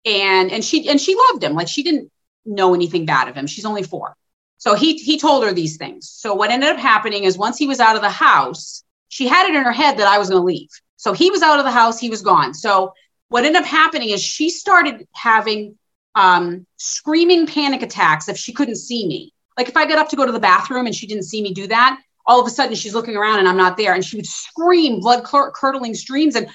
and 0.05 0.51
and 0.51 0.64
she 0.64 0.89
and 0.89 1.01
she 1.01 1.16
loved 1.30 1.45
him. 1.45 1.55
Like 1.55 1.68
she 1.68 1.83
didn't 1.83 2.11
know 2.45 2.74
anything 2.74 3.07
bad 3.07 3.28
of 3.28 3.34
him. 3.34 3.47
She's 3.47 3.64
only 3.64 3.82
four. 3.82 4.16
So 4.59 4.74
he 4.74 4.95
he 4.95 5.18
told 5.18 5.45
her 5.45 5.53
these 5.53 5.76
things. 5.76 6.09
So 6.09 6.34
what 6.34 6.51
ended 6.51 6.70
up 6.70 6.78
happening 6.78 7.24
is 7.24 7.36
once 7.36 7.59
he 7.59 7.66
was 7.66 7.80
out 7.80 7.97
of 7.97 8.03
the 8.03 8.11
house, 8.11 8.84
she 9.09 9.26
had 9.26 9.49
it 9.49 9.57
in 9.57 9.64
her 9.64 9.72
head 9.72 9.99
that 9.99 10.07
I 10.07 10.18
was 10.18 10.30
going 10.30 10.40
to 10.40 10.47
leave. 10.47 10.70
So 10.97 11.12
he 11.12 11.30
was 11.30 11.43
out 11.43 11.59
of 11.59 11.64
the 11.64 11.70
house, 11.70 11.99
he 11.99 12.11
was 12.11 12.22
gone. 12.22 12.55
So 12.55 12.93
what 13.28 13.45
ended 13.45 13.62
up 13.62 13.68
happening 13.68 14.11
is 14.11 14.22
she 14.22 14.51
started 14.51 15.07
having 15.14 15.76
um, 16.14 16.66
screaming 16.76 17.47
panic 17.47 17.82
attacks 17.82 18.28
if 18.28 18.36
she 18.36 18.53
couldn't 18.53 18.76
see 18.76 19.07
me. 19.07 19.32
Like 19.59 19.68
if 19.68 19.76
I 19.76 19.86
got 19.86 19.99
up 19.99 20.09
to 20.11 20.16
go 20.16 20.26
to 20.26 20.32
the 20.32 20.38
bathroom 20.40 20.86
and 20.86 20.95
she 20.95 21.07
didn't 21.07 21.24
see 21.24 21.43
me 21.43 21.53
do 21.53 21.66
that, 21.66 22.01
all 22.26 22.40
of 22.40 22.47
a 22.47 22.51
sudden 22.51 22.74
she's 22.74 22.95
looking 22.95 23.16
around 23.16 23.40
and 23.40 23.49
I'm 23.49 23.57
not 23.57 23.76
there, 23.76 23.95
and 23.95 24.05
she 24.05 24.16
would 24.16 24.26
scream 24.26 25.01
blood 25.01 25.24
curdling 25.24 25.95
screams 25.95 26.36
and 26.36 26.49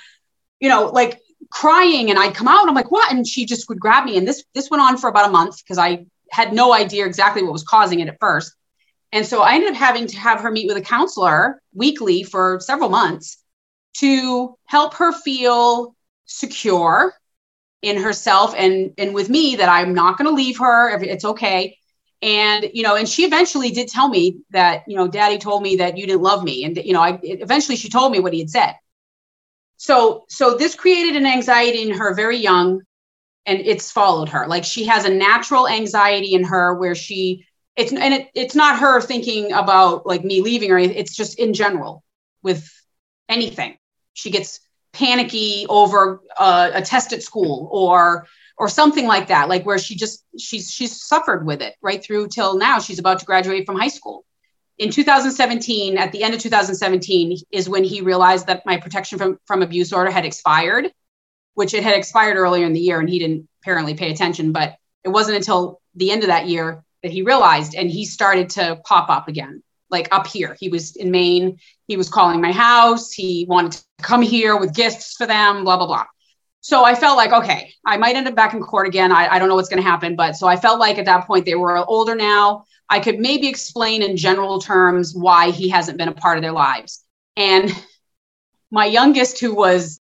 you 0.59 0.69
know 0.69 0.87
like 0.87 1.19
crying. 1.49 2.09
And 2.09 2.19
I'd 2.19 2.35
come 2.35 2.47
out 2.47 2.61
and 2.61 2.69
I'm 2.69 2.75
like, 2.75 2.91
what? 2.91 3.11
And 3.11 3.27
she 3.27 3.45
just 3.45 3.69
would 3.69 3.79
grab 3.79 4.05
me. 4.05 4.17
And 4.17 4.27
this 4.27 4.43
this 4.53 4.69
went 4.69 4.81
on 4.81 4.97
for 4.97 5.09
about 5.09 5.29
a 5.29 5.31
month 5.31 5.57
because 5.63 5.77
I 5.77 6.05
had 6.31 6.53
no 6.53 6.73
idea 6.73 7.05
exactly 7.05 7.43
what 7.43 7.53
was 7.53 7.63
causing 7.63 7.99
it 7.99 8.07
at 8.07 8.19
first. 8.19 8.53
And 9.11 9.25
so 9.25 9.41
I 9.41 9.55
ended 9.55 9.71
up 9.71 9.75
having 9.75 10.07
to 10.07 10.17
have 10.17 10.41
her 10.41 10.51
meet 10.51 10.67
with 10.67 10.77
a 10.77 10.81
counselor 10.81 11.61
weekly 11.73 12.23
for 12.23 12.59
several 12.59 12.89
months 12.89 13.37
to 13.97 14.55
help 14.65 14.95
her 14.95 15.11
feel 15.11 15.95
secure 16.25 17.13
in 17.81 17.97
herself 17.97 18.53
and 18.57 18.93
and 18.97 19.13
with 19.13 19.29
me 19.29 19.55
that 19.55 19.69
I'm 19.69 19.93
not 19.93 20.17
going 20.17 20.29
to 20.29 20.35
leave 20.35 20.57
her. 20.59 20.99
It's 21.01 21.25
okay. 21.25 21.77
And 22.21 22.69
you 22.73 22.83
know, 22.83 22.95
and 22.95 23.07
she 23.07 23.23
eventually 23.23 23.71
did 23.71 23.87
tell 23.87 24.09
me 24.09 24.39
that 24.49 24.83
you 24.87 24.95
know, 24.95 25.07
Daddy 25.07 25.37
told 25.37 25.61
me 25.61 25.77
that 25.77 25.97
you 25.97 26.07
didn't 26.07 26.21
love 26.21 26.43
me, 26.43 26.63
and 26.63 26.75
you 26.77 26.93
know, 26.93 27.01
I 27.01 27.19
eventually 27.23 27.77
she 27.77 27.89
told 27.89 28.11
me 28.11 28.19
what 28.19 28.33
he 28.33 28.39
had 28.39 28.49
said. 28.49 28.75
So 29.77 30.25
so 30.29 30.55
this 30.55 30.75
created 30.75 31.15
an 31.15 31.25
anxiety 31.25 31.83
in 31.83 31.97
her 31.97 32.13
very 32.13 32.37
young, 32.37 32.81
and 33.45 33.59
it's 33.59 33.91
followed 33.91 34.29
her. 34.29 34.47
Like 34.47 34.65
she 34.65 34.85
has 34.85 35.05
a 35.05 35.13
natural 35.13 35.67
anxiety 35.67 36.33
in 36.33 36.43
her 36.43 36.73
where 36.73 36.95
she 36.95 37.45
it's 37.75 37.91
and 37.91 38.13
it, 38.13 38.27
it's 38.33 38.55
not 38.55 38.79
her 38.79 38.99
thinking 39.01 39.53
about 39.53 40.05
like 40.05 40.23
me 40.23 40.41
leaving 40.41 40.71
or. 40.71 40.79
It's 40.79 41.15
just 41.15 41.39
in 41.39 41.53
general 41.53 42.03
with 42.43 42.69
anything. 43.29 43.77
She 44.13 44.31
gets 44.31 44.59
panicky 44.93 45.65
over 45.69 46.21
uh, 46.37 46.71
a 46.73 46.81
test 46.81 47.13
at 47.13 47.21
school 47.21 47.69
or 47.71 48.25
or 48.57 48.67
something 48.67 49.05
like 49.05 49.27
that 49.27 49.47
like 49.47 49.63
where 49.63 49.77
she 49.77 49.95
just 49.95 50.25
she's 50.39 50.71
she's 50.71 51.03
suffered 51.03 51.45
with 51.45 51.61
it 51.61 51.75
right 51.81 52.03
through 52.03 52.27
till 52.27 52.57
now 52.57 52.79
she's 52.79 52.97
about 52.97 53.19
to 53.19 53.25
graduate 53.25 53.65
from 53.67 53.77
high 53.77 53.87
school 53.87 54.25
in 54.77 54.91
2017 54.91 55.97
at 55.97 56.11
the 56.11 56.23
end 56.23 56.33
of 56.33 56.39
2017 56.39 57.37
is 57.51 57.69
when 57.69 57.83
he 57.83 58.01
realized 58.01 58.47
that 58.47 58.65
my 58.65 58.77
protection 58.77 59.17
from 59.17 59.39
from 59.45 59.61
abuse 59.61 59.93
order 59.93 60.11
had 60.11 60.25
expired 60.25 60.91
which 61.55 61.73
it 61.73 61.83
had 61.83 61.95
expired 61.95 62.37
earlier 62.37 62.65
in 62.65 62.73
the 62.73 62.79
year 62.79 62.99
and 62.99 63.09
he 63.09 63.19
didn't 63.19 63.47
apparently 63.61 63.93
pay 63.93 64.11
attention 64.11 64.51
but 64.51 64.75
it 65.03 65.09
wasn't 65.09 65.35
until 65.35 65.81
the 65.95 66.11
end 66.11 66.23
of 66.23 66.27
that 66.27 66.47
year 66.47 66.83
that 67.03 67.11
he 67.11 67.21
realized 67.21 67.75
and 67.75 67.89
he 67.89 68.05
started 68.05 68.49
to 68.49 68.79
pop 68.85 69.09
up 69.09 69.27
again 69.27 69.63
like 69.89 70.07
up 70.11 70.27
here. 70.27 70.55
He 70.59 70.69
was 70.69 70.95
in 70.95 71.11
Maine. 71.11 71.59
He 71.87 71.97
was 71.97 72.09
calling 72.09 72.41
my 72.41 72.51
house. 72.51 73.11
He 73.11 73.45
wanted 73.47 73.73
to 73.73 73.83
come 74.01 74.21
here 74.21 74.57
with 74.57 74.75
gifts 74.75 75.15
for 75.15 75.25
them, 75.25 75.63
blah, 75.63 75.77
blah, 75.77 75.87
blah. 75.87 76.05
So 76.61 76.83
I 76.83 76.95
felt 76.95 77.17
like, 77.17 77.31
okay, 77.31 77.73
I 77.85 77.97
might 77.97 78.15
end 78.15 78.27
up 78.27 78.35
back 78.35 78.53
in 78.53 78.61
court 78.61 78.87
again. 78.87 79.11
I, 79.11 79.27
I 79.27 79.39
don't 79.39 79.47
know 79.47 79.55
what's 79.55 79.69
going 79.69 79.81
to 79.81 79.87
happen. 79.87 80.15
But 80.15 80.35
so 80.35 80.47
I 80.47 80.57
felt 80.57 80.79
like 80.79 80.97
at 80.97 81.05
that 81.05 81.25
point 81.25 81.45
they 81.45 81.55
were 81.55 81.77
older 81.77 82.15
now. 82.15 82.65
I 82.89 82.99
could 82.99 83.19
maybe 83.19 83.47
explain 83.47 84.01
in 84.01 84.17
general 84.17 84.59
terms 84.59 85.13
why 85.13 85.51
he 85.51 85.69
hasn't 85.69 85.97
been 85.97 86.07
a 86.07 86.13
part 86.13 86.37
of 86.37 86.41
their 86.41 86.53
lives. 86.53 87.03
And 87.35 87.71
my 88.71 88.85
youngest, 88.85 89.39
who 89.39 89.53
was, 89.53 89.99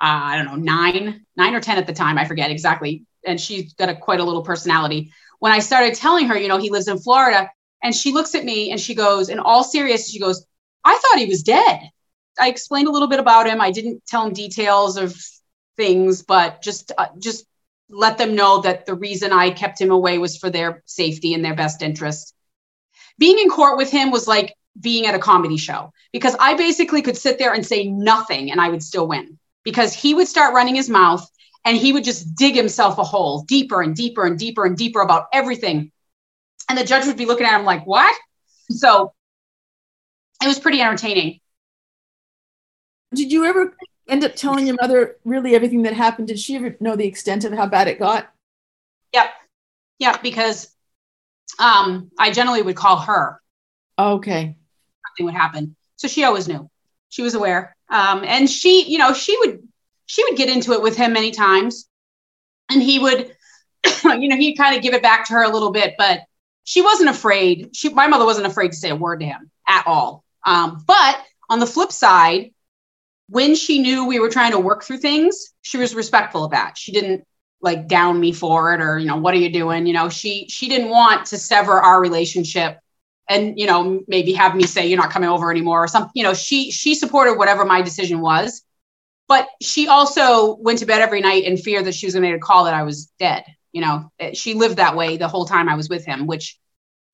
uh, 0.00 0.04
I 0.04 0.36
don't 0.36 0.46
know, 0.46 0.56
nine, 0.56 1.24
nine 1.36 1.54
or 1.54 1.60
10 1.60 1.78
at 1.78 1.86
the 1.86 1.92
time, 1.92 2.18
I 2.18 2.24
forget 2.24 2.50
exactly. 2.50 3.04
And 3.24 3.40
she's 3.40 3.74
got 3.74 3.88
a 3.88 3.94
quite 3.94 4.20
a 4.20 4.24
little 4.24 4.42
personality. 4.42 5.12
When 5.38 5.52
I 5.52 5.60
started 5.60 5.94
telling 5.94 6.28
her, 6.28 6.36
you 6.36 6.48
know, 6.48 6.58
he 6.58 6.70
lives 6.70 6.88
in 6.88 6.98
Florida, 6.98 7.50
and 7.82 7.94
she 7.94 8.12
looks 8.12 8.34
at 8.34 8.44
me 8.44 8.70
and 8.70 8.80
she 8.80 8.94
goes, 8.94 9.28
in 9.28 9.38
all 9.38 9.62
seriousness, 9.62 10.10
she 10.10 10.18
goes, 10.18 10.44
I 10.84 10.98
thought 10.98 11.18
he 11.18 11.26
was 11.26 11.42
dead. 11.42 11.90
I 12.38 12.48
explained 12.48 12.88
a 12.88 12.90
little 12.90 13.08
bit 13.08 13.20
about 13.20 13.46
him. 13.46 13.60
I 13.60 13.70
didn't 13.70 14.04
tell 14.06 14.26
him 14.26 14.32
details 14.32 14.96
of 14.96 15.16
things, 15.76 16.22
but 16.22 16.62
just 16.62 16.92
uh, 16.96 17.06
just 17.18 17.46
let 17.88 18.18
them 18.18 18.34
know 18.34 18.60
that 18.62 18.86
the 18.86 18.94
reason 18.94 19.32
I 19.32 19.50
kept 19.50 19.80
him 19.80 19.90
away 19.90 20.18
was 20.18 20.36
for 20.36 20.50
their 20.50 20.82
safety 20.86 21.34
and 21.34 21.44
their 21.44 21.54
best 21.54 21.82
interest. 21.82 22.34
Being 23.18 23.38
in 23.38 23.48
court 23.48 23.78
with 23.78 23.90
him 23.90 24.10
was 24.10 24.26
like 24.26 24.54
being 24.78 25.06
at 25.06 25.14
a 25.14 25.18
comedy 25.18 25.56
show 25.56 25.92
because 26.12 26.36
I 26.38 26.54
basically 26.54 27.02
could 27.02 27.16
sit 27.16 27.38
there 27.38 27.54
and 27.54 27.64
say 27.64 27.88
nothing 27.88 28.50
and 28.50 28.60
I 28.60 28.68
would 28.68 28.82
still 28.82 29.06
win 29.06 29.38
because 29.64 29.94
he 29.94 30.14
would 30.14 30.28
start 30.28 30.54
running 30.54 30.74
his 30.74 30.90
mouth 30.90 31.26
and 31.64 31.76
he 31.76 31.92
would 31.92 32.04
just 32.04 32.34
dig 32.34 32.54
himself 32.54 32.98
a 32.98 33.04
hole 33.04 33.44
deeper 33.48 33.80
and 33.80 33.94
deeper 33.94 34.26
and 34.26 34.38
deeper 34.38 34.66
and 34.66 34.76
deeper 34.76 35.00
about 35.00 35.28
everything 35.32 35.90
and 36.68 36.78
the 36.78 36.84
judge 36.84 37.06
would 37.06 37.16
be 37.16 37.26
looking 37.26 37.46
at 37.46 37.58
him 37.58 37.64
like, 37.64 37.86
what? 37.86 38.14
So 38.70 39.12
it 40.42 40.46
was 40.46 40.58
pretty 40.58 40.80
entertaining. 40.80 41.40
Did 43.14 43.32
you 43.32 43.44
ever 43.44 43.74
end 44.08 44.24
up 44.24 44.36
telling 44.36 44.66
your 44.66 44.76
mother 44.80 45.16
really 45.24 45.54
everything 45.54 45.82
that 45.82 45.94
happened? 45.94 46.28
Did 46.28 46.38
she 46.38 46.56
ever 46.56 46.76
know 46.80 46.96
the 46.96 47.06
extent 47.06 47.44
of 47.44 47.52
how 47.52 47.66
bad 47.66 47.88
it 47.88 47.98
got? 47.98 48.32
Yep. 49.12 49.30
Yep. 49.98 50.22
Because 50.22 50.74
um, 51.58 52.10
I 52.18 52.30
generally 52.30 52.62
would 52.62 52.76
call 52.76 52.98
her. 53.00 53.40
Okay. 53.98 54.56
Something 55.06 55.26
would 55.26 55.34
happen. 55.34 55.76
So 55.96 56.08
she 56.08 56.24
always 56.24 56.48
knew. 56.48 56.70
She 57.08 57.22
was 57.22 57.34
aware. 57.34 57.76
Um, 57.88 58.24
and 58.24 58.48
she, 58.50 58.84
you 58.90 58.98
know, 58.98 59.12
she 59.12 59.36
would 59.38 59.66
she 60.06 60.24
would 60.24 60.36
get 60.36 60.48
into 60.48 60.72
it 60.72 60.82
with 60.82 60.96
him 60.96 61.12
many 61.12 61.32
times. 61.32 61.88
And 62.70 62.82
he 62.82 62.98
would, 62.98 63.32
you 64.04 64.28
know, 64.28 64.36
he'd 64.36 64.56
kind 64.56 64.76
of 64.76 64.82
give 64.82 64.94
it 64.94 65.02
back 65.02 65.26
to 65.26 65.34
her 65.34 65.42
a 65.42 65.48
little 65.48 65.70
bit, 65.70 65.94
but 65.98 66.20
she 66.64 66.82
wasn't 66.82 67.10
afraid. 67.10 67.70
She, 67.74 67.88
my 67.90 68.06
mother 68.06 68.24
wasn't 68.24 68.46
afraid 68.46 68.72
to 68.72 68.76
say 68.76 68.90
a 68.90 68.96
word 68.96 69.20
to 69.20 69.26
him 69.26 69.50
at 69.68 69.86
all. 69.86 70.24
Um, 70.44 70.82
but 70.86 71.20
on 71.48 71.60
the 71.60 71.66
flip 71.66 71.92
side, 71.92 72.52
when 73.28 73.54
she 73.54 73.78
knew 73.78 74.06
we 74.06 74.20
were 74.20 74.28
trying 74.28 74.52
to 74.52 74.58
work 74.58 74.84
through 74.84 74.98
things, 74.98 75.52
she 75.62 75.78
was 75.78 75.94
respectful 75.94 76.44
of 76.44 76.52
that. 76.52 76.78
She 76.78 76.92
didn't 76.92 77.24
like 77.60 77.88
down 77.88 78.20
me 78.20 78.32
for 78.32 78.74
it 78.74 78.80
or, 78.80 78.98
you 78.98 79.06
know, 79.06 79.16
what 79.16 79.34
are 79.34 79.38
you 79.38 79.50
doing? 79.50 79.86
You 79.86 79.94
know, 79.94 80.08
she, 80.08 80.46
she 80.48 80.68
didn't 80.68 80.90
want 80.90 81.26
to 81.26 81.38
sever 81.38 81.72
our 81.72 82.00
relationship 82.00 82.78
and, 83.28 83.58
you 83.58 83.66
know, 83.66 84.02
maybe 84.06 84.32
have 84.34 84.54
me 84.54 84.64
say, 84.64 84.86
you're 84.86 85.00
not 85.00 85.10
coming 85.10 85.28
over 85.28 85.50
anymore 85.50 85.82
or 85.82 85.88
something, 85.88 86.12
you 86.14 86.22
know, 86.22 86.34
she, 86.34 86.70
she 86.70 86.94
supported 86.94 87.34
whatever 87.34 87.64
my 87.64 87.82
decision 87.82 88.20
was, 88.20 88.62
but 89.26 89.48
she 89.60 89.88
also 89.88 90.54
went 90.56 90.78
to 90.78 90.86
bed 90.86 91.00
every 91.00 91.20
night 91.20 91.44
in 91.44 91.56
fear 91.56 91.82
that 91.82 91.94
she 91.94 92.06
was 92.06 92.14
going 92.14 92.22
to 92.22 92.28
get 92.28 92.36
a 92.36 92.40
call 92.40 92.64
that 92.64 92.74
I 92.74 92.84
was 92.84 93.06
dead 93.18 93.44
you 93.76 93.82
know 93.82 94.10
eh, 94.18 94.32
she 94.32 94.54
lived 94.54 94.78
that 94.78 94.96
way 94.96 95.18
the 95.18 95.28
whole 95.28 95.44
time 95.44 95.68
i 95.68 95.74
was 95.74 95.90
with 95.90 96.04
him 96.06 96.26
which 96.26 96.58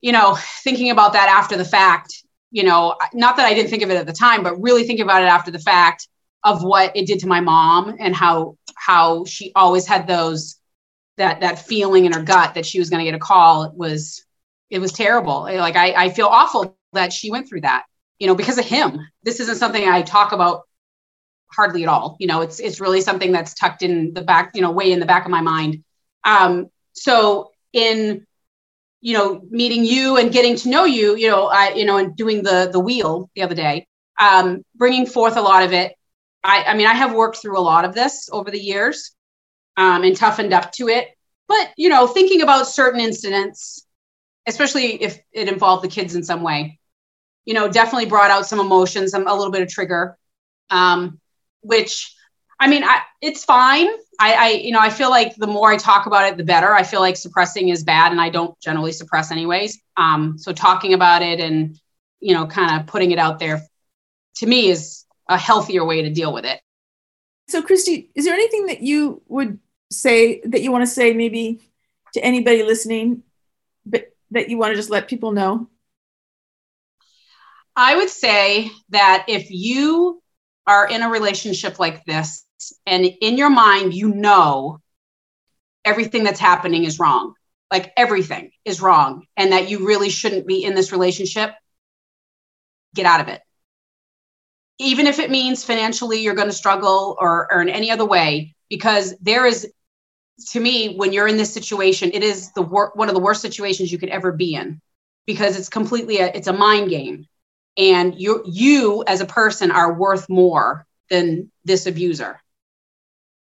you 0.00 0.12
know 0.12 0.38
thinking 0.62 0.90
about 0.90 1.14
that 1.14 1.28
after 1.28 1.56
the 1.56 1.64
fact 1.64 2.22
you 2.52 2.62
know 2.62 2.96
not 3.12 3.36
that 3.36 3.46
i 3.46 3.54
didn't 3.54 3.70
think 3.70 3.82
of 3.82 3.90
it 3.90 3.96
at 3.96 4.06
the 4.06 4.12
time 4.12 4.42
but 4.42 4.60
really 4.62 4.84
thinking 4.84 5.04
about 5.04 5.22
it 5.22 5.26
after 5.26 5.50
the 5.50 5.58
fact 5.58 6.06
of 6.44 6.62
what 6.62 6.96
it 6.96 7.06
did 7.06 7.18
to 7.20 7.26
my 7.26 7.40
mom 7.40 7.96
and 7.98 8.14
how 8.14 8.56
how 8.76 9.24
she 9.24 9.52
always 9.54 9.86
had 9.86 10.06
those 10.06 10.60
that 11.16 11.40
that 11.40 11.58
feeling 11.58 12.04
in 12.04 12.12
her 12.12 12.22
gut 12.22 12.54
that 12.54 12.66
she 12.66 12.78
was 12.78 12.90
going 12.90 13.04
to 13.04 13.10
get 13.10 13.14
a 13.14 13.18
call. 13.18 13.64
It 13.64 13.74
was 13.74 14.24
it 14.70 14.78
was 14.78 14.92
terrible. 14.92 15.42
Like 15.42 15.76
I, 15.76 15.92
I 15.92 16.10
feel 16.10 16.26
awful 16.26 16.76
that 16.92 17.12
she 17.12 17.30
went 17.30 17.48
through 17.48 17.62
that 17.62 17.84
you 18.18 18.26
know 18.26 18.34
because 18.34 18.58
of 18.58 18.64
him. 18.64 18.98
This 19.22 19.40
isn't 19.40 19.56
something 19.56 19.86
i 19.88 20.02
talk 20.02 20.32
about 20.32 20.62
hardly 21.52 21.82
at 21.82 21.88
all. 21.88 22.16
You 22.18 22.26
know 22.26 22.40
it's 22.40 22.60
it's 22.60 22.80
really 22.80 23.00
something 23.00 23.32
that's 23.32 23.54
tucked 23.54 23.82
in 23.82 24.14
the 24.14 24.22
back 24.22 24.52
you 24.54 24.62
know 24.62 24.70
way 24.70 24.92
in 24.92 25.00
the 25.00 25.06
back 25.06 25.24
of 25.24 25.30
my 25.30 25.42
mind. 25.42 25.84
Um, 26.24 26.70
so 26.92 27.50
in 27.72 28.26
you 29.02 29.14
know 29.14 29.42
meeting 29.50 29.84
you 29.84 30.16
and 30.16 30.32
getting 30.32 30.56
to 30.56 30.70
know 30.70 30.84
you, 30.84 31.16
you 31.16 31.28
know, 31.28 31.46
I 31.48 31.74
you 31.74 31.84
know, 31.84 31.98
and 31.98 32.16
doing 32.16 32.42
the 32.42 32.70
the 32.72 32.80
wheel 32.80 33.28
the 33.34 33.42
other 33.42 33.54
day, 33.54 33.86
um, 34.18 34.64
bringing 34.76 35.06
forth 35.06 35.36
a 35.36 35.42
lot 35.42 35.64
of 35.64 35.72
it. 35.72 35.92
I, 36.44 36.64
I 36.64 36.74
mean, 36.74 36.86
I 36.86 36.94
have 36.94 37.14
worked 37.14 37.36
through 37.36 37.58
a 37.58 37.60
lot 37.60 37.84
of 37.84 37.94
this 37.94 38.28
over 38.32 38.50
the 38.50 38.60
years 38.60 39.14
um, 39.76 40.02
and 40.04 40.16
toughened 40.16 40.52
up 40.52 40.72
to 40.72 40.88
it. 40.88 41.08
But 41.48 41.70
you 41.76 41.88
know, 41.88 42.06
thinking 42.06 42.42
about 42.42 42.68
certain 42.68 43.00
incidents, 43.00 43.86
especially 44.46 45.02
if 45.02 45.18
it 45.32 45.48
involved 45.48 45.84
the 45.84 45.88
kids 45.88 46.14
in 46.14 46.22
some 46.22 46.42
way, 46.42 46.78
you 47.44 47.54
know, 47.54 47.68
definitely 47.68 48.06
brought 48.06 48.30
out 48.30 48.46
some 48.46 48.60
emotions, 48.60 49.10
some 49.10 49.26
a 49.26 49.34
little 49.34 49.52
bit 49.52 49.62
of 49.62 49.68
trigger, 49.68 50.16
um, 50.70 51.20
which 51.60 52.14
I 52.58 52.68
mean, 52.68 52.84
I, 52.84 53.00
it's 53.20 53.44
fine. 53.44 53.88
I, 54.20 54.32
I, 54.34 54.48
you 54.50 54.72
know, 54.72 54.80
I 54.80 54.90
feel 54.90 55.10
like 55.10 55.34
the 55.36 55.46
more 55.46 55.72
I 55.72 55.76
talk 55.76 56.06
about 56.06 56.30
it, 56.30 56.36
the 56.36 56.44
better. 56.44 56.74
I 56.74 56.82
feel 56.82 57.00
like 57.00 57.16
suppressing 57.16 57.70
is 57.70 57.82
bad, 57.82 58.12
and 58.12 58.20
I 58.20 58.28
don't 58.28 58.58
generally 58.60 58.92
suppress 58.92 59.32
anyways. 59.32 59.80
Um, 59.96 60.38
so 60.38 60.52
talking 60.52 60.94
about 60.94 61.22
it 61.22 61.40
and 61.40 61.78
you 62.22 62.32
know, 62.32 62.46
kind 62.46 62.80
of 62.80 62.86
putting 62.86 63.10
it 63.10 63.18
out 63.18 63.38
there, 63.38 63.60
to 64.36 64.46
me, 64.46 64.68
is 64.68 65.04
a 65.28 65.36
healthier 65.36 65.84
way 65.84 66.02
to 66.02 66.10
deal 66.10 66.32
with 66.32 66.44
it. 66.44 66.60
So, 67.48 67.60
Christy, 67.60 68.10
is 68.14 68.24
there 68.24 68.32
anything 68.32 68.66
that 68.66 68.80
you 68.80 69.20
would 69.26 69.58
say 69.90 70.40
that 70.44 70.62
you 70.62 70.70
want 70.70 70.82
to 70.82 70.90
say, 70.90 71.12
maybe 71.12 71.60
to 72.14 72.24
anybody 72.24 72.62
listening, 72.62 73.24
but 73.84 74.14
that 74.30 74.48
you 74.48 74.56
want 74.56 74.70
to 74.70 74.76
just 74.76 74.88
let 74.88 75.08
people 75.08 75.32
know? 75.32 75.68
I 77.74 77.96
would 77.96 78.10
say 78.10 78.70
that 78.90 79.24
if 79.28 79.50
you 79.50 80.21
are 80.66 80.88
in 80.88 81.02
a 81.02 81.08
relationship 81.08 81.78
like 81.78 82.04
this 82.04 82.44
and 82.86 83.04
in 83.04 83.36
your 83.36 83.50
mind 83.50 83.92
you 83.94 84.08
know 84.08 84.80
everything 85.84 86.24
that's 86.24 86.40
happening 86.40 86.84
is 86.84 86.98
wrong. 86.98 87.34
Like 87.70 87.92
everything 87.96 88.50
is 88.64 88.82
wrong 88.82 89.26
and 89.36 89.52
that 89.52 89.70
you 89.70 89.86
really 89.86 90.10
shouldn't 90.10 90.46
be 90.46 90.62
in 90.62 90.74
this 90.74 90.92
relationship 90.92 91.52
get 92.94 93.06
out 93.06 93.22
of 93.22 93.28
it. 93.28 93.40
Even 94.78 95.06
if 95.06 95.18
it 95.18 95.30
means 95.30 95.64
financially 95.64 96.20
you're 96.20 96.34
going 96.34 96.48
to 96.48 96.54
struggle 96.54 97.16
or, 97.18 97.48
in 97.62 97.70
any 97.70 97.90
other 97.90 98.04
way 98.04 98.54
because 98.68 99.14
there 99.20 99.46
is 99.46 99.70
to 100.50 100.60
me 100.60 100.96
when 100.96 101.12
you're 101.12 101.28
in 101.28 101.36
this 101.36 101.52
situation 101.52 102.10
it 102.12 102.22
is 102.22 102.52
the 102.52 102.62
wor- 102.62 102.90
one 102.94 103.08
of 103.08 103.14
the 103.14 103.20
worst 103.20 103.40
situations 103.40 103.92
you 103.92 103.98
could 103.98 104.08
ever 104.08 104.32
be 104.32 104.54
in 104.54 104.80
because 105.26 105.56
it's 105.56 105.68
completely 105.68 106.18
a, 106.18 106.26
it's 106.26 106.48
a 106.48 106.52
mind 106.52 106.90
game 106.90 107.26
and 107.76 108.18
you 108.20 108.42
you 108.46 109.04
as 109.06 109.20
a 109.20 109.26
person 109.26 109.70
are 109.70 109.92
worth 109.92 110.28
more 110.28 110.86
than 111.10 111.50
this 111.64 111.86
abuser. 111.86 112.40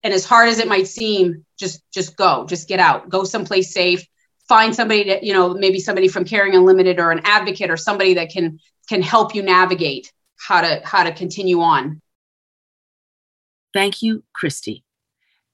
And 0.02 0.12
as 0.12 0.24
hard 0.24 0.48
as 0.48 0.58
it 0.58 0.68
might 0.68 0.88
seem 0.88 1.44
just 1.58 1.82
just 1.92 2.16
go 2.16 2.46
just 2.46 2.68
get 2.68 2.80
out 2.80 3.08
go 3.08 3.24
someplace 3.24 3.72
safe. 3.72 4.06
Find 4.48 4.74
somebody 4.74 5.04
that 5.04 5.22
you 5.22 5.32
know 5.32 5.54
maybe 5.54 5.78
somebody 5.78 6.08
from 6.08 6.24
caring 6.24 6.54
unlimited 6.54 6.98
or 6.98 7.10
an 7.10 7.20
advocate 7.24 7.70
or 7.70 7.76
somebody 7.76 8.14
that 8.14 8.30
can 8.30 8.58
can 8.88 9.02
help 9.02 9.34
you 9.34 9.42
navigate 9.42 10.12
how 10.38 10.60
to 10.60 10.80
how 10.84 11.04
to 11.04 11.12
continue 11.12 11.60
on. 11.60 12.00
Thank 13.72 14.02
you, 14.02 14.24
Christy. 14.34 14.84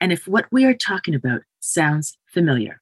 And 0.01 0.13
if 0.13 0.27
what 0.27 0.47
we 0.51 0.65
are 0.65 0.75
talking 0.75 1.15
about 1.15 1.43
sounds 1.61 2.17
familiar, 2.27 2.81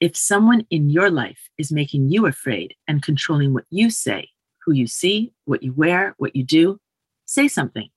if 0.00 0.16
someone 0.16 0.66
in 0.70 0.90
your 0.90 1.10
life 1.10 1.48
is 1.58 1.72
making 1.72 2.08
you 2.08 2.26
afraid 2.26 2.74
and 2.86 3.02
controlling 3.02 3.54
what 3.54 3.64
you 3.70 3.90
say, 3.90 4.28
who 4.66 4.74
you 4.74 4.86
see, 4.86 5.32
what 5.44 5.62
you 5.62 5.72
wear, 5.72 6.14
what 6.18 6.36
you 6.36 6.44
do, 6.44 6.78
say 7.24 7.48
something. 7.48 7.88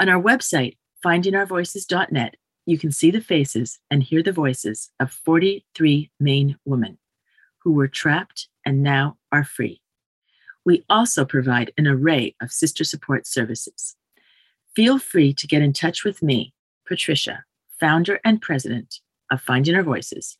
On 0.00 0.08
our 0.08 0.20
website, 0.20 0.76
findingourvoices.net, 1.04 2.34
you 2.64 2.78
can 2.78 2.90
see 2.90 3.10
the 3.10 3.20
faces 3.20 3.78
and 3.90 4.02
hear 4.02 4.22
the 4.22 4.32
voices 4.32 4.90
of 4.98 5.12
43 5.12 6.10
Maine 6.18 6.56
women 6.64 6.96
who 7.62 7.72
were 7.72 7.88
trapped 7.88 8.48
and 8.64 8.82
now 8.82 9.18
are 9.30 9.44
free. 9.44 9.82
We 10.64 10.82
also 10.88 11.24
provide 11.24 11.72
an 11.76 11.86
array 11.86 12.34
of 12.40 12.52
sister 12.52 12.84
support 12.84 13.26
services. 13.26 13.96
Feel 14.74 14.98
free 14.98 15.34
to 15.34 15.46
get 15.46 15.60
in 15.60 15.74
touch 15.74 16.04
with 16.04 16.22
me, 16.22 16.54
Patrisha, 16.88 17.40
founder 17.78 18.18
and 18.24 18.40
president 18.40 19.00
of 19.30 19.42
Finding 19.42 19.74
Our 19.74 19.82
Voices, 19.82 20.38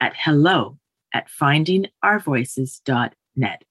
at 0.00 0.14
hello 0.16 0.78
at 1.12 1.28
findingourvoices.net. 1.28 3.64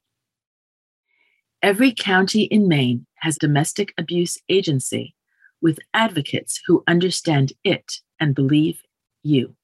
Every 1.62 1.92
county 1.92 2.44
in 2.44 2.68
Maine 2.68 3.08
has 3.18 3.38
domestic 3.38 3.94
abuse 3.98 4.38
agency 4.48 5.16
with 5.62 5.80
advocates 5.94 6.62
who 6.68 6.84
understand 6.88 7.54
it 7.64 8.00
and 8.20 8.36
believe 8.36 8.84
you. 9.24 9.56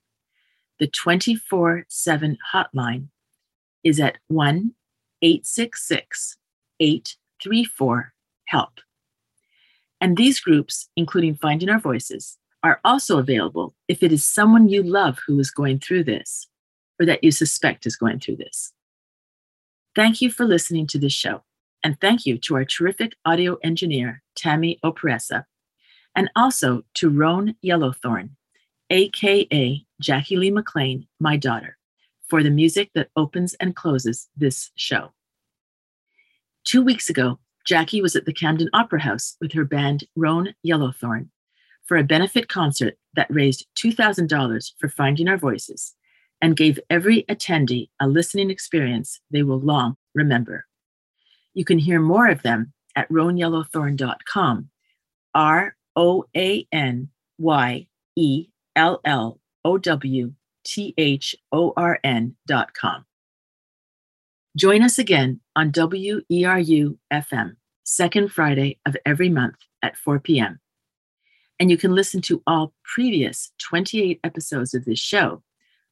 The 0.79 0.87
24 0.87 1.85
7 1.87 2.37
hotline 2.53 3.09
is 3.83 3.99
at 3.99 4.17
1 4.27 4.71
866 5.21 6.37
834 6.79 8.13
HELP. 8.45 8.79
And 10.01 10.17
these 10.17 10.39
groups, 10.39 10.89
including 10.95 11.35
Finding 11.35 11.69
Our 11.69 11.79
Voices, 11.79 12.37
are 12.63 12.81
also 12.83 13.19
available 13.19 13.75
if 13.87 14.01
it 14.01 14.11
is 14.11 14.25
someone 14.25 14.67
you 14.67 14.81
love 14.81 15.19
who 15.27 15.39
is 15.39 15.51
going 15.51 15.79
through 15.79 16.05
this 16.05 16.47
or 16.99 17.05
that 17.05 17.23
you 17.23 17.31
suspect 17.31 17.85
is 17.85 17.95
going 17.95 18.19
through 18.19 18.37
this. 18.37 18.73
Thank 19.95 20.21
you 20.21 20.31
for 20.31 20.45
listening 20.45 20.87
to 20.87 20.97
this 20.97 21.13
show. 21.13 21.43
And 21.83 21.99
thank 21.99 22.25
you 22.25 22.37
to 22.39 22.55
our 22.55 22.65
terrific 22.65 23.13
audio 23.25 23.57
engineer, 23.63 24.23
Tammy 24.35 24.79
Operessa, 24.83 25.45
and 26.15 26.29
also 26.35 26.83
to 26.95 27.09
Roan 27.09 27.55
Yellowthorn, 27.63 28.29
aka 28.89 29.85
Jackie 29.99 30.37
Lee 30.37 30.51
McLean, 30.51 31.07
my 31.19 31.35
daughter, 31.35 31.77
for 32.29 32.41
the 32.41 32.49
music 32.49 32.91
that 32.95 33.09
opens 33.15 33.53
and 33.55 33.75
closes 33.75 34.29
this 34.35 34.71
show. 34.75 35.11
Two 36.63 36.81
weeks 36.81 37.09
ago, 37.09 37.39
Jackie 37.65 38.01
was 38.01 38.15
at 38.15 38.25
the 38.25 38.33
Camden 38.33 38.69
Opera 38.73 39.01
House 39.01 39.35
with 39.41 39.51
her 39.53 39.65
band 39.65 40.05
Roan 40.15 40.53
Yellowthorn 40.65 41.29
for 41.85 41.97
a 41.97 42.03
benefit 42.03 42.47
concert 42.47 42.97
that 43.15 43.27
raised 43.29 43.67
$2,000 43.75 44.71
for 44.79 44.89
Finding 44.89 45.27
Our 45.27 45.37
Voices 45.37 45.95
and 46.41 46.57
gave 46.57 46.79
every 46.89 47.23
attendee 47.23 47.89
a 47.99 48.07
listening 48.07 48.49
experience 48.49 49.19
they 49.31 49.43
will 49.43 49.59
long 49.59 49.95
remember. 50.13 50.65
You 51.53 51.65
can 51.65 51.79
hear 51.79 51.99
more 51.99 52.27
of 52.27 52.41
them 52.41 52.73
at 52.95 53.09
roanyellowthorn.com. 53.09 54.69
R 55.35 55.75
O 55.95 56.25
A 56.35 56.67
N 56.71 57.09
Y 57.37 57.87
E 58.15 58.47
L 58.75 59.01
L 59.05 59.39
O 59.65 59.77
W 59.77 60.33
T 60.63 60.93
H 60.97 61.35
O 61.51 61.73
R 61.75 61.99
N.com. 62.03 63.05
Join 64.55 64.83
us 64.83 64.99
again 64.99 65.39
on 65.55 65.71
WERU 65.71 66.97
FM, 67.11 67.55
second 67.83 68.31
Friday 68.31 68.79
of 68.85 68.95
every 69.05 69.29
month 69.29 69.55
at 69.81 69.97
4 69.97 70.19
p.m. 70.19 70.59
And 71.59 71.71
you 71.71 71.77
can 71.77 71.95
listen 71.95 72.21
to 72.21 72.43
all 72.45 72.73
previous 72.83 73.51
28 73.59 74.19
episodes 74.23 74.75
of 74.75 74.85
this 74.85 74.99
show 74.99 75.41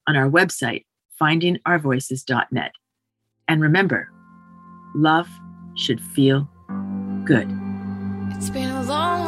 on 0.08 0.16
our 0.16 0.30
website, 0.30 0.86
findingourvoices.net. 1.20 2.72
And 3.48 3.62
remember, 3.62 4.10
love 4.94 5.28
should 5.76 6.02
feel 6.02 6.48
good. 7.26 7.50
It's 8.36 8.50
been 8.50 8.70
a 8.70 8.84
long, 8.84 9.26